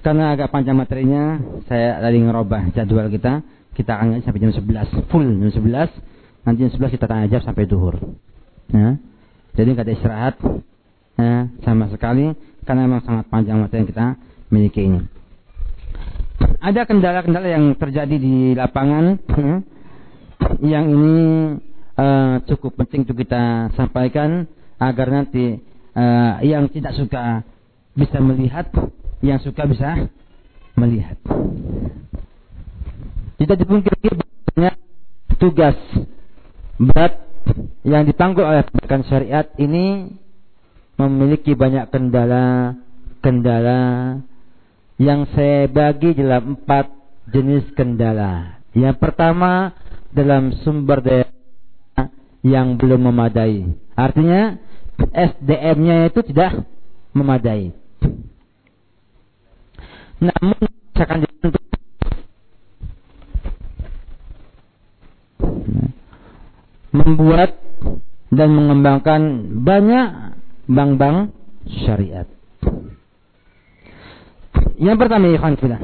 Karena 0.00 0.36
agak 0.36 0.52
panjang 0.52 0.76
materinya, 0.76 1.40
saya 1.66 1.98
tadi 1.98 2.18
ngerubah 2.20 2.72
jadwal 2.76 3.08
kita. 3.10 3.42
Kita 3.70 3.96
akan 3.96 4.20
sampai 4.20 4.40
jam 4.42 4.52
11, 4.52 5.08
full 5.08 5.24
jam 5.24 5.50
11. 5.50 6.44
Nanti 6.44 6.58
jam 6.68 6.72
11 6.72 6.96
kita 6.96 7.06
tanya 7.08 7.26
jawab 7.30 7.44
sampai 7.48 7.64
duhur. 7.64 7.96
Ya. 8.70 8.90
Jadi 9.58 9.68
nggak 9.74 9.86
ada 9.86 9.94
istirahat 9.98 10.34
ya, 11.18 11.50
sama 11.66 11.90
sekali 11.90 12.32
karena 12.62 12.86
memang 12.86 13.02
sangat 13.02 13.26
panjang 13.26 13.58
materi 13.58 13.82
yang 13.82 13.90
kita 13.90 14.06
miliki 14.48 14.82
ini. 14.86 15.00
Ada 16.60 16.86
kendala-kendala 16.86 17.48
yang 17.50 17.74
terjadi 17.76 18.16
di 18.16 18.54
lapangan 18.54 19.18
ya, 19.18 19.56
yang 20.60 20.86
ini 20.88 21.18
uh, 21.98 22.34
cukup 22.46 22.78
penting 22.84 23.04
untuk 23.04 23.20
kita 23.20 23.74
sampaikan 23.74 24.46
agar 24.80 25.08
nanti 25.12 25.60
uh, 25.96 26.40
yang 26.40 26.70
tidak 26.72 26.96
suka 26.96 27.44
bisa 27.92 28.18
melihat 28.22 28.70
yang 29.20 29.40
suka 29.42 29.68
bisa 29.68 30.08
melihat. 30.78 31.16
Tidak 33.36 33.56
dipungkiri 33.56 34.20
tugas 35.40 35.76
berat 36.76 37.29
yang 37.86 38.04
ditanggung 38.04 38.44
oleh 38.44 38.62
penegakan 38.68 39.02
syariat 39.08 39.46
ini 39.56 40.14
memiliki 41.00 41.56
banyak 41.56 41.88
kendala-kendala 41.88 43.80
yang 45.00 45.24
saya 45.32 45.64
bagi 45.64 46.12
dalam 46.12 46.56
empat 46.56 46.92
jenis 47.32 47.64
kendala. 47.72 48.60
Yang 48.76 49.00
pertama 49.00 49.72
dalam 50.12 50.52
sumber 50.60 51.00
daya 51.00 51.26
yang 52.44 52.76
belum 52.76 53.08
memadai. 53.08 53.64
Artinya 53.96 54.60
SDM-nya 55.00 56.12
itu 56.12 56.20
tidak 56.28 56.68
memadai. 57.16 57.72
Namun 60.20 60.56
akan 61.00 61.18
membuat 67.10 67.58
dan 68.30 68.48
mengembangkan 68.54 69.20
banyak 69.66 70.38
bank-bank 70.70 71.34
syariat. 71.82 72.30
Yang 74.80 74.96
pertama 74.96 75.28
ikhwan 75.28 75.58
fillah 75.58 75.82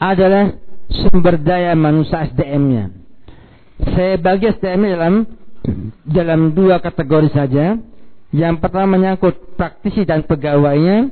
adalah 0.00 0.56
sumber 0.88 1.36
daya 1.40 1.74
manusia 1.74 2.30
SDM-nya. 2.30 2.94
Saya 3.92 4.16
bagi 4.16 4.48
SDM 4.54 4.82
dalam 4.94 5.14
dalam 6.06 6.40
dua 6.54 6.80
kategori 6.80 7.28
saja. 7.34 7.76
Yang 8.34 8.54
pertama 8.60 8.98
menyangkut 8.98 9.56
praktisi 9.56 10.04
dan 10.04 10.24
pegawainya 10.26 11.08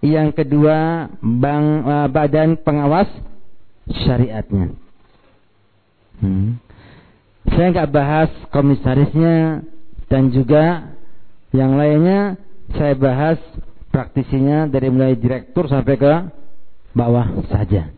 yang 0.00 0.32
kedua 0.32 1.08
bank 1.20 1.64
uh, 1.84 2.08
badan 2.08 2.56
pengawas 2.60 3.08
syariatnya. 3.88 4.72
Hmm. 6.20 6.60
Saya 7.48 7.72
nggak 7.72 7.92
bahas 7.92 8.30
komisarisnya 8.52 9.64
dan 10.12 10.28
juga 10.28 10.92
yang 11.56 11.80
lainnya 11.80 12.36
saya 12.76 12.94
bahas 12.94 13.38
praktisinya 13.90 14.70
dari 14.70 14.92
mulai 14.92 15.18
direktur 15.18 15.66
sampai 15.66 15.96
ke 15.98 16.14
bawah 16.94 17.26
saja. 17.50 17.90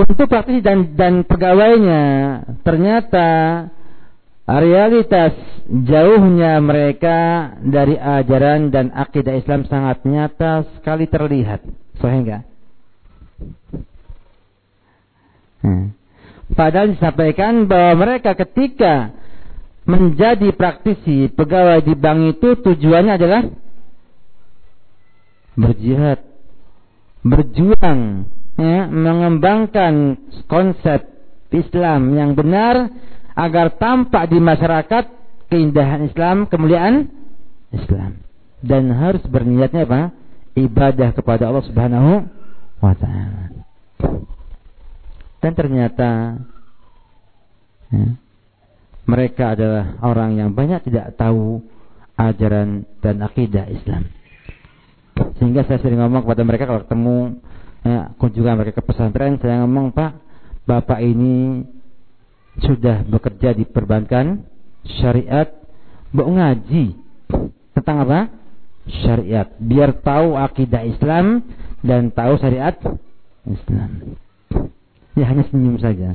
Untuk 0.00 0.32
praktisi 0.32 0.64
dan 0.64 0.96
dan 0.96 1.28
pegawainya 1.28 2.04
ternyata 2.64 3.28
realitas 4.48 5.36
jauhnya 5.68 6.56
mereka 6.64 7.52
dari 7.60 8.00
ajaran 8.00 8.72
dan 8.72 8.90
akidah 8.96 9.36
Islam 9.36 9.68
sangat 9.68 10.00
nyata 10.08 10.64
sekali 10.78 11.04
terlihat. 11.04 11.60
Sehingga 12.00 12.48
hmm. 15.60 15.99
Padahal 16.60 16.92
disampaikan 16.92 17.64
bahwa 17.64 18.04
mereka 18.04 18.36
ketika 18.36 19.16
menjadi 19.88 20.52
praktisi 20.52 21.32
pegawai 21.32 21.80
di 21.80 21.96
bank 21.96 22.36
itu 22.36 22.52
tujuannya 22.60 23.16
adalah 23.16 23.48
berjihad, 25.56 26.20
berjuang, 27.24 28.28
ya, 28.60 28.92
mengembangkan 28.92 30.20
konsep 30.52 31.08
Islam 31.48 32.12
yang 32.12 32.36
benar 32.36 32.92
agar 33.40 33.80
tampak 33.80 34.28
di 34.28 34.36
masyarakat 34.36 35.04
keindahan 35.48 36.12
Islam, 36.12 36.44
kemuliaan 36.44 37.08
Islam. 37.72 38.20
dan 38.60 38.92
harus 38.92 39.24
berniatnya 39.24 39.88
apa? 39.88 40.12
Ibadah 40.52 41.16
kepada 41.16 41.48
Allah 41.48 41.64
Subhanahu 41.64 42.28
wa 42.84 42.92
taala. 42.92 43.64
Dan 45.40 45.52
ternyata 45.56 46.36
ya, 47.88 48.04
mereka 49.08 49.56
adalah 49.56 49.98
orang 50.04 50.36
yang 50.36 50.50
banyak 50.52 50.84
tidak 50.86 51.16
tahu 51.16 51.64
ajaran 52.14 52.84
dan 53.00 53.24
akidah 53.24 53.66
Islam. 53.66 54.12
Sehingga 55.40 55.64
saya 55.64 55.80
sering 55.80 56.00
ngomong 56.00 56.24
kepada 56.28 56.42
mereka 56.44 56.64
kalau 56.68 56.84
ketemu 56.84 57.18
ya, 57.84 58.12
kunjungan 58.20 58.56
mereka 58.60 58.80
ke 58.80 58.84
pesantren, 58.84 59.40
saya 59.40 59.64
ngomong 59.64 59.92
Pak, 59.96 60.12
Bapak 60.68 61.00
ini 61.00 61.64
sudah 62.60 63.02
bekerja 63.08 63.56
di 63.56 63.64
perbankan 63.64 64.44
syariat, 65.00 65.48
mau 66.12 66.28
ngaji 66.28 66.96
tentang 67.72 67.96
apa? 68.04 68.20
Syariat. 69.04 69.48
Biar 69.60 69.96
tahu 70.00 70.36
akidah 70.36 70.84
Islam 70.84 71.44
dan 71.80 72.12
tahu 72.12 72.36
syariat 72.40 72.76
Islam. 73.48 74.20
Ya 75.18 75.24
hanya 75.26 75.42
senyum 75.50 75.76
saja. 75.82 76.14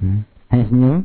Hmm? 0.00 0.24
Hanya 0.52 0.64
senyum. 0.68 0.98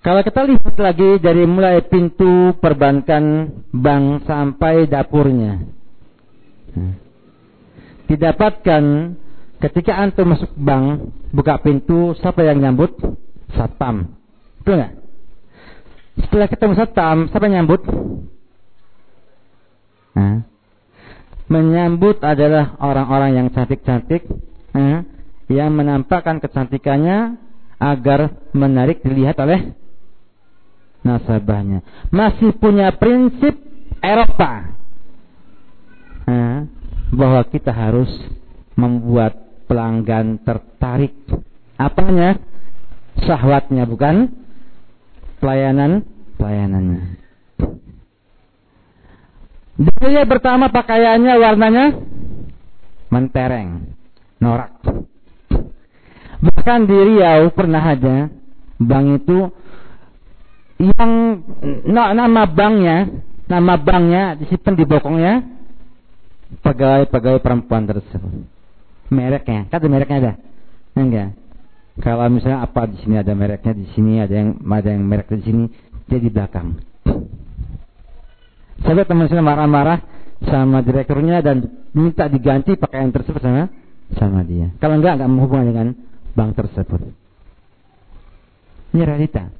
Kalau 0.00 0.24
kita 0.24 0.48
lihat 0.48 0.76
lagi 0.80 1.20
dari 1.20 1.44
mulai 1.44 1.84
pintu 1.84 2.56
perbankan 2.56 3.52
bank 3.68 4.24
sampai 4.24 4.88
dapurnya. 4.88 5.60
Hmm. 6.72 6.96
Didapatkan 8.08 8.82
ketika 9.60 10.00
antum 10.00 10.32
masuk 10.32 10.56
bank, 10.56 11.12
buka 11.36 11.60
pintu, 11.60 12.16
siapa 12.16 12.40
yang 12.48 12.64
nyambut? 12.64 12.96
Satpam. 13.52 14.16
Betul 14.64 14.80
nggak? 14.80 14.92
Setelah 16.26 16.48
ketemu 16.48 16.72
satpam, 16.80 17.18
siapa 17.28 17.44
yang 17.46 17.54
nyambut? 17.62 17.84
Nah, 20.16 20.42
menyambut 21.50 22.22
adalah 22.22 22.78
orang-orang 22.78 23.30
yang 23.38 23.48
cantik-cantik, 23.50 24.26
yang 25.50 25.74
menampakkan 25.74 26.38
kecantikannya 26.38 27.34
agar 27.82 28.38
menarik 28.54 29.02
dilihat 29.02 29.34
oleh 29.42 29.74
nasabahnya. 31.02 31.82
Masih 32.14 32.54
punya 32.54 32.94
prinsip 32.94 33.58
Eropa 33.98 34.78
eh, 36.30 36.58
bahwa 37.10 37.42
kita 37.50 37.74
harus 37.74 38.08
membuat 38.78 39.34
pelanggan 39.66 40.38
tertarik. 40.46 41.12
Apanya? 41.74 42.38
Syahwatnya 43.20 43.84
bukan 43.90 44.32
pelayanan 45.42 46.06
pelayanannya. 46.38 47.19
Dalilnya 49.80 50.28
pertama 50.28 50.68
pakaiannya 50.68 51.34
warnanya 51.40 51.86
mentereng, 53.08 53.96
norak. 54.36 54.76
Bahkan 56.40 56.84
di 56.84 56.96
Riau 57.00 57.48
pernah 57.56 57.80
ada 57.80 58.28
bank 58.76 59.06
itu 59.24 59.38
yang 60.80 61.12
nama 61.88 62.44
banknya, 62.44 63.08
nama 63.48 63.80
banknya 63.80 64.36
disimpan 64.36 64.76
di 64.76 64.84
bokongnya 64.84 65.34
pegawai-pegawai 66.60 67.40
perempuan 67.40 67.88
tersebut. 67.88 68.44
Mereknya, 69.08 69.64
kata 69.72 69.88
mereknya 69.88 70.18
ada? 70.20 70.32
Enggak. 70.92 71.36
Kalau 72.00 72.28
misalnya 72.32 72.64
apa 72.64 72.84
di 72.88 72.96
sini 73.00 73.16
ada 73.16 73.32
mereknya, 73.32 73.72
di 73.76 73.86
sini 73.96 74.20
ada 74.20 74.32
yang 74.32 74.60
ada 74.60 74.88
yang 74.92 75.04
merek 75.04 75.28
di 75.40 75.44
sini, 75.44 75.64
dia 76.08 76.20
di 76.20 76.30
belakang. 76.32 76.80
Saya 78.80 79.04
teman 79.04 79.28
saya 79.28 79.44
marah-marah 79.44 80.00
sama 80.40 80.80
direkturnya 80.80 81.44
dan 81.44 81.68
minta 81.92 82.24
diganti 82.26 82.76
pakaian 82.80 83.12
tersebut 83.12 83.40
sama 83.44 83.68
sama 84.16 84.40
dia. 84.42 84.72
Kalau 84.80 84.96
enggak 84.96 85.20
enggak 85.20 85.30
menghubungi 85.30 85.68
dengan 85.68 85.88
bank 86.32 86.56
tersebut. 86.56 87.00
Ini 88.96 89.02
realita. 89.04 89.52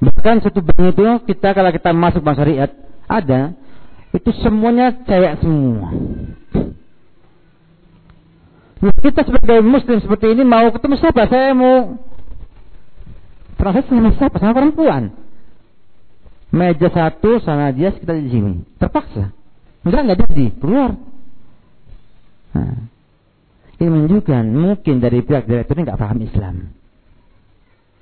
Bahkan 0.00 0.36
satu 0.42 0.60
bank 0.64 0.96
itu 0.96 1.06
kita 1.30 1.54
kalau 1.54 1.70
kita 1.70 1.90
masuk 1.94 2.20
bank 2.24 2.36
syariat 2.40 2.70
ada 3.06 3.54
itu 4.10 4.30
semuanya 4.42 4.90
cewek 5.06 5.38
semua. 5.38 5.88
Kita 8.80 9.22
sebagai 9.28 9.60
muslim 9.60 10.00
seperti 10.00 10.32
ini 10.32 10.42
mau 10.42 10.72
ketemu 10.72 10.96
siapa? 10.98 11.28
Saya 11.28 11.52
mau 11.52 12.00
transaksi 13.60 13.92
sama 13.92 14.10
siapa? 14.16 14.36
Sama 14.40 14.56
perempuan 14.56 15.12
meja 16.50 16.88
satu 16.90 17.38
sana 17.42 17.70
dia 17.70 17.94
kita 17.94 18.14
di 18.14 18.28
sini. 18.30 18.52
Terpaksa. 18.76 19.30
Enggak 19.86 20.00
enggak 20.04 20.18
jadi. 20.28 20.46
Keluar. 20.58 20.90
Nah, 22.50 22.78
ini 23.78 23.88
menunjukkan 23.88 24.44
mungkin 24.50 24.94
dari 24.98 25.22
pihak 25.22 25.46
direktur 25.46 25.78
ini 25.78 25.86
nggak 25.86 26.00
paham 26.02 26.18
Islam. 26.20 26.54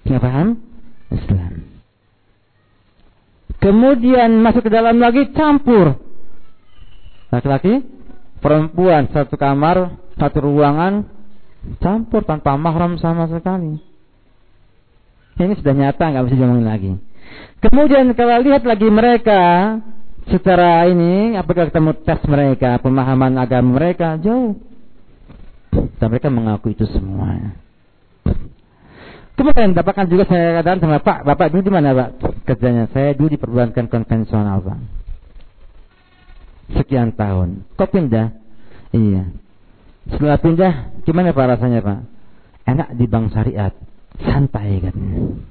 Nggak 0.08 0.22
paham 0.24 0.48
Islam. 1.12 1.52
Kemudian 3.58 4.30
masuk 4.40 4.66
ke 4.66 4.70
dalam 4.72 4.96
lagi 4.96 5.28
campur. 5.36 6.00
Laki-laki 7.28 7.84
perempuan 8.40 9.12
satu 9.12 9.36
kamar 9.36 10.00
satu 10.16 10.38
ruangan 10.40 11.04
campur 11.84 12.24
tanpa 12.24 12.56
mahram 12.56 12.96
sama 12.96 13.28
sekali. 13.28 13.76
Ini 15.38 15.54
sudah 15.60 15.74
nyata 15.76 16.04
nggak 16.08 16.24
bisa 16.26 16.36
diomongin 16.40 16.66
lagi 16.66 16.92
Kemudian 17.58 18.14
kalau 18.14 18.38
lihat 18.38 18.62
lagi 18.62 18.86
mereka 18.86 19.42
secara 20.30 20.86
ini, 20.86 21.34
apakah 21.34 21.72
ketemu 21.72 21.90
tes 22.06 22.20
mereka, 22.30 22.78
pemahaman 22.78 23.34
agama 23.40 23.80
mereka 23.80 24.14
jauh. 24.22 24.54
Dan 25.98 26.06
mereka 26.10 26.30
mengaku 26.30 26.70
itu 26.72 26.86
semua. 26.94 27.58
Kemudian 29.38 29.70
dapatkan 29.70 30.10
juga 30.10 30.26
saya 30.26 30.58
katakan 30.58 30.82
sama 30.82 30.98
Pak, 30.98 31.22
Bapak 31.22 31.54
dulu 31.54 31.62
di 31.62 31.72
mana 31.74 31.94
Pak 31.94 32.42
kerjanya? 32.42 32.90
Saya 32.90 33.14
dulu 33.14 33.30
di 33.30 33.38
konvensional 33.38 34.58
Pak. 34.62 34.78
Sekian 36.74 37.14
tahun. 37.14 37.62
Kok 37.78 37.90
pindah? 37.90 38.34
Iya. 38.90 39.30
Setelah 40.10 40.38
pindah, 40.42 40.72
gimana 41.06 41.30
Pak 41.30 41.46
rasanya 41.54 41.80
Pak? 41.86 41.98
Enak 42.68 42.88
di 42.98 43.04
bank 43.08 43.32
syariat, 43.32 43.72
santai 44.20 44.82
katanya. 44.82 45.47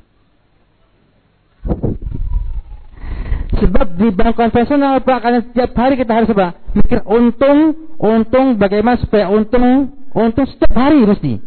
Sebab 3.58 3.98
di 3.98 4.14
bank 4.14 4.38
konvensional 4.38 5.02
Pak, 5.02 5.20
karena 5.24 5.40
setiap 5.42 5.72
hari 5.74 5.98
kita 5.98 6.14
harus 6.14 6.30
apa? 6.30 6.62
Mikir 6.78 7.02
untung, 7.10 7.90
untung 7.98 8.62
bagaimana 8.62 9.02
supaya 9.02 9.34
untung, 9.34 9.98
untung 10.14 10.46
setiap 10.46 10.74
hari 10.78 11.02
mesti. 11.02 11.42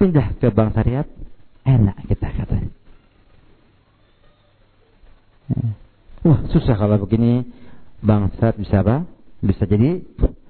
Pindah 0.00 0.32
ke 0.40 0.48
bank 0.48 0.72
syariat, 0.72 1.06
enak 1.68 1.96
kita 2.08 2.28
katanya. 2.32 2.70
Wah 6.22 6.40
susah 6.54 6.80
kalau 6.80 7.02
begini 7.02 7.44
bank 8.00 8.32
syariat 8.40 8.56
bisa 8.56 8.76
apa? 8.80 8.96
Bisa 9.42 9.68
jadi 9.68 10.00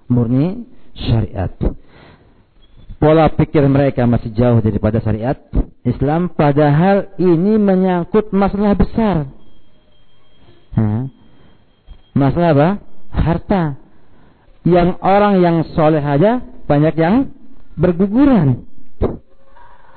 murni 0.07 0.69
syariat 0.95 1.51
pola 3.03 3.27
pikir 3.35 3.67
mereka 3.67 4.07
masih 4.07 4.31
jauh 4.31 4.63
daripada 4.63 5.03
syariat 5.03 5.35
Islam 5.83 6.31
padahal 6.31 7.11
ini 7.19 7.59
menyangkut 7.59 8.31
masalah 8.31 8.79
besar 8.79 9.27
masalah 12.15 12.51
apa? 12.55 12.69
harta 13.11 13.63
yang 14.63 15.03
orang 15.03 15.43
yang 15.43 15.67
soleh 15.75 15.99
aja 15.99 16.47
banyak 16.71 16.95
yang 16.95 17.35
berguguran 17.75 18.71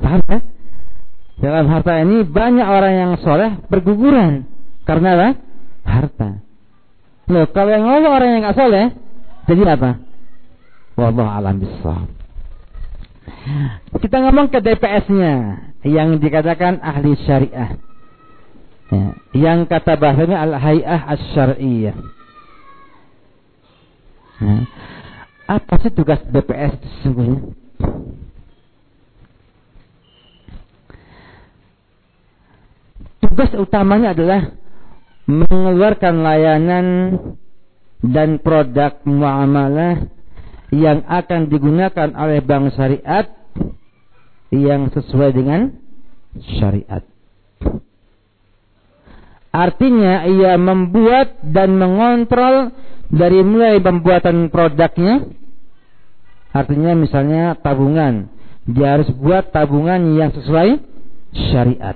paham 0.02 0.26
ya? 0.26 0.40
dalam 1.46 1.66
harta 1.70 2.02
ini 2.02 2.26
banyak 2.26 2.66
orang 2.66 2.94
yang 2.98 3.12
soleh 3.22 3.62
berguguran 3.70 4.50
karena 4.90 5.14
apa? 5.14 5.30
harta 5.86 6.30
loh 7.30 7.46
kalau 7.54 7.70
yang 7.70 7.86
ngomong 7.86 8.14
orang 8.18 8.30
yang 8.34 8.42
nggak 8.50 8.58
soleh 8.58 8.86
jadi 9.46 9.78
apa? 9.78 10.02
Wallahu 10.98 11.30
alam 11.30 11.62
bisawab 11.62 12.15
kita 13.98 14.18
ngomong 14.22 14.54
ke 14.54 14.62
DPS-nya 14.62 15.34
yang 15.86 16.18
dikatakan 16.22 16.82
ahli 16.82 17.18
syariah. 17.26 17.78
Ya, 18.86 19.06
yang 19.34 19.66
kata 19.66 19.98
bahasanya 19.98 20.46
al-hay'ah 20.46 21.02
as-syar'iyyah. 21.18 21.98
Ya. 24.46 24.56
Apa 25.46 25.74
sih 25.82 25.94
tugas 25.94 26.22
DPS 26.30 26.78
sesungguhnya? 26.82 27.54
Tugas 33.26 33.52
utamanya 33.58 34.14
adalah 34.14 34.54
mengeluarkan 35.26 36.16
layanan 36.22 36.88
dan 38.06 38.38
produk 38.38 39.02
muamalah 39.02 40.14
yang 40.76 41.08
akan 41.08 41.48
digunakan 41.48 42.12
oleh 42.16 42.44
bank 42.44 42.76
syariat 42.76 43.32
yang 44.52 44.92
sesuai 44.92 45.32
dengan 45.32 45.72
syariat. 46.60 47.04
Artinya 49.56 50.28
ia 50.28 50.60
membuat 50.60 51.40
dan 51.48 51.80
mengontrol 51.80 52.76
dari 53.08 53.40
mulai 53.40 53.80
pembuatan 53.80 54.52
produknya. 54.52 55.32
Artinya 56.52 56.92
misalnya 56.92 57.56
tabungan. 57.64 58.28
Dia 58.68 59.00
harus 59.00 59.08
buat 59.16 59.56
tabungan 59.56 60.20
yang 60.20 60.36
sesuai 60.36 60.84
syariat. 61.52 61.96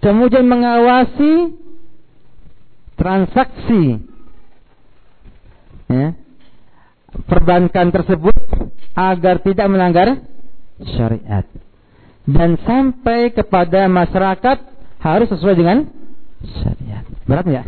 Kemudian 0.00 0.48
mengawasi 0.48 1.52
transaksi 2.96 4.04
ya, 5.92 6.16
perbankan 7.26 7.94
tersebut 7.94 8.34
agar 8.94 9.42
tidak 9.42 9.66
melanggar 9.70 10.18
syariat 10.82 11.46
dan 12.24 12.56
sampai 12.64 13.30
kepada 13.30 13.86
masyarakat 13.86 14.58
harus 15.04 15.28
sesuai 15.28 15.54
dengan 15.54 15.78
syariat. 16.42 17.04
Berat 17.28 17.46
ya? 17.48 17.64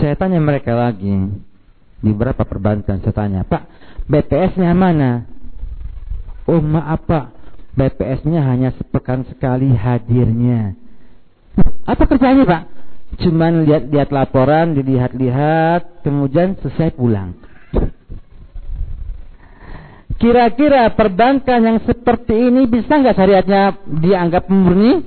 Saya 0.00 0.16
tanya 0.16 0.40
mereka 0.40 0.72
lagi 0.72 1.12
di 2.00 2.10
beberapa 2.16 2.48
perbankan 2.48 3.04
saya 3.04 3.12
tanya, 3.12 3.40
Pak, 3.44 3.68
BPS-nya 4.08 4.72
mana? 4.72 5.28
Oh 6.48 6.64
maaf 6.64 7.04
Pak, 7.04 7.36
BPS-nya 7.76 8.40
hanya 8.48 8.72
sepekan 8.80 9.28
sekali 9.28 9.68
hadirnya. 9.76 10.72
Apa 11.84 12.08
kerjanya 12.08 12.48
Pak? 12.48 12.62
Cuman 13.18 13.66
lihat-lihat 13.66 14.14
laporan, 14.14 14.78
dilihat-lihat, 14.78 16.06
kemudian 16.06 16.54
selesai 16.62 16.94
pulang. 16.94 17.34
Kira-kira 20.20 20.92
perbankan 20.92 21.64
yang 21.64 21.78
seperti 21.80 22.52
ini 22.52 22.68
bisa 22.68 23.00
nggak 23.00 23.16
syariatnya 23.16 23.62
dianggap 23.88 24.52
murni? 24.52 25.00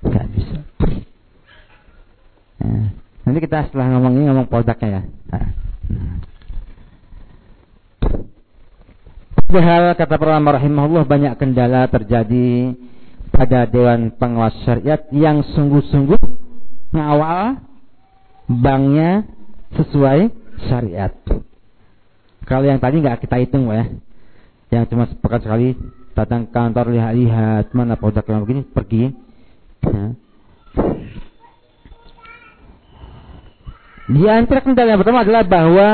Nggak 0.00 0.26
bisa. 0.32 0.58
Nah, 2.64 2.88
nanti 3.28 3.38
kita 3.44 3.68
setelah 3.68 3.92
ngomong 3.92 4.12
ini 4.16 4.24
ngomong 4.32 4.48
produknya 4.48 4.88
ya. 4.88 5.02
Nah. 5.28 5.48
Padahal 9.52 9.92
kata 10.00 10.16
para 10.16 10.40
rahimahullah 10.40 11.04
banyak 11.04 11.36
kendala 11.36 11.84
terjadi 11.92 12.72
pada 13.36 13.68
Dewan 13.68 14.16
Pengawas 14.16 14.56
Syariat 14.64 15.04
yang 15.12 15.44
sungguh-sungguh 15.44 16.31
ngawal 16.92 17.58
banknya 18.46 19.24
sesuai 19.80 20.28
syariat. 20.68 21.12
Kalau 22.44 22.64
yang 22.68 22.78
tadi 22.78 23.00
nggak 23.00 23.24
kita 23.24 23.40
hitung 23.40 23.72
ya, 23.72 23.88
yang 24.68 24.84
cuma 24.88 25.08
sepekan 25.08 25.40
sekali 25.40 25.74
datang 26.12 26.44
kantor 26.52 26.92
lihat-lihat 26.92 27.72
mana 27.72 27.96
produk 27.96 28.24
yang 28.28 28.44
begini 28.44 28.62
pergi. 28.68 29.04
Ya. 29.88 30.06
Di 34.12 34.22
antara 34.28 34.60
kendala 34.60 34.92
yang 34.92 35.00
pertama 35.00 35.24
adalah 35.24 35.44
bahwa 35.46 35.90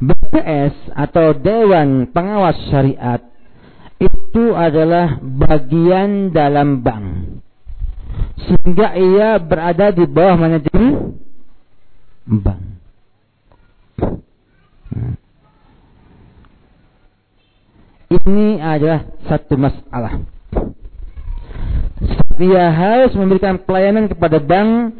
BPS 0.00 0.94
atau 0.94 1.34
Dewan 1.34 2.08
Pengawas 2.12 2.56
Syariat 2.70 3.20
itu 4.00 4.54
adalah 4.56 5.18
bagian 5.20 6.32
dalam 6.32 6.80
bank 6.80 7.39
sehingga 8.46 8.96
ia 8.98 9.38
berada 9.38 9.92
di 9.94 10.04
bawah 10.06 10.36
manajemen 10.38 11.18
bank. 12.26 12.62
Ini 18.10 18.58
adalah 18.58 19.06
satu 19.30 19.54
masalah. 19.54 20.18
Dia 22.40 22.72
harus 22.74 23.14
memberikan 23.14 23.60
pelayanan 23.62 24.10
kepada 24.10 24.42
bank 24.42 24.98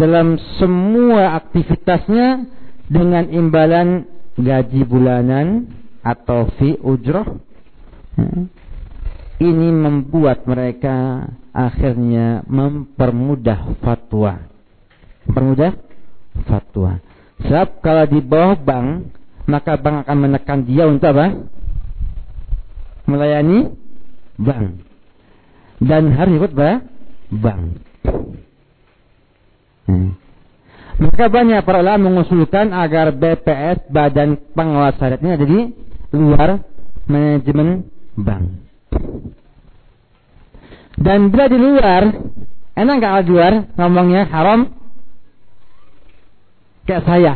dalam 0.00 0.40
semua 0.56 1.36
aktivitasnya 1.36 2.48
dengan 2.88 3.28
imbalan 3.28 4.08
gaji 4.38 4.82
bulanan 4.88 5.68
atau 6.00 6.48
fee 6.56 6.80
ujroh. 6.80 7.42
Ini 9.36 9.68
membuat 9.68 10.48
mereka 10.48 11.28
akhirnya 11.56 12.44
mempermudah 12.44 13.80
fatwa. 13.80 14.44
Mempermudah 15.24 15.72
fatwa. 16.44 17.00
Sebab 17.40 17.80
kalau 17.80 18.04
di 18.04 18.20
bawah 18.20 18.60
bank, 18.60 19.16
maka 19.48 19.80
bank 19.80 20.04
akan 20.04 20.18
menekan 20.20 20.60
dia 20.68 20.84
untuk 20.84 21.16
apa? 21.16 21.48
melayani 23.06 23.70
bank 24.34 24.82
dan 25.78 26.10
harus 26.10 26.42
ikut 26.42 26.52
bank. 27.30 27.62
Hmm. 29.86 30.18
Maka 30.96 31.28
banyak 31.28 31.60
para 31.62 31.84
ulama 31.84 32.10
mengusulkan 32.10 32.74
agar 32.74 33.14
BPS 33.14 33.86
Badan 33.92 34.40
Pengawas 34.56 34.98
Syariat 34.98 35.20
ini 35.22 35.30
ada 35.30 35.46
di 35.46 35.60
luar 36.16 36.50
manajemen 37.06 37.86
bank. 38.16 38.44
Dan 40.96 41.28
bila 41.28 41.44
di 41.52 41.58
luar, 41.60 42.02
enak 42.72 42.94
nggak 42.96 43.24
di 43.28 43.30
luar 43.32 43.52
ngomongnya 43.76 44.24
haram? 44.32 44.72
Kayak 46.88 47.04
saya. 47.04 47.32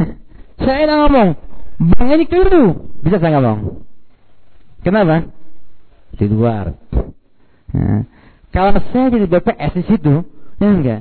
saya 0.64 0.78
enak 0.88 0.96
ngomong, 1.04 1.28
bank 1.92 2.08
ini 2.16 2.24
keliru. 2.24 2.88
Bisa 3.04 3.20
saya 3.20 3.36
ngomong. 3.36 3.84
Kenapa? 4.80 5.28
Di 6.16 6.26
luar. 6.30 6.72
Nah, 7.76 8.08
kalau 8.54 8.80
saya 8.94 9.12
jadi 9.12 9.26
BPS 9.28 9.72
di 9.76 9.84
situ, 9.84 10.14
ya 10.56 10.68
enggak. 10.72 11.00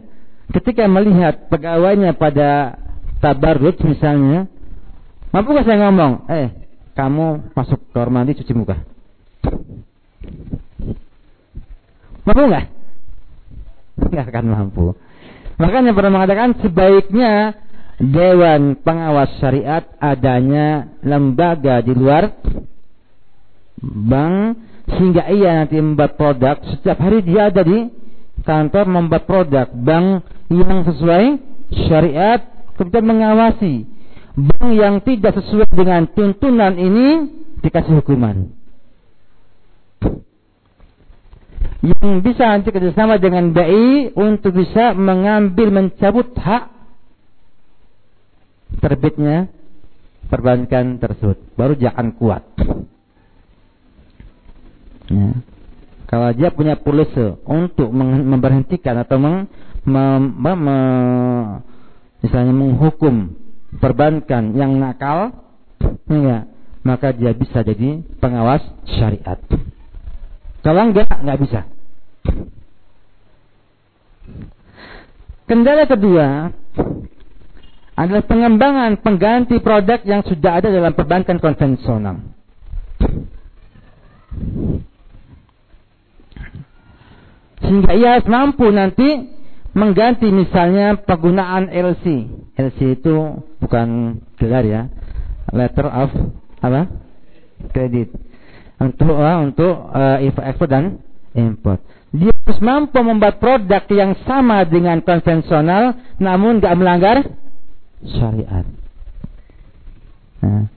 Ketika 0.52 0.86
melihat 0.92 1.48
pegawainya 1.48 2.18
pada 2.20 2.76
tabarut 3.24 3.80
misalnya, 3.82 4.52
mampu 5.32 5.56
gak 5.56 5.66
saya 5.66 5.88
ngomong, 5.88 6.28
eh, 6.28 6.50
kamu 6.94 7.52
masuk 7.56 7.80
kamar 7.96 8.10
mandi 8.12 8.36
cuci 8.36 8.54
muka. 8.54 8.95
Mampu 12.26 12.44
nggak? 12.50 12.66
Nggak 14.12 14.26
akan 14.34 14.46
mampu. 14.50 14.86
Makanya 15.56 15.96
pernah 15.96 16.12
mengatakan 16.12 16.58
sebaiknya 16.60 17.56
Dewan 18.02 18.76
Pengawas 18.84 19.40
Syariat 19.40 19.88
adanya 20.04 21.00
lembaga 21.00 21.80
di 21.80 21.96
luar 21.96 22.28
bank 23.80 24.36
sehingga 24.86 25.32
ia 25.32 25.64
nanti 25.64 25.80
membuat 25.80 26.20
produk 26.20 26.60
setiap 26.76 27.00
hari 27.00 27.24
dia 27.24 27.48
ada 27.50 27.64
di 27.64 27.88
kantor 28.44 28.86
membuat 28.86 29.24
produk 29.26 29.68
bank 29.72 30.28
yang 30.52 30.86
sesuai 30.86 31.26
syariat 31.88 32.44
kemudian 32.78 33.06
mengawasi 33.08 33.88
bank 34.36 34.68
yang 34.76 35.00
tidak 35.02 35.34
sesuai 35.42 35.72
dengan 35.72 36.06
tuntunan 36.12 36.76
ini 36.76 37.32
dikasih 37.64 38.04
hukuman 38.04 38.52
yang 41.86 42.26
bisa 42.26 42.44
nanti 42.50 42.74
kerjasama 42.74 43.22
dengan 43.22 43.54
BI 43.54 44.18
untuk 44.18 44.58
bisa 44.58 44.98
mengambil 44.98 45.70
mencabut 45.70 46.34
hak 46.34 46.74
terbitnya 48.82 49.48
perbankan 50.28 50.98
tersebut 50.98 51.38
baru 51.54 51.78
jangan 51.78 52.18
kuat 52.18 52.44
Ya. 55.10 55.38
Kalau 56.06 56.30
dia 56.38 56.54
punya 56.54 56.78
polisi 56.78 57.34
untuk 57.50 57.90
memberhentikan 57.94 58.94
atau 59.02 59.18
meng, 59.18 59.50
mem, 59.86 60.22
mem, 60.38 60.58
me, 60.58 60.80
misalnya 62.22 62.54
menghukum 62.54 63.34
perbankan 63.82 64.54
yang 64.54 64.78
nakal, 64.78 65.34
ya, 66.06 66.46
maka 66.86 67.10
dia 67.10 67.34
bisa 67.34 67.66
jadi 67.66 68.06
pengawas 68.22 68.62
syariat. 68.86 69.42
Kalau 70.62 70.82
enggak, 70.86 71.10
enggak 71.10 71.42
bisa. 71.42 71.62
Kendala 75.46 75.86
kedua 75.86 76.50
adalah 77.96 78.24
pengembangan 78.28 79.00
pengganti 79.00 79.62
produk 79.64 80.04
yang 80.04 80.26
sudah 80.26 80.60
ada 80.60 80.68
dalam 80.68 80.92
perbankan 80.92 81.40
konvensional. 81.40 82.20
Sehingga 87.64 87.92
ia 87.96 88.20
mampu 88.28 88.68
nanti 88.70 89.32
mengganti 89.72 90.28
misalnya 90.30 91.00
penggunaan 91.02 91.72
LC. 91.72 92.06
LC 92.56 92.80
itu 93.00 93.44
bukan 93.64 94.20
gelar 94.38 94.66
ya. 94.68 94.82
Letter 95.56 95.88
of 95.88 96.12
apa? 96.60 96.92
Kredit. 97.72 98.12
Untuk 98.76 99.16
uh, 99.16 99.38
untuk 99.40 99.72
uh, 99.72 100.20
import 100.20 100.70
dan 100.70 101.00
import. 101.32 101.80
Dia 102.16 102.32
harus 102.32 102.60
mampu 102.64 103.00
membuat 103.04 103.44
produk 103.44 103.84
yang 103.92 104.16
sama 104.24 104.64
dengan 104.64 105.04
konvensional, 105.04 106.16
namun 106.16 106.64
nggak 106.64 106.78
melanggar 106.80 107.18
syariat. 108.08 108.64
Nah. 110.40 110.72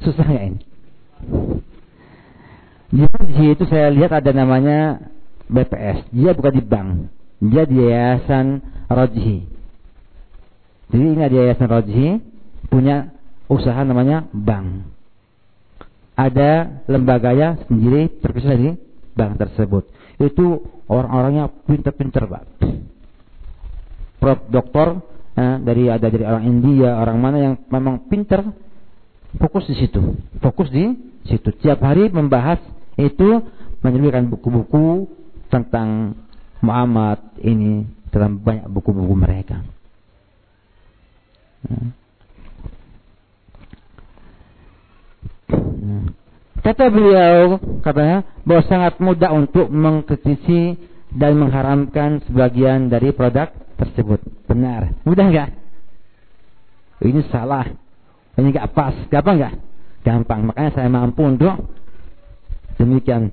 Susah 0.00 0.24
nggak 0.24 0.46
ini? 0.48 0.60
Di 2.90 3.44
itu 3.44 3.64
saya 3.68 3.92
lihat 3.92 4.10
ada 4.16 4.32
namanya 4.32 5.04
BPS. 5.52 6.08
Dia 6.10 6.32
bukan 6.32 6.52
di 6.56 6.64
bank. 6.64 6.88
Dia 7.44 7.62
di 7.68 7.76
yayasan 7.76 8.64
Rojhi. 8.88 9.44
Jadi 10.90 11.04
ini 11.04 11.20
ada 11.20 11.36
yayasan 11.36 11.68
Rojhi 11.68 12.08
punya 12.72 13.12
usaha 13.52 13.84
namanya 13.84 14.24
bank. 14.32 14.88
Ada 16.16 16.84
lembaganya 16.88 17.60
sendiri 17.68 18.08
terpisah 18.20 18.56
di 18.56 18.89
bank 19.14 19.40
tersebut. 19.40 19.84
Itu 20.20 20.62
orang-orangnya 20.86 21.48
pinter-pinter, 21.64 22.28
Pak. 22.28 22.44
Prof 24.20 24.40
doktor 24.52 25.00
eh, 25.32 25.56
dari 25.64 25.88
ada 25.88 26.06
dari 26.12 26.24
orang 26.28 26.44
India, 26.44 27.00
orang 27.00 27.18
mana 27.18 27.36
yang 27.40 27.54
memang 27.72 28.04
pinter 28.12 28.44
fokus 29.40 29.64
di 29.70 29.76
situ. 29.80 30.18
Fokus 30.44 30.68
di 30.68 30.92
situ. 31.24 31.48
Tiap 31.56 31.80
hari 31.80 32.12
membahas 32.12 32.60
itu 33.00 33.40
menyebutkan 33.80 34.28
buku-buku 34.28 35.08
tentang 35.48 36.20
Muhammad 36.60 37.40
ini 37.40 37.88
dalam 38.12 38.36
banyak 38.44 38.68
buku-buku 38.68 39.14
mereka. 39.16 39.64
Nah. 41.64 41.96
Nah. 45.80 46.19
Kata 46.60 46.92
beliau, 46.92 47.56
katanya, 47.80 48.20
bahwa 48.44 48.62
sangat 48.68 48.94
mudah 49.00 49.32
untuk 49.32 49.72
mengkritisi 49.72 50.76
dan 51.16 51.40
mengharamkan 51.40 52.20
sebagian 52.28 52.92
dari 52.92 53.16
produk 53.16 53.48
tersebut. 53.80 54.20
Benar. 54.44 54.92
Mudah 55.08 55.26
enggak? 55.26 55.50
Ini 57.00 57.24
salah. 57.32 57.64
Ini 58.36 58.46
enggak 58.52 58.76
pas. 58.76 58.92
Gampang 59.08 59.36
enggak? 59.40 59.54
Gampang. 60.04 60.40
Makanya 60.52 60.70
saya 60.76 60.88
mampu 60.92 61.24
untuk 61.24 61.64
demikian. 62.76 63.32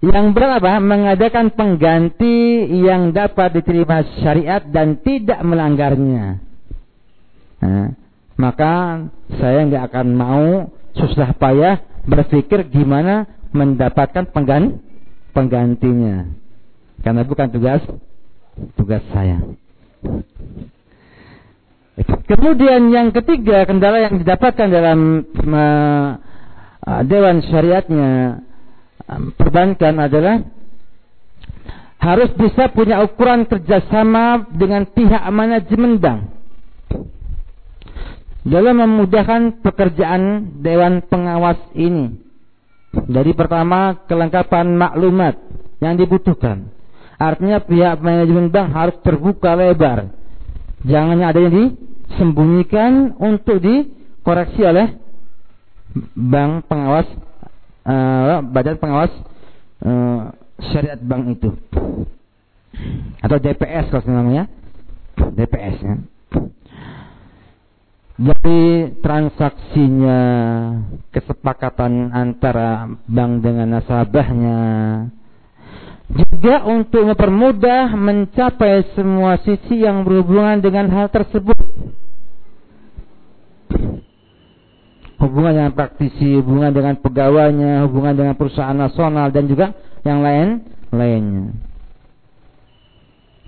Yang 0.00 0.26
berapa? 0.32 0.78
Mengadakan 0.78 1.52
pengganti 1.52 2.70
yang 2.70 3.10
dapat 3.10 3.60
diterima 3.60 4.06
syariat 4.22 4.62
dan 4.62 5.02
tidak 5.02 5.42
melanggarnya. 5.42 6.38
Nah, 7.60 7.92
maka 8.38 9.04
saya 9.36 9.66
enggak 9.66 9.90
akan 9.90 10.06
mau 10.14 10.46
susah 10.96 11.34
payah 11.36 11.89
berpikir 12.06 12.68
gimana 12.70 13.28
mendapatkan 13.50 14.30
penggan 14.30 14.78
penggantinya. 15.34 16.30
Karena 17.00 17.22
bukan 17.24 17.48
tugas 17.50 17.80
tugas 18.76 19.02
saya. 19.12 19.40
Kemudian 22.00 22.88
yang 22.88 23.12
ketiga 23.12 23.68
kendala 23.68 24.00
yang 24.00 24.16
didapatkan 24.20 24.68
dalam 24.70 25.26
dewan 27.04 27.36
syariatnya 27.44 28.40
perbankan 29.36 29.94
adalah 30.00 30.36
harus 32.00 32.32
bisa 32.32 32.72
punya 32.72 33.04
ukuran 33.04 33.44
kerjasama 33.44 34.48
dengan 34.56 34.88
pihak 34.88 35.20
manajemen 35.28 36.00
bank 36.00 36.39
dalam 38.44 38.76
memudahkan 38.80 39.60
pekerjaan 39.60 40.54
Dewan 40.64 41.04
Pengawas 41.04 41.60
ini. 41.76 42.16
Dari 42.90 43.30
pertama 43.36 44.02
kelengkapan 44.10 44.74
maklumat 44.74 45.38
yang 45.78 45.94
dibutuhkan. 45.94 46.72
Artinya 47.20 47.60
pihak 47.60 48.00
manajemen 48.00 48.48
bank 48.48 48.68
harus 48.72 48.96
terbuka 49.04 49.52
lebar. 49.54 50.10
Jangan 50.82 51.20
ada 51.20 51.36
yang 51.36 51.76
disembunyikan 52.08 53.14
untuk 53.20 53.60
dikoreksi 53.60 54.64
oleh 54.64 54.96
bank 56.16 56.64
pengawas 56.66 57.06
uh, 57.84 58.40
badan 58.46 58.76
pengawas 58.80 59.12
uh, 59.84 60.32
syariat 60.70 61.00
bank 61.00 61.36
itu 61.36 61.50
atau 63.20 63.36
DPS 63.42 63.90
kalau 63.90 64.06
namanya 64.08 64.46
DPS 65.18 65.76
ya 65.82 65.94
dari 68.20 68.92
transaksinya 69.00 70.20
kesepakatan 71.08 72.12
antara 72.12 72.84
bank 73.08 73.32
dengan 73.40 73.80
nasabahnya 73.80 74.60
juga 76.10 76.68
untuk 76.68 77.08
mempermudah 77.08 77.96
mencapai 77.96 78.92
semua 78.92 79.40
sisi 79.40 79.80
yang 79.88 80.04
berhubungan 80.04 80.60
dengan 80.60 80.92
hal 80.92 81.08
tersebut 81.08 81.56
hubungan 85.20 85.52
dengan 85.52 85.72
praktisi, 85.76 86.36
hubungan 86.40 86.72
dengan 86.72 86.96
pegawainya, 86.96 87.84
hubungan 87.88 88.16
dengan 88.16 88.34
perusahaan 88.34 88.76
nasional 88.76 89.28
dan 89.28 89.44
juga 89.46 89.76
yang 90.02 90.24
lain 90.24 90.48
lainnya. 90.90 91.52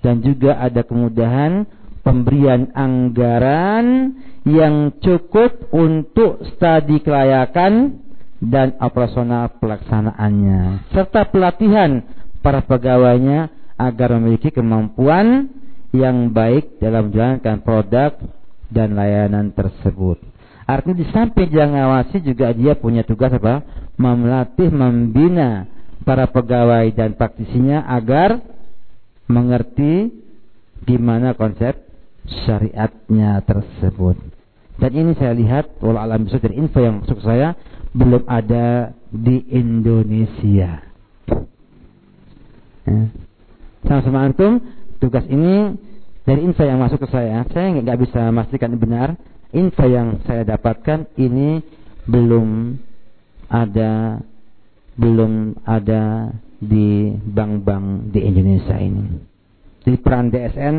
Dan 0.04 0.20
juga 0.20 0.60
ada 0.60 0.84
kemudahan 0.84 1.64
pemberian 2.02 2.70
anggaran 2.74 4.18
yang 4.42 4.90
cukup 4.98 5.70
untuk 5.70 6.42
studi 6.54 6.98
kelayakan 7.02 8.02
dan 8.42 8.74
operasional 8.82 9.54
pelaksanaannya 9.62 10.90
serta 10.90 11.30
pelatihan 11.30 12.02
para 12.42 12.66
pegawainya 12.66 13.54
agar 13.78 14.18
memiliki 14.18 14.50
kemampuan 14.50 15.46
yang 15.94 16.34
baik 16.34 16.82
dalam 16.82 17.08
menjalankan 17.10 17.62
produk 17.62 18.12
dan 18.72 18.98
layanan 18.98 19.54
tersebut. 19.54 20.18
Artinya 20.66 20.96
di 20.96 21.06
samping 21.12 21.48
dia 21.52 21.68
ngawasi 21.68 22.24
juga 22.24 22.50
dia 22.56 22.74
punya 22.74 23.04
tugas 23.04 23.30
apa? 23.34 23.62
Memelatih, 24.00 24.72
membina 24.72 25.68
para 26.02 26.26
pegawai 26.26 26.90
dan 26.96 27.14
praktisinya 27.14 27.86
agar 27.86 28.40
mengerti 29.28 30.10
gimana 30.82 31.36
konsep 31.38 31.91
syariatnya 32.26 33.42
tersebut. 33.42 34.16
Dan 34.78 34.90
ini 34.96 35.12
saya 35.14 35.36
lihat, 35.36 35.78
walau 35.78 36.00
alam 36.00 36.26
bisa 36.26 36.42
dari 36.42 36.58
info 36.58 36.80
yang 36.80 37.04
masuk 37.04 37.20
saya, 37.22 37.54
belum 37.92 38.24
ada 38.24 38.96
di 39.12 39.44
Indonesia. 39.52 40.80
Ya. 42.82 43.04
Sama-sama 43.86 44.26
antum, 44.26 44.58
tugas 44.98 45.26
ini 45.28 45.76
dari 46.22 46.40
info 46.42 46.62
yang 46.62 46.80
masuk 46.80 47.02
ke 47.04 47.08
saya, 47.10 47.44
saya 47.50 47.78
nggak 47.78 47.98
bisa 48.00 48.30
memastikan 48.30 48.74
benar. 48.78 49.18
Info 49.52 49.84
yang 49.84 50.24
saya 50.24 50.48
dapatkan 50.48 51.12
ini 51.20 51.60
belum 52.08 52.80
ada, 53.52 54.24
belum 54.96 55.60
ada 55.68 56.32
di 56.56 57.12
bank-bank 57.12 58.16
di 58.16 58.20
Indonesia 58.24 58.80
ini. 58.80 59.20
Di 59.82 59.98
peran 60.00 60.32
DSN 60.32 60.76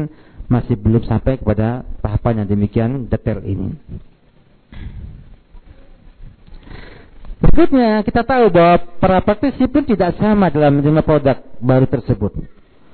masih 0.53 0.77
belum 0.77 1.01
sampai 1.09 1.41
kepada 1.41 1.81
tahapan 2.05 2.45
yang 2.45 2.47
demikian 2.53 3.09
detail 3.09 3.41
ini. 3.41 3.73
Berikutnya 7.43 8.05
kita 8.05 8.23
tahu 8.23 8.53
bahwa 8.53 8.75
para 9.01 9.19
praktisi 9.25 9.65
pun 9.67 9.83
tidak 9.83 10.15
sama 10.15 10.47
dalam 10.53 10.79
menerima 10.79 11.03
produk 11.03 11.37
baru 11.59 11.89
tersebut. 11.89 12.39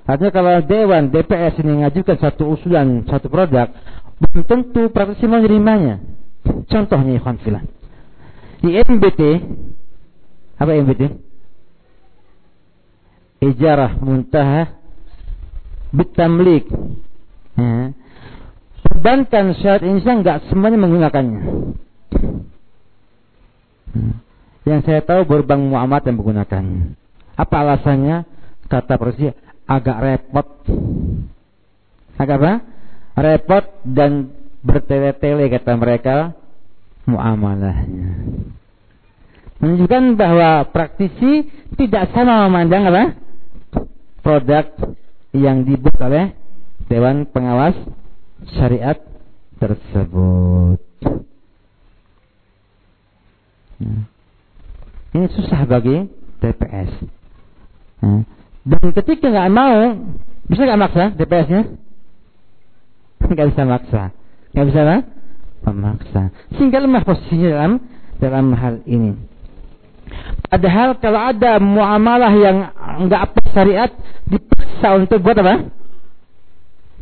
Artinya 0.09 0.31
kalau 0.33 0.53
Dewan 0.65 1.13
DPS 1.13 1.61
ini 1.61 1.83
mengajukan 1.83 2.17
satu 2.17 2.57
usulan 2.57 3.05
satu 3.05 3.29
produk, 3.29 3.69
belum 4.17 4.41
tentu 4.49 4.89
praktisi 4.89 5.29
menerimanya. 5.29 6.01
Contohnya 6.65 7.21
Ikhwan 7.21 7.37
Filan. 7.45 7.69
Di 8.59 8.73
MBT, 8.73 9.21
apa 10.57 10.71
MBT? 10.75 11.03
Ijarah 13.39 13.95
muntaha 14.01 14.75
bitamlik 15.95 16.67
Ya. 17.59 17.91
Perbankan 18.79 19.45
syariat 19.59 19.83
Indonesia 19.83 20.13
nggak 20.23 20.37
semuanya 20.47 20.77
menggunakannya. 20.79 21.41
Hmm. 23.89 24.15
Yang 24.63 24.79
saya 24.85 25.01
tahu 25.03 25.27
baru 25.27 25.43
Bank 25.43 25.61
Muhammad 25.67 26.01
yang 26.07 26.17
menggunakannya. 26.21 26.95
Apa 27.35 27.55
alasannya? 27.63 28.23
Kata 28.69 28.95
Persi 28.95 29.33
agak 29.65 29.97
repot. 29.99 30.47
Agak 32.19 32.37
apa? 32.39 32.53
Repot 33.19 33.65
dan 33.83 34.31
bertele-tele 34.63 35.47
kata 35.51 35.73
mereka 35.75 36.15
muamalahnya. 37.07 38.11
Menunjukkan 39.59 40.03
bahwa 40.15 40.71
praktisi 40.71 41.47
tidak 41.75 42.15
sama 42.15 42.47
memandang 42.47 42.87
apa? 42.87 43.03
Produk 44.23 44.95
yang 45.35 45.67
dibuat 45.67 45.99
oleh 45.99 46.38
Dewan 46.89 47.29
Pengawas 47.29 47.77
Syariat 48.57 48.97
tersebut. 49.61 50.81
Nah. 53.79 54.03
Ini 55.09 55.25
susah 55.33 55.65
bagi 55.65 56.05
TPS. 56.41 56.91
Nah, 57.99 58.23
dan 58.65 58.83
ketika 58.93 59.25
nggak 59.27 59.51
mau, 59.51 59.77
bisa 60.45 60.61
nggak 60.65 60.81
maksa 60.81 61.03
DPS-nya? 61.17 61.61
Nggak 63.25 63.47
bisa 63.53 63.63
maksa. 63.65 64.03
Nggak 64.53 64.65
bisa 64.69 64.79
apa? 64.85 64.97
Memaksa. 65.69 66.21
Sehingga 66.55 66.79
lemah 66.81 67.03
posisinya 67.03 67.49
dalam 67.53 67.73
dalam 68.21 68.45
hal 68.53 68.75
ini. 68.85 69.17
Padahal 70.49 70.97
kalau 70.97 71.21
ada 71.21 71.61
muamalah 71.61 72.33
yang 72.33 72.57
nggak 73.05 73.21
apa 73.29 73.39
syariat 73.53 73.91
dipaksa 74.25 74.87
untuk 74.97 75.21
buat 75.21 75.37
apa? 75.37 75.78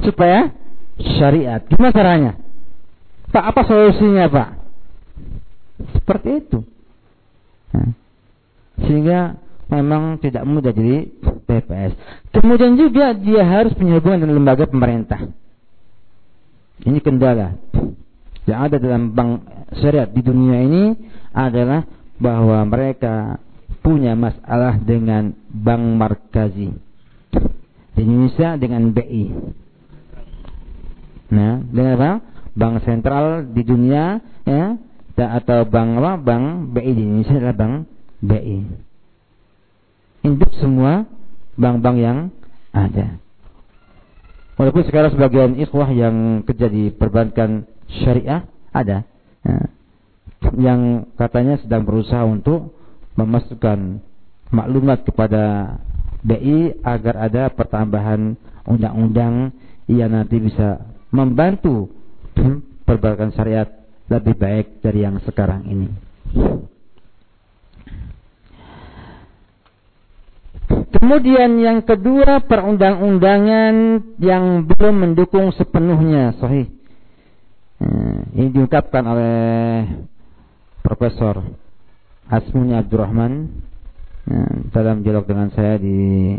Supaya 0.01 0.53
syariat. 0.97 1.61
Gimana 1.65 1.93
caranya? 1.93 2.31
Pak, 3.29 3.43
apa 3.53 3.61
solusinya 3.67 4.25
Pak? 4.31 4.49
Seperti 6.01 6.29
itu. 6.41 6.59
Nah, 7.75 7.91
sehingga 8.81 9.19
memang 9.67 10.17
tidak 10.23 10.47
mudah 10.47 10.71
jadi 10.71 11.11
PPS. 11.43 11.93
Kemudian 12.31 12.79
juga 12.79 13.13
dia 13.13 13.43
harus 13.43 13.75
punya 13.75 13.99
hubungan 13.99 14.23
dengan 14.23 14.35
lembaga 14.41 14.65
pemerintah. 14.65 15.27
Ini 16.87 17.01
kendala 17.01 17.57
yang 18.47 18.59
ada 18.63 18.79
dalam 18.79 19.11
bank 19.11 19.43
syariat 19.83 20.07
di 20.07 20.23
dunia 20.23 20.63
ini 20.63 20.83
adalah 21.35 21.83
bahwa 22.17 22.63
mereka 22.63 23.43
punya 23.83 24.15
masalah 24.15 24.79
dengan 24.79 25.35
bank 25.51 25.83
markazi 25.99 26.71
di 27.97 28.01
Indonesia 28.01 28.55
dengan 28.55 28.93
BI. 28.95 29.25
Nah, 31.27 31.59
dengan 31.63 31.93
apa? 31.99 32.11
Bank 32.57 32.81
sentral 32.87 33.53
di 33.53 33.61
dunia 33.61 34.17
ya 34.47 34.79
atau 35.17 35.65
bank 35.65 35.89
apa? 36.01 36.11
Bank 36.21 36.45
BI 36.73 36.91
di 36.93 37.03
Indonesia 37.05 37.35
adalah 37.37 37.57
bank 37.57 37.73
BI. 38.21 38.59
Induk 40.25 40.51
semua 40.57 41.05
bank-bank 41.57 41.97
yang 41.97 42.19
ada. 42.71 43.17
Walaupun 44.57 44.83
sekarang 44.89 45.13
sebagian 45.13 45.53
ikhwah 45.61 45.89
yang 45.93 46.41
kerja 46.41 46.65
di 46.65 46.89
perbankan 46.89 47.69
syariah 48.01 48.41
ada 48.73 49.05
ya, 49.45 49.57
yang 50.57 50.81
katanya 51.13 51.61
sedang 51.61 51.85
berusaha 51.85 52.25
untuk 52.25 52.73
memasukkan 53.17 54.01
maklumat 54.49 55.05
kepada 55.05 55.77
BI 56.25 56.81
agar 56.81 57.29
ada 57.29 57.53
pertambahan 57.53 58.33
undang-undang 58.65 59.53
yang 59.85 60.11
nanti 60.11 60.41
bisa 60.41 60.96
membantu 61.11 61.91
perbankan 62.87 63.31
syariat 63.35 63.67
lebih 64.07 64.35
baik 64.39 64.67
dari 64.79 65.03
yang 65.03 65.19
sekarang 65.23 65.67
ini. 65.67 65.89
Kemudian 70.67 71.59
yang 71.59 71.79
kedua 71.83 72.43
perundang-undangan 72.43 73.75
yang 74.19 74.67
belum 74.67 74.95
mendukung 75.07 75.51
sepenuhnya 75.55 76.35
sahih. 76.39 76.67
Eh, 77.77 78.19
ini 78.35 78.49
diungkapkan 78.51 79.03
oleh 79.05 79.37
Profesor 80.81 81.45
Asmuni 82.27 82.73
Abdurrahman 82.73 83.47
eh, 84.27 84.55
dalam 84.73 85.05
dialog 85.05 85.29
dengan 85.29 85.53
saya 85.53 85.77
di 85.77 86.33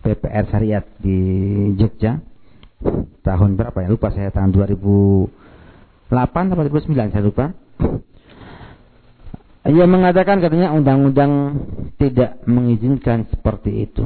PPR 0.00 0.44
Syariat 0.48 0.84
di 0.98 1.20
Jogja 1.76 2.16
tahun 3.26 3.58
berapa 3.58 3.78
ya 3.82 3.88
lupa 3.90 4.14
saya 4.14 4.30
tahun 4.30 4.54
2008 4.54 5.30
atau 6.14 6.62
2009 6.62 7.12
saya 7.12 7.24
lupa 7.26 7.52
ia 9.68 9.84
mengatakan 9.84 10.40
katanya 10.40 10.72
undang-undang 10.72 11.60
tidak 12.00 12.40
mengizinkan 12.48 13.28
seperti 13.28 13.84
itu. 13.84 14.00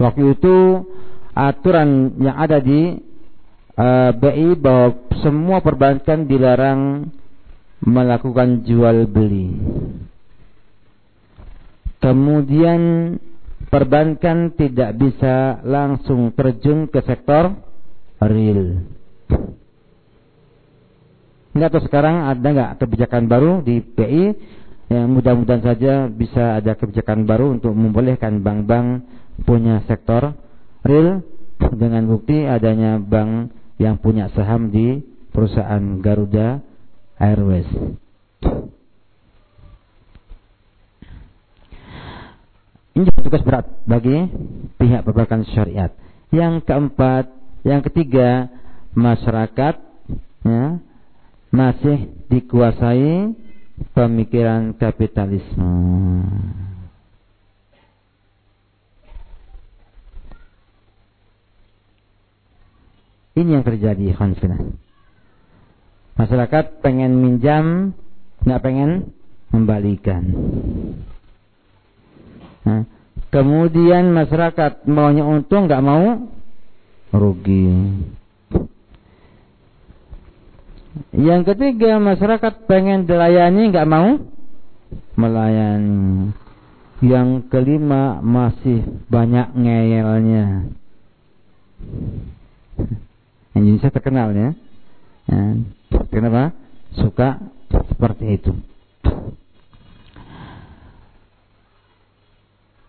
Waktu 0.00 0.38
itu 0.38 0.56
aturan 1.36 2.16
yang 2.22 2.38
ada 2.40 2.62
di 2.64 2.96
uh, 3.76 4.08
eh, 4.08 4.10
BI 4.16 4.56
bahwa 4.56 4.96
semua 5.20 5.60
perbankan 5.60 6.24
dilarang 6.24 7.12
melakukan 7.84 8.64
jual 8.64 9.04
beli. 9.04 9.52
Kemudian 12.00 12.80
perbankan 13.68 14.56
tidak 14.56 14.96
bisa 14.96 15.60
langsung 15.64 16.32
terjun 16.32 16.88
ke 16.88 17.00
sektor 17.04 17.52
real. 18.20 18.84
Enggak 21.52 21.70
tahu 21.74 21.82
sekarang 21.88 22.28
ada 22.28 22.48
nggak 22.48 22.72
kebijakan 22.80 23.24
baru 23.26 23.52
di 23.64 23.80
BI 23.80 24.24
yang 24.88 25.12
mudah-mudahan 25.12 25.64
saja 25.64 26.08
bisa 26.08 26.60
ada 26.60 26.72
kebijakan 26.72 27.28
baru 27.28 27.60
untuk 27.60 27.76
membolehkan 27.76 28.40
bank-bank 28.40 29.04
punya 29.44 29.84
sektor 29.84 30.32
real 30.80 31.20
dengan 31.76 32.08
bukti 32.08 32.48
adanya 32.48 32.96
bank 32.96 33.52
yang 33.76 34.00
punya 34.00 34.32
saham 34.32 34.72
di 34.72 35.02
perusahaan 35.30 36.00
Garuda 36.00 36.64
Airways. 37.20 37.68
Ini 42.98 43.14
tugas 43.22 43.46
berat 43.46 43.62
bagi 43.86 44.26
pihak 44.74 45.06
perbankan 45.06 45.46
syariat. 45.54 45.94
Yang 46.34 46.66
keempat, 46.66 47.30
yang 47.62 47.78
ketiga, 47.86 48.50
masyarakat 48.90 49.78
ya, 50.42 50.64
masih 51.54 52.10
dikuasai 52.26 53.38
pemikiran 53.94 54.74
kapitalisme. 54.74 56.26
Ini 63.38 63.50
yang 63.54 63.62
terjadi 63.62 64.18
konfina. 64.18 64.58
Masyarakat 66.18 66.82
pengen 66.82 67.22
minjam, 67.22 67.94
nggak 68.42 68.62
pengen 68.66 69.14
membalikan. 69.54 70.34
Nah, 72.66 72.82
kemudian 73.30 74.10
masyarakat 74.10 74.86
maunya 74.88 75.22
untung, 75.26 75.68
nggak 75.68 75.84
mau 75.84 76.26
rugi. 77.12 77.66
Yang 81.14 81.54
ketiga 81.54 82.02
masyarakat 82.02 82.66
pengen 82.66 83.06
dilayani 83.06 83.70
nggak 83.70 83.88
mau 83.88 84.18
melayani. 85.14 86.34
Yang 86.98 87.46
kelima 87.46 88.18
masih 88.18 88.82
banyak 89.06 89.54
ngeyelnya. 89.54 90.66
Indonesia 93.54 93.90
terkenal 93.90 94.34
ya. 94.34 94.50
ya. 95.30 95.42
Kenapa? 96.10 96.50
Suka 96.98 97.38
seperti 97.70 98.38
itu. 98.38 98.52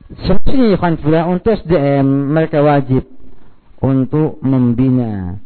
Solusinya 0.10 0.74
ya 0.74 1.22
untuk 1.30 1.54
SDM 1.54 2.34
mereka 2.34 2.66
wajib 2.66 3.06
untuk 3.78 4.42
membina 4.42 5.38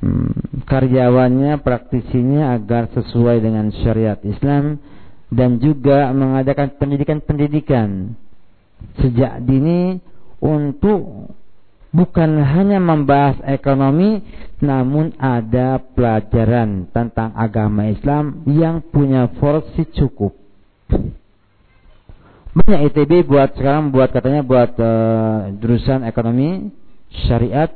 hmm, 0.00 0.64
karyawannya, 0.64 1.60
praktisinya 1.60 2.56
agar 2.56 2.88
sesuai 2.96 3.44
dengan 3.44 3.68
syariat 3.84 4.16
Islam 4.24 4.80
dan 5.28 5.60
juga 5.60 6.08
mengadakan 6.16 6.72
pendidikan-pendidikan 6.80 8.16
sejak 9.04 9.44
dini 9.44 10.00
untuk 10.40 11.28
bukan 11.92 12.30
hanya 12.42 12.80
membahas 12.80 13.44
ekonomi 13.44 14.24
namun 14.64 15.12
ada 15.20 15.84
pelajaran 15.92 16.88
tentang 16.96 17.36
agama 17.36 17.92
Islam 17.92 18.40
yang 18.48 18.80
punya 18.80 19.28
porsi 19.28 19.84
cukup. 19.92 20.32
Banyak 22.54 22.80
ITB 22.94 23.26
buat 23.26 23.58
sekarang 23.58 23.90
buat 23.90 24.14
katanya 24.14 24.46
buat 24.46 24.78
uh, 24.78 25.50
jurusan 25.58 26.06
ekonomi 26.06 26.70
syariat 27.26 27.70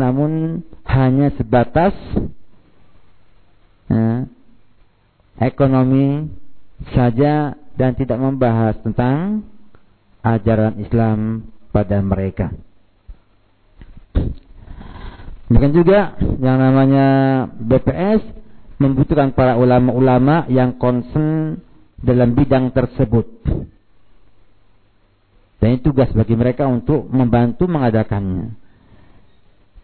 namun 0.00 0.64
hanya 0.88 1.28
sebatas 1.36 1.92
ya, 3.92 4.24
ekonomi 5.36 6.32
saja 6.96 7.60
dan 7.76 7.92
tidak 7.92 8.16
membahas 8.16 8.80
tentang 8.80 9.44
ajaran 10.24 10.80
Islam 10.80 11.48
pada 11.68 12.00
mereka. 12.00 12.56
Demikian 15.52 15.76
juga 15.76 16.16
yang 16.40 16.56
namanya 16.56 17.08
BPS 17.60 18.24
membutuhkan 18.80 19.36
para 19.36 19.60
ulama-ulama 19.60 20.48
yang 20.48 20.80
concern 20.80 21.60
dalam 22.00 22.32
bidang 22.32 22.72
tersebut. 22.72 23.28
Dan 25.62 25.78
itu 25.78 25.94
tugas 25.94 26.10
bagi 26.10 26.34
mereka 26.34 26.66
untuk 26.66 27.06
membantu 27.06 27.70
mengadakannya. 27.70 28.58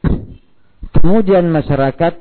Kemudian 0.98 1.46
masyarakat 1.55 2.14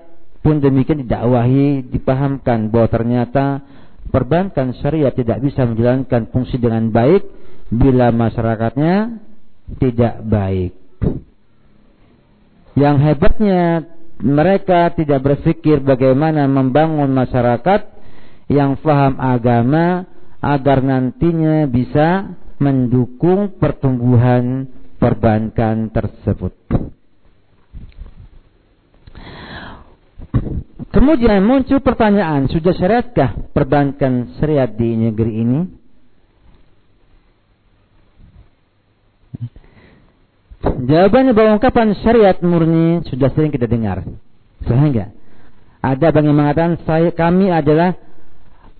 pun 0.45 0.61
demikian 0.61 1.01
didakwahi, 1.01 1.89
dipahamkan 1.89 2.69
bahwa 2.69 2.85
ternyata 2.85 3.65
perbankan 4.13 4.77
syariah 4.77 5.09
tidak 5.09 5.41
bisa 5.41 5.65
menjalankan 5.65 6.29
fungsi 6.29 6.61
dengan 6.61 6.93
baik 6.93 7.25
bila 7.73 8.13
masyarakatnya 8.13 9.25
tidak 9.81 10.21
baik. 10.21 10.77
Yang 12.85 12.95
hebatnya 13.09 13.89
mereka 14.21 14.93
tidak 14.93 15.25
berpikir 15.25 15.81
bagaimana 15.81 16.45
membangun 16.45 17.09
masyarakat 17.09 17.89
yang 18.53 18.77
faham 18.85 19.17
agama 19.17 20.05
agar 20.45 20.85
nantinya 20.85 21.65
bisa 21.65 22.37
mendukung 22.57 23.57
pertumbuhan 23.57 24.65
perbankan 24.97 25.93
tersebut. 25.93 26.53
Kemudian 30.87 31.45
muncul 31.45 31.77
pertanyaan, 31.83 32.49
sudah 32.49 32.73
syariatkah 32.73 33.53
perbankan 33.53 34.33
syariat 34.41 34.71
di 34.71 34.97
negeri 34.97 35.33
ini? 35.45 35.59
Jawabannya 40.57 41.33
bahwa 41.37 41.61
ungkapan 41.61 41.93
syariat 42.01 42.37
murni 42.41 43.05
sudah 43.05 43.29
sering 43.33 43.53
kita 43.53 43.69
dengar. 43.69 44.01
Sehingga 44.65 45.13
ada 45.85 46.07
bank 46.09 46.25
yang 46.25 46.71
saya 46.81 47.13
kami 47.13 47.53
adalah 47.53 47.93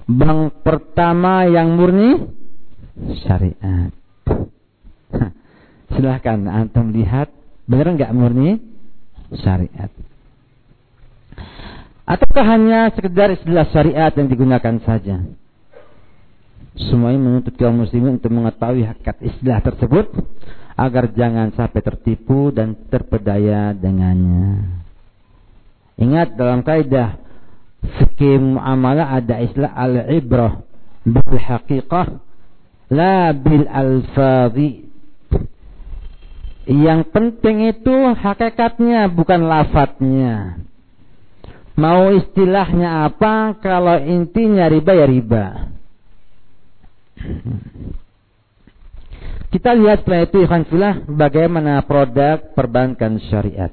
bank 0.10 0.66
pertama 0.66 1.46
yang 1.46 1.78
murni 1.78 2.34
syariat. 3.26 3.92
Silahkan 5.94 6.40
antum 6.50 6.92
lihat 6.92 7.32
benar 7.70 7.94
nggak 7.94 8.14
murni 8.14 8.60
syariat. 9.34 9.92
Ataukah 12.08 12.46
hanya 12.48 12.88
sekedar 12.96 13.36
istilah 13.36 13.68
syariat 13.76 14.12
yang 14.16 14.32
digunakan 14.32 14.80
saja? 14.88 15.28
Semuanya 16.78 17.20
menuntut 17.20 17.58
kaum 17.58 17.84
muslimin 17.84 18.22
untuk 18.22 18.32
mengetahui 18.32 18.86
hakikat 18.86 19.18
istilah 19.26 19.60
tersebut 19.66 20.08
agar 20.78 21.10
jangan 21.12 21.50
sampai 21.58 21.82
tertipu 21.82 22.54
dan 22.54 22.78
terpedaya 22.88 23.74
dengannya. 23.74 24.86
Ingat 25.98 26.38
dalam 26.38 26.62
kaidah 26.62 27.18
fikih 27.82 28.38
muamalah 28.38 29.18
ada 29.18 29.42
istilah 29.42 29.74
al-ibrah 29.74 30.62
bil 31.02 31.42
haqiqah 31.42 32.27
la 32.92 33.32
bil 33.36 33.68
alfadhi. 33.68 34.88
Yang 36.68 37.02
penting 37.16 37.72
itu 37.72 37.96
hakikatnya 38.12 39.08
bukan 39.08 39.48
lafadznya. 39.48 40.60
Mau 41.80 42.12
istilahnya 42.12 43.08
apa 43.08 43.56
kalau 43.64 43.96
intinya 44.02 44.68
riba 44.68 44.92
ya 44.98 45.08
riba. 45.08 45.46
Kita 49.48 49.72
lihat 49.74 50.04
setelah 50.04 50.28
itu 50.28 50.44
Ikhwan 50.44 50.68
Filah 50.68 51.08
bagaimana 51.08 51.80
produk 51.88 52.52
perbankan 52.52 53.16
syariat. 53.32 53.72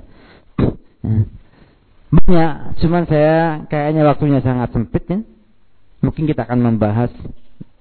Banyak, 2.14 2.78
cuman 2.78 3.04
saya 3.10 3.66
kayaknya 3.66 4.06
waktunya 4.06 4.38
sangat 4.38 4.70
sempit 4.70 5.02
ya. 5.10 5.18
Mungkin 5.98 6.30
kita 6.30 6.46
akan 6.46 6.60
membahas 6.62 7.10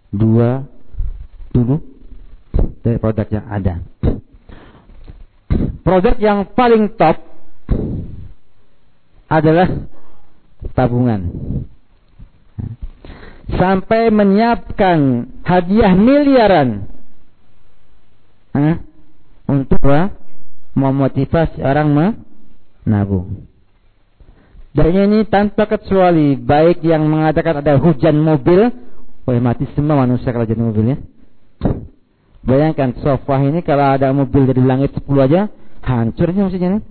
dua 0.10 0.66
dulu 1.54 1.78
dari 2.82 2.98
produk 2.98 3.28
yang 3.30 3.46
ada. 3.48 3.76
Produk 5.86 6.16
yang 6.18 6.50
paling 6.58 6.98
top 6.98 7.22
adalah 9.30 9.70
tabungan. 10.74 11.22
Sampai 13.54 14.10
menyiapkan 14.10 15.30
hadiah 15.46 15.94
miliaran 15.94 16.90
eh, 18.58 18.78
untuk 19.46 19.78
apa? 19.84 20.16
memotivasi 20.74 21.62
orang 21.62 21.94
menabung. 21.94 23.46
Dan 24.74 24.90
ini 24.90 25.22
tanpa 25.30 25.70
kecuali 25.70 26.34
baik 26.34 26.82
yang 26.82 27.06
mengatakan 27.06 27.62
ada 27.62 27.78
hujan 27.78 28.18
mobil, 28.18 28.74
wah 29.22 29.38
mati 29.38 29.70
semua 29.78 30.02
manusia 30.02 30.34
kalau 30.34 30.50
hujan 30.50 30.66
mobil 30.66 30.98
ya. 30.98 30.98
Bayangkan 32.44 32.92
sofa 33.00 33.40
ini 33.40 33.64
kalau 33.64 33.96
ada 33.96 34.12
mobil 34.12 34.44
dari 34.44 34.60
langit 34.60 34.92
10 34.92 35.08
aja 35.24 35.48
hancur 35.84 36.28
sih 36.32 36.44
maksudnya. 36.44 36.84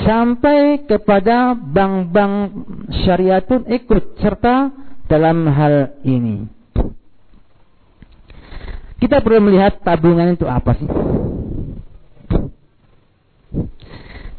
Sampai 0.00 0.86
kepada 0.86 1.54
bank-bank 1.54 2.34
syariah 3.04 3.42
pun 3.42 3.66
ikut 3.66 4.18
serta 4.22 4.70
dalam 5.10 5.46
hal 5.50 5.98
ini. 6.06 6.46
Kita 9.00 9.18
perlu 9.24 9.50
melihat 9.50 9.82
tabungan 9.82 10.34
itu 10.34 10.46
apa 10.46 10.76
sih? 10.78 10.88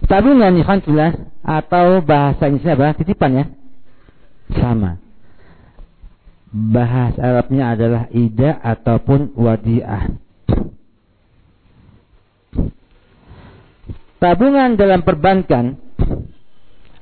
Tabungan 0.08 0.54
ikhwanillah 0.60 1.12
atau 1.40 2.04
bahasa 2.04 2.52
Indonesia 2.52 2.76
apa? 2.76 2.96
Titipan 3.00 3.32
ya. 3.32 3.46
Sama. 4.58 5.00
Bahasa 6.52 7.20
Arabnya 7.24 7.72
adalah 7.76 8.04
ida 8.12 8.60
ataupun 8.60 9.32
wadiah. 9.40 10.12
Tabungan 14.20 14.76
dalam 14.78 15.02
perbankan 15.02 15.80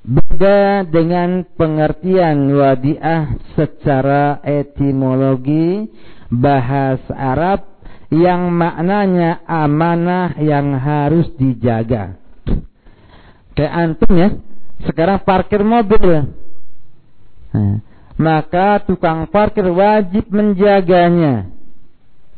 Beda 0.10 0.88
dengan 0.90 1.46
pengertian 1.54 2.50
wadiah 2.56 3.36
secara 3.54 4.42
etimologi 4.42 5.86
bahasa 6.34 7.14
Arab 7.14 7.62
yang 8.10 8.50
maknanya 8.50 9.46
amanah 9.46 10.34
yang 10.42 10.74
harus 10.82 11.30
dijaga. 11.38 12.18
Kayak 13.54 13.74
antum 13.76 14.14
ya, 14.18 14.30
sekarang 14.90 15.22
parkir 15.22 15.62
mobil. 15.62 16.26
Nah, 17.50 17.82
maka 18.20 18.84
tukang 18.84 19.32
parkir 19.32 19.66
wajib 19.72 20.28
menjaganya 20.30 21.50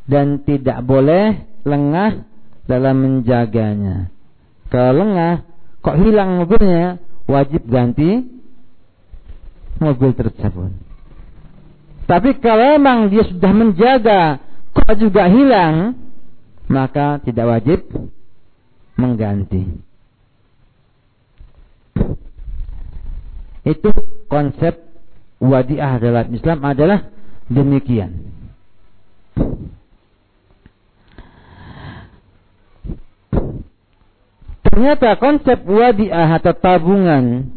dan 0.05 0.43
tidak 0.45 0.83
boleh 0.85 1.47
lengah 1.65 2.25
dalam 2.69 2.95
menjaganya. 3.01 4.13
Kalau 4.71 5.03
lengah, 5.03 5.43
kok 5.83 5.97
hilang 5.99 6.39
mobilnya, 6.39 7.01
wajib 7.27 7.67
ganti 7.67 8.23
mobil 9.81 10.13
tersebut. 10.15 10.71
Tapi 12.07 12.29
kalau 12.43 12.75
memang 12.77 13.07
dia 13.07 13.23
sudah 13.23 13.51
menjaga 13.55 14.21
kok 14.71 14.95
juga 14.99 15.27
hilang, 15.27 15.95
maka 16.67 17.19
tidak 17.23 17.45
wajib 17.59 17.79
mengganti. 18.99 19.79
Itu 23.63 23.93
konsep 24.27 24.90
wadiah 25.41 25.97
dalam 25.97 26.29
Islam 26.29 26.59
adalah 26.61 27.09
demikian. 27.49 28.29
Ternyata 34.71 35.19
konsep 35.19 35.67
wadiah 35.67 36.39
atau 36.39 36.53
tabungan 36.55 37.51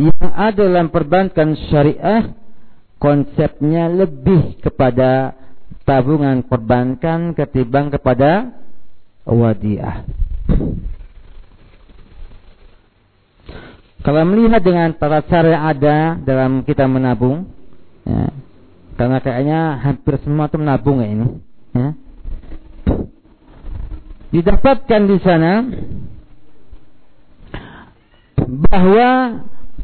yang 0.00 0.30
ada 0.32 0.64
dalam 0.64 0.88
perbankan 0.88 1.52
syariah 1.68 2.32
konsepnya 2.96 3.92
lebih 3.92 4.56
kepada 4.64 5.36
tabungan 5.84 6.40
perbankan 6.46 7.36
ketimbang 7.36 7.92
kepada 7.92 8.56
wadiah. 9.28 10.06
Kalau 14.00 14.24
melihat 14.24 14.64
dengan 14.64 14.96
tata 14.96 15.20
cara 15.28 15.48
yang 15.52 15.64
ada 15.76 15.96
dalam 16.24 16.64
kita 16.64 16.88
menabung, 16.88 17.52
ya, 18.08 18.32
karena 18.96 19.18
kayaknya 19.20 19.60
hampir 19.76 20.16
semua 20.24 20.48
itu 20.48 20.56
menabung 20.56 21.04
ya 21.04 21.08
ini, 21.12 21.26
ya, 21.76 21.88
didapatkan 24.32 25.02
di 25.04 25.18
sana 25.20 25.52
bahwa 28.70 29.08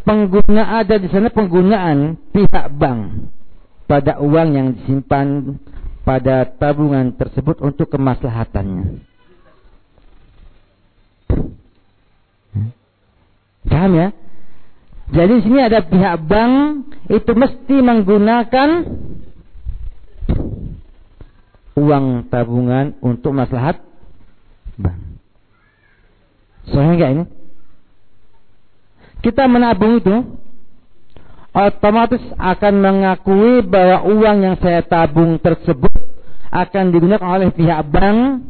pengguna 0.06 0.62
ada 0.80 0.96
di 0.96 1.08
sana 1.12 1.28
penggunaan 1.28 2.16
pihak 2.32 2.66
bank 2.72 3.28
pada 3.84 4.18
uang 4.22 4.48
yang 4.54 4.68
disimpan 4.80 5.58
pada 6.06 6.46
tabungan 6.56 7.12
tersebut 7.18 7.58
untuk 7.60 7.90
kemaslahatannya. 7.90 9.02
Paham 13.66 13.92
ya? 13.94 14.08
Jadi 15.06 15.32
di 15.38 15.42
sini 15.46 15.58
ada 15.62 15.86
pihak 15.86 16.16
bank 16.26 16.54
itu 17.06 17.30
mesti 17.30 17.76
menggunakan 17.78 18.68
uang 21.76 22.06
tabungan 22.32 22.98
untuk 23.04 23.30
maslahat 23.30 23.78
bang. 24.74 24.98
Soalnya 26.66 26.92
enggak 26.98 27.12
ini? 27.14 27.24
kita 29.26 29.50
menabung 29.50 29.98
itu 29.98 30.16
otomatis 31.50 32.22
akan 32.38 32.74
mengakui 32.78 33.64
bahwa 33.66 34.06
uang 34.06 34.36
yang 34.38 34.56
saya 34.62 34.86
tabung 34.86 35.42
tersebut 35.42 35.90
akan 36.54 36.94
digunakan 36.94 37.26
oleh 37.26 37.50
pihak 37.50 37.80
bank 37.90 38.46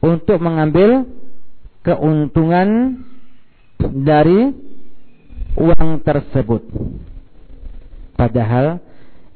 untuk 0.00 0.40
mengambil 0.40 1.04
keuntungan 1.84 3.02
dari 3.78 4.50
uang 5.58 6.02
tersebut. 6.02 6.62
Padahal 8.18 8.82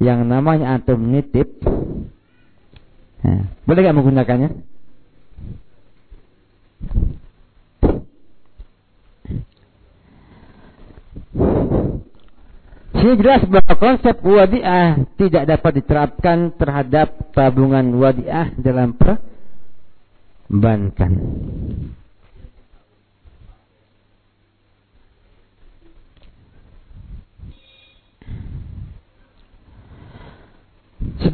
yang 0.03 0.27
namanya 0.27 0.75
antum 0.75 0.99
nitip, 0.99 1.63
ya, 3.23 3.47
boleh 3.63 3.81
gak 3.87 3.95
menggunakannya? 3.95 4.51
Sini 13.03 13.19
jelas 13.19 13.43
bahwa 13.51 13.75
konsep 13.83 14.15
wadiah 14.23 14.95
tidak 15.19 15.51
dapat 15.51 15.83
diterapkan 15.83 16.55
terhadap 16.55 17.35
tabungan 17.35 17.99
wadiah 17.99 18.55
dalam 18.55 18.95
perbankan. 18.95 19.19
Sebab 31.03 31.27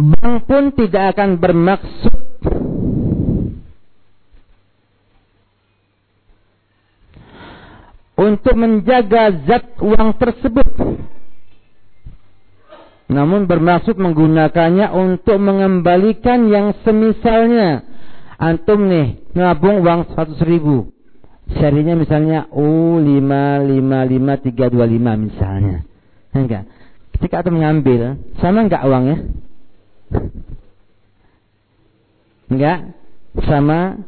bank 0.00 0.36
pun 0.48 0.72
tidak 0.72 1.12
akan 1.16 1.36
bermaksud 1.36 2.20
untuk 8.20 8.52
menjaga 8.56 9.32
zat 9.48 9.64
uang 9.80 10.12
tersebut. 10.20 10.68
Namun 13.10 13.50
bermaksud 13.50 13.98
menggunakannya 13.98 14.86
untuk 14.94 15.42
mengembalikan 15.42 16.46
yang 16.46 16.70
semisalnya. 16.86 17.82
Antum 18.38 18.86
nih, 18.86 19.18
nabung 19.34 19.82
uang 19.82 20.14
100 20.14 20.38
ribu. 20.46 20.94
Serinya 21.58 21.98
misalnya 21.98 22.46
U555325 22.54 25.26
misalnya. 25.26 25.82
Enggak. 26.30 26.70
Ketika 27.20 27.44
antum 27.44 27.60
mengambil, 27.60 28.16
sama 28.40 28.64
enggak 28.64 28.80
uangnya? 28.80 29.18
Enggak. 32.48 32.96
Sama 33.44 34.00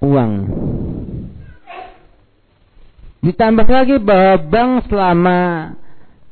uang. 0.00 0.32
Ditambah 3.20 3.68
lagi 3.68 4.00
bahwa 4.00 4.48
bank 4.48 4.88
selama 4.88 5.38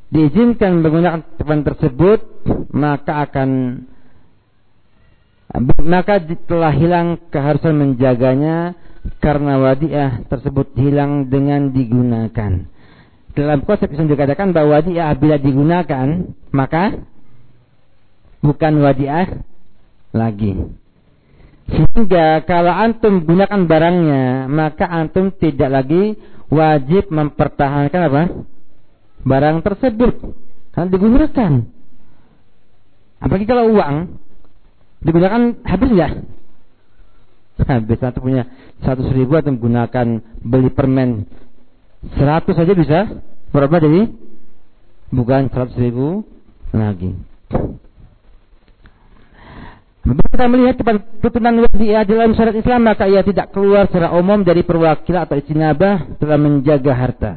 diizinkan 0.09 0.81
menggunakan 0.81 1.21
teman 1.37 1.61
tersebut 1.61 2.21
maka 2.73 3.29
akan 3.29 3.49
maka 5.85 6.17
telah 6.49 6.73
hilang 6.73 7.21
keharusan 7.29 7.77
menjaganya 7.77 8.73
karena 9.21 9.61
wadiah 9.61 10.25
tersebut 10.25 10.73
hilang 10.77 11.29
dengan 11.29 11.69
digunakan. 11.69 12.72
Dalam 13.33 13.65
konsep 13.65 13.89
Islam 13.89 14.13
dikatakan 14.13 14.53
bahwa 14.53 14.77
wadiah 14.77 15.09
bila 15.17 15.41
digunakan 15.41 16.29
maka 16.53 17.01
bukan 18.45 18.73
wadiah 18.85 19.41
lagi. 20.13 20.53
Sehingga 21.65 22.45
kalau 22.45 22.69
antum 22.69 23.25
gunakan 23.25 23.65
barangnya 23.65 24.45
maka 24.45 24.85
antum 24.85 25.33
tidak 25.33 25.69
lagi 25.73 26.13
wajib 26.53 27.09
mempertahankan 27.09 28.01
apa? 28.05 28.23
Barang 29.25 29.65
tersebut. 29.65 30.13
Kan 30.77 30.93
digunakan. 30.93 31.65
Apalagi 33.17 33.45
kalau 33.49 33.73
uang 33.73 34.19
digunakan 35.01 35.57
habis 35.65 35.91
ya? 35.95 36.09
Habis 37.53 38.01
atau 38.01 38.21
punya 38.21 38.49
satu 38.83 39.07
ribu 39.09 39.39
atau 39.39 39.53
menggunakan 39.55 40.21
beli 40.41 40.69
permen 40.73 41.25
seratus 42.11 42.55
saja 42.55 42.73
bisa 42.75 42.99
berapa 43.55 43.79
jadi? 43.79 44.11
Bukan 45.13 45.47
seratus 45.53 45.77
ribu 45.77 46.27
lagi. 46.73 47.15
Bila 50.03 50.19
kita 50.27 50.45
melihat 50.51 50.75
tuntunan 51.23 51.63
wadiah 51.63 52.03
dalam 52.03 52.35
syariat 52.35 52.59
Islam 52.59 52.81
maka 52.83 53.07
ia 53.07 53.23
tidak 53.23 53.55
keluar 53.55 53.87
secara 53.87 54.11
umum 54.11 54.43
dari 54.43 54.67
perwakilan 54.67 55.23
atau 55.23 55.39
istinabah 55.39 56.19
dalam 56.19 56.39
menjaga 56.43 56.91
harta. 56.91 57.33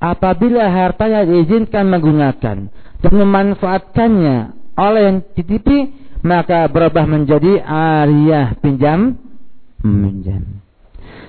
Apabila 0.00 0.64
hartanya 0.64 1.28
diizinkan 1.28 1.84
menggunakan 1.92 2.56
dan 3.04 3.12
memanfaatkannya 3.12 4.36
oleh 4.80 5.02
yang 5.12 5.18
titipi 5.36 5.92
maka 6.24 6.64
berubah 6.72 7.04
menjadi 7.04 7.60
ariyah 7.60 8.56
pinjam 8.64 9.20
meminjam. 9.84 10.63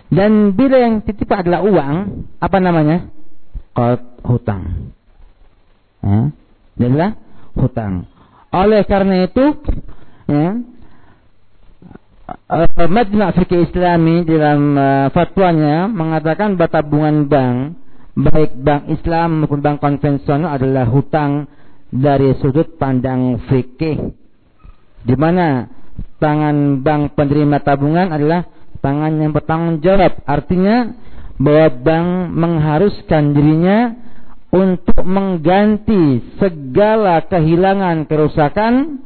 Dan 0.10 0.54
bila 0.54 0.78
yang 0.78 1.02
titip 1.02 1.30
adalah 1.34 1.66
uang, 1.66 1.96
apa 2.38 2.58
namanya? 2.62 3.10
Qad 3.74 4.22
hutang. 4.22 4.94
Ya, 6.06 6.30
adalah 6.78 7.12
hutang. 7.58 8.06
Oleh 8.54 8.86
karena 8.86 9.26
itu, 9.26 9.46
ya, 10.30 10.62
uh, 12.50 12.90
Majma' 12.90 13.34
Fikih 13.36 13.70
Islami 13.70 14.26
dalam 14.26 14.62
uh, 14.78 15.08
fatwanya 15.14 15.90
mengatakan 15.90 16.58
bahwa 16.58 16.72
tabungan 16.72 17.26
bank 17.30 17.58
baik 18.16 18.56
bank 18.64 18.84
Islam 18.96 19.44
maupun 19.44 19.60
bank 19.60 19.78
konvensional 19.84 20.56
adalah 20.56 20.88
hutang 20.88 21.52
dari 21.92 22.32
sudut 22.40 22.80
pandang 22.80 23.44
fikih 23.52 24.16
di 25.06 25.16
mana 25.20 25.68
tangan 26.18 26.80
bank 26.82 27.14
penerima 27.14 27.60
tabungan 27.62 28.10
adalah 28.16 28.48
tangan 28.86 29.18
yang 29.18 29.34
bertanggung 29.34 29.82
jawab 29.82 30.22
artinya 30.30 30.94
bahwa 31.42 31.68
bank 31.82 32.08
mengharuskan 32.38 33.34
dirinya 33.34 33.98
untuk 34.54 35.02
mengganti 35.02 36.22
segala 36.38 37.26
kehilangan 37.26 38.06
kerusakan 38.06 39.02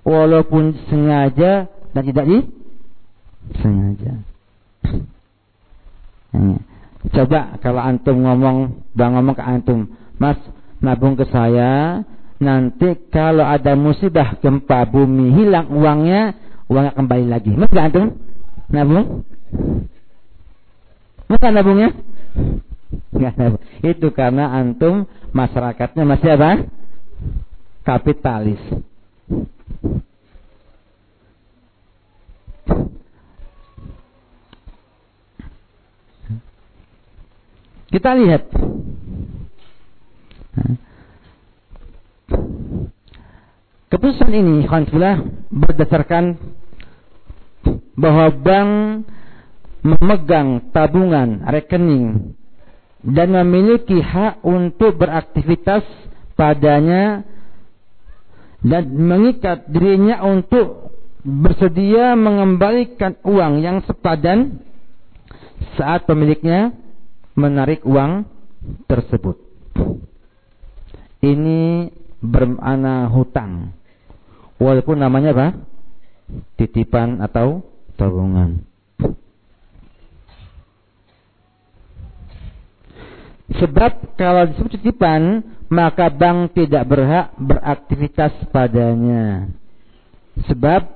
walaupun 0.00 0.74
sengaja 0.88 1.68
dan 1.92 2.02
tidak 2.08 2.24
disengaja. 3.52 4.12
Coba 7.12 7.60
kalau 7.60 7.84
antum 7.84 8.16
ngomong, 8.24 8.56
bang 8.96 9.12
ngomong 9.12 9.36
ke 9.36 9.44
antum, 9.44 9.92
Mas 10.18 10.40
nabung 10.82 11.14
ke 11.14 11.28
saya, 11.30 12.02
nanti 12.42 12.96
kalau 13.12 13.46
ada 13.46 13.78
musibah 13.78 14.40
gempa 14.42 14.88
bumi 14.88 15.36
hilang 15.36 15.70
uangnya, 15.70 16.34
uangnya 16.66 16.92
kembali 16.96 17.26
lagi. 17.30 17.52
Mas 17.54 17.70
gak 17.70 17.94
antum 17.94 18.27
nabung? 18.68 19.24
Mas 21.28 21.40
nabungnya? 21.40 21.92
Enggak 23.12 23.34
nabung. 23.36 23.62
Itu 23.84 24.08
karena 24.12 24.52
antum 24.56 25.04
masyarakatnya 25.32 26.04
masih 26.04 26.30
apa? 26.36 26.50
Kapitalis. 27.84 28.60
Kita 37.88 38.12
lihat. 38.12 38.44
Keputusan 43.88 44.32
ini, 44.36 44.68
Khanfillah, 44.68 45.24
berdasarkan 45.48 46.36
bahwa 47.98 48.30
bank 48.30 48.70
memegang 49.82 50.70
tabungan 50.70 51.42
rekening 51.50 52.38
dan 53.02 53.34
memiliki 53.34 53.98
hak 53.98 54.42
untuk 54.46 54.98
beraktivitas 54.98 55.82
padanya 56.38 57.26
dan 58.62 58.90
mengikat 58.90 59.66
dirinya 59.70 60.22
untuk 60.26 60.94
bersedia 61.22 62.14
mengembalikan 62.14 63.18
uang 63.22 63.62
yang 63.62 63.82
sepadan 63.86 64.62
saat 65.74 66.06
pemiliknya 66.06 66.74
menarik 67.38 67.82
uang 67.86 68.26
tersebut. 68.86 69.38
Ini 71.18 71.90
bermakna 72.22 73.10
hutang. 73.10 73.74
Walaupun 74.58 74.98
namanya 74.98 75.34
apa? 75.34 75.48
Titipan 76.58 77.22
atau 77.22 77.62
tabungan. 77.98 78.62
Sebab 83.58 84.14
kalau 84.14 84.46
disebut 84.54 84.78
titipan, 84.78 85.42
maka 85.66 86.06
bank 86.12 86.54
tidak 86.54 86.86
berhak 86.86 87.34
beraktivitas 87.34 88.32
padanya. 88.54 89.50
Sebab 90.46 90.86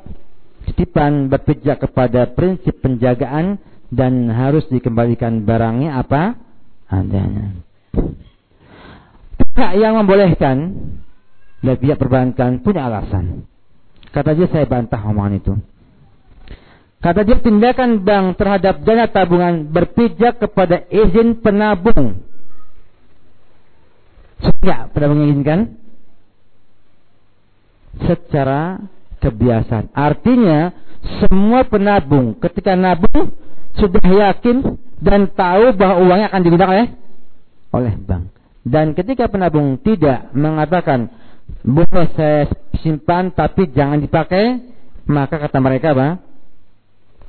titipan 0.70 1.26
berpijak 1.26 1.82
kepada 1.82 2.30
prinsip 2.30 2.78
penjagaan 2.78 3.58
dan 3.90 4.30
harus 4.30 4.62
dikembalikan 4.70 5.42
barangnya 5.42 5.98
apa 5.98 6.38
adanya. 6.86 7.58
Pihak 9.52 9.72
yang 9.76 9.98
membolehkan 9.98 10.56
dan 11.60 11.74
pihak 11.76 11.98
perbankan 11.98 12.62
punya 12.62 12.86
alasan. 12.88 13.44
Kata 14.12 14.36
saya 14.36 14.68
bantah 14.68 15.00
omongan 15.02 15.40
itu. 15.40 15.52
Kata 17.02 17.26
dia 17.26 17.34
tindakan 17.42 18.06
bank 18.06 18.38
terhadap 18.38 18.86
dana 18.86 19.10
tabungan 19.10 19.66
berpijak 19.74 20.38
kepada 20.38 20.86
izin 20.86 21.42
penabung. 21.42 22.22
Sejak 24.38 24.94
penabung 24.94 25.26
mengizinkan? 25.26 25.82
Secara 28.06 28.86
kebiasaan. 29.18 29.90
Artinya 29.90 30.70
semua 31.26 31.66
penabung 31.66 32.38
ketika 32.38 32.78
nabung 32.78 33.34
sudah 33.74 34.06
yakin 34.06 34.78
dan 35.02 35.26
tahu 35.34 35.74
bahwa 35.74 36.06
uangnya 36.06 36.30
akan 36.30 36.42
digunakan 36.46 36.70
oleh 36.70 36.88
oleh 37.74 37.94
bank. 37.98 38.30
Dan 38.62 38.94
ketika 38.94 39.26
penabung 39.26 39.74
tidak 39.82 40.30
mengatakan 40.38 41.10
boleh 41.66 42.06
saya 42.14 42.46
simpan 42.78 43.34
tapi 43.34 43.74
jangan 43.74 43.98
dipakai, 43.98 44.62
maka 45.10 45.42
kata 45.42 45.58
mereka 45.58 45.98
apa? 45.98 46.22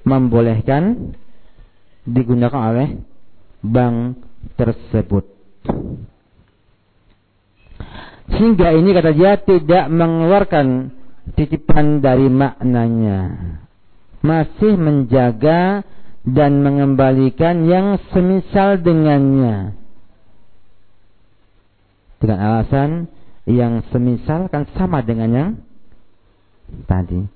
Membolehkan 0.03 1.15
digunakan 2.03 2.61
oleh 2.75 2.99
bank 3.63 4.19
tersebut. 4.59 5.25
Sehingga 8.33 8.75
ini 8.75 8.89
kata 8.91 9.11
dia 9.15 9.39
tidak 9.39 9.87
mengeluarkan 9.87 10.91
titipan 11.35 12.03
dari 12.03 12.27
maknanya. 12.27 13.19
Masih 14.23 14.79
menjaga 14.79 15.83
dan 16.23 16.63
mengembalikan 16.63 17.67
yang 17.67 17.99
semisal 18.15 18.79
dengannya. 18.79 19.75
Dengan 22.23 22.39
alasan 22.39 22.89
yang 23.43 23.83
semisal 23.91 24.47
kan 24.47 24.63
sama 24.79 25.03
dengan 25.03 25.29
yang 25.31 25.49
tadi. 26.87 27.27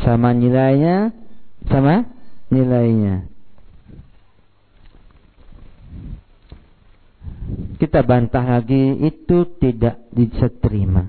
Sama 0.00 0.32
nilainya, 0.32 1.12
sama 1.68 2.08
nilainya. 2.52 3.28
Kita 7.76 8.00
bantah 8.06 8.44
lagi 8.44 9.04
itu 9.04 9.44
tidak 9.60 10.00
bisa 10.14 10.48
terima. 10.62 11.04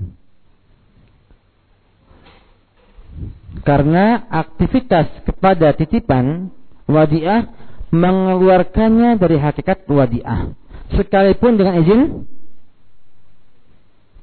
Karena 3.64 4.28
aktivitas 4.28 5.24
kepada 5.24 5.72
titipan 5.72 6.52
wadiah 6.84 7.48
mengeluarkannya 7.88 9.16
dari 9.16 9.40
hakikat 9.40 9.88
wadiah. 9.88 10.52
Sekalipun 10.92 11.56
dengan 11.56 11.80
izin 11.80 12.02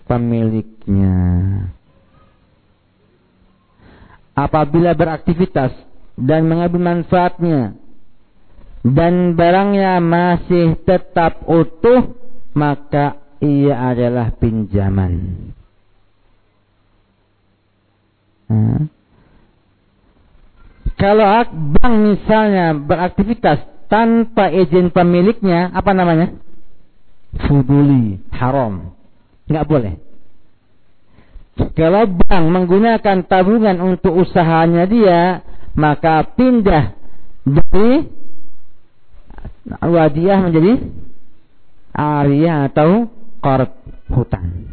pemiliknya. 0.05 1.15
Apabila 4.33 4.93
beraktivitas 4.93 5.73
dan 6.17 6.45
mengambil 6.45 6.81
manfaatnya 6.81 7.77
dan 8.83 9.39
barangnya 9.39 10.03
masih 10.03 10.75
tetap 10.83 11.47
utuh, 11.47 12.19
maka 12.51 13.15
ia 13.39 13.79
adalah 13.79 14.35
pinjaman. 14.35 15.51
Nah. 18.51 18.83
Kalau 20.99 21.25
bank 21.73 21.95
misalnya 21.99 22.75
beraktivitas 22.75 23.63
tanpa 23.87 24.51
izin 24.51 24.91
pemiliknya, 24.91 25.71
apa 25.71 25.91
namanya? 25.95 26.35
Fuduli, 27.47 28.19
haram 28.35 28.93
nggak 29.47 29.67
boleh. 29.67 29.93
Kalau 31.77 32.03
bank 32.07 32.43
menggunakan 32.51 33.17
tabungan 33.25 33.77
untuk 33.79 34.15
usahanya 34.15 34.87
dia, 34.89 35.43
maka 35.73 36.25
pindah 36.37 36.93
dari 37.43 38.09
wadiah 39.83 40.39
menjadi 40.43 40.73
ariyah 41.93 42.69
atau 42.73 43.09
korp 43.41 43.71
hutang. 44.09 44.72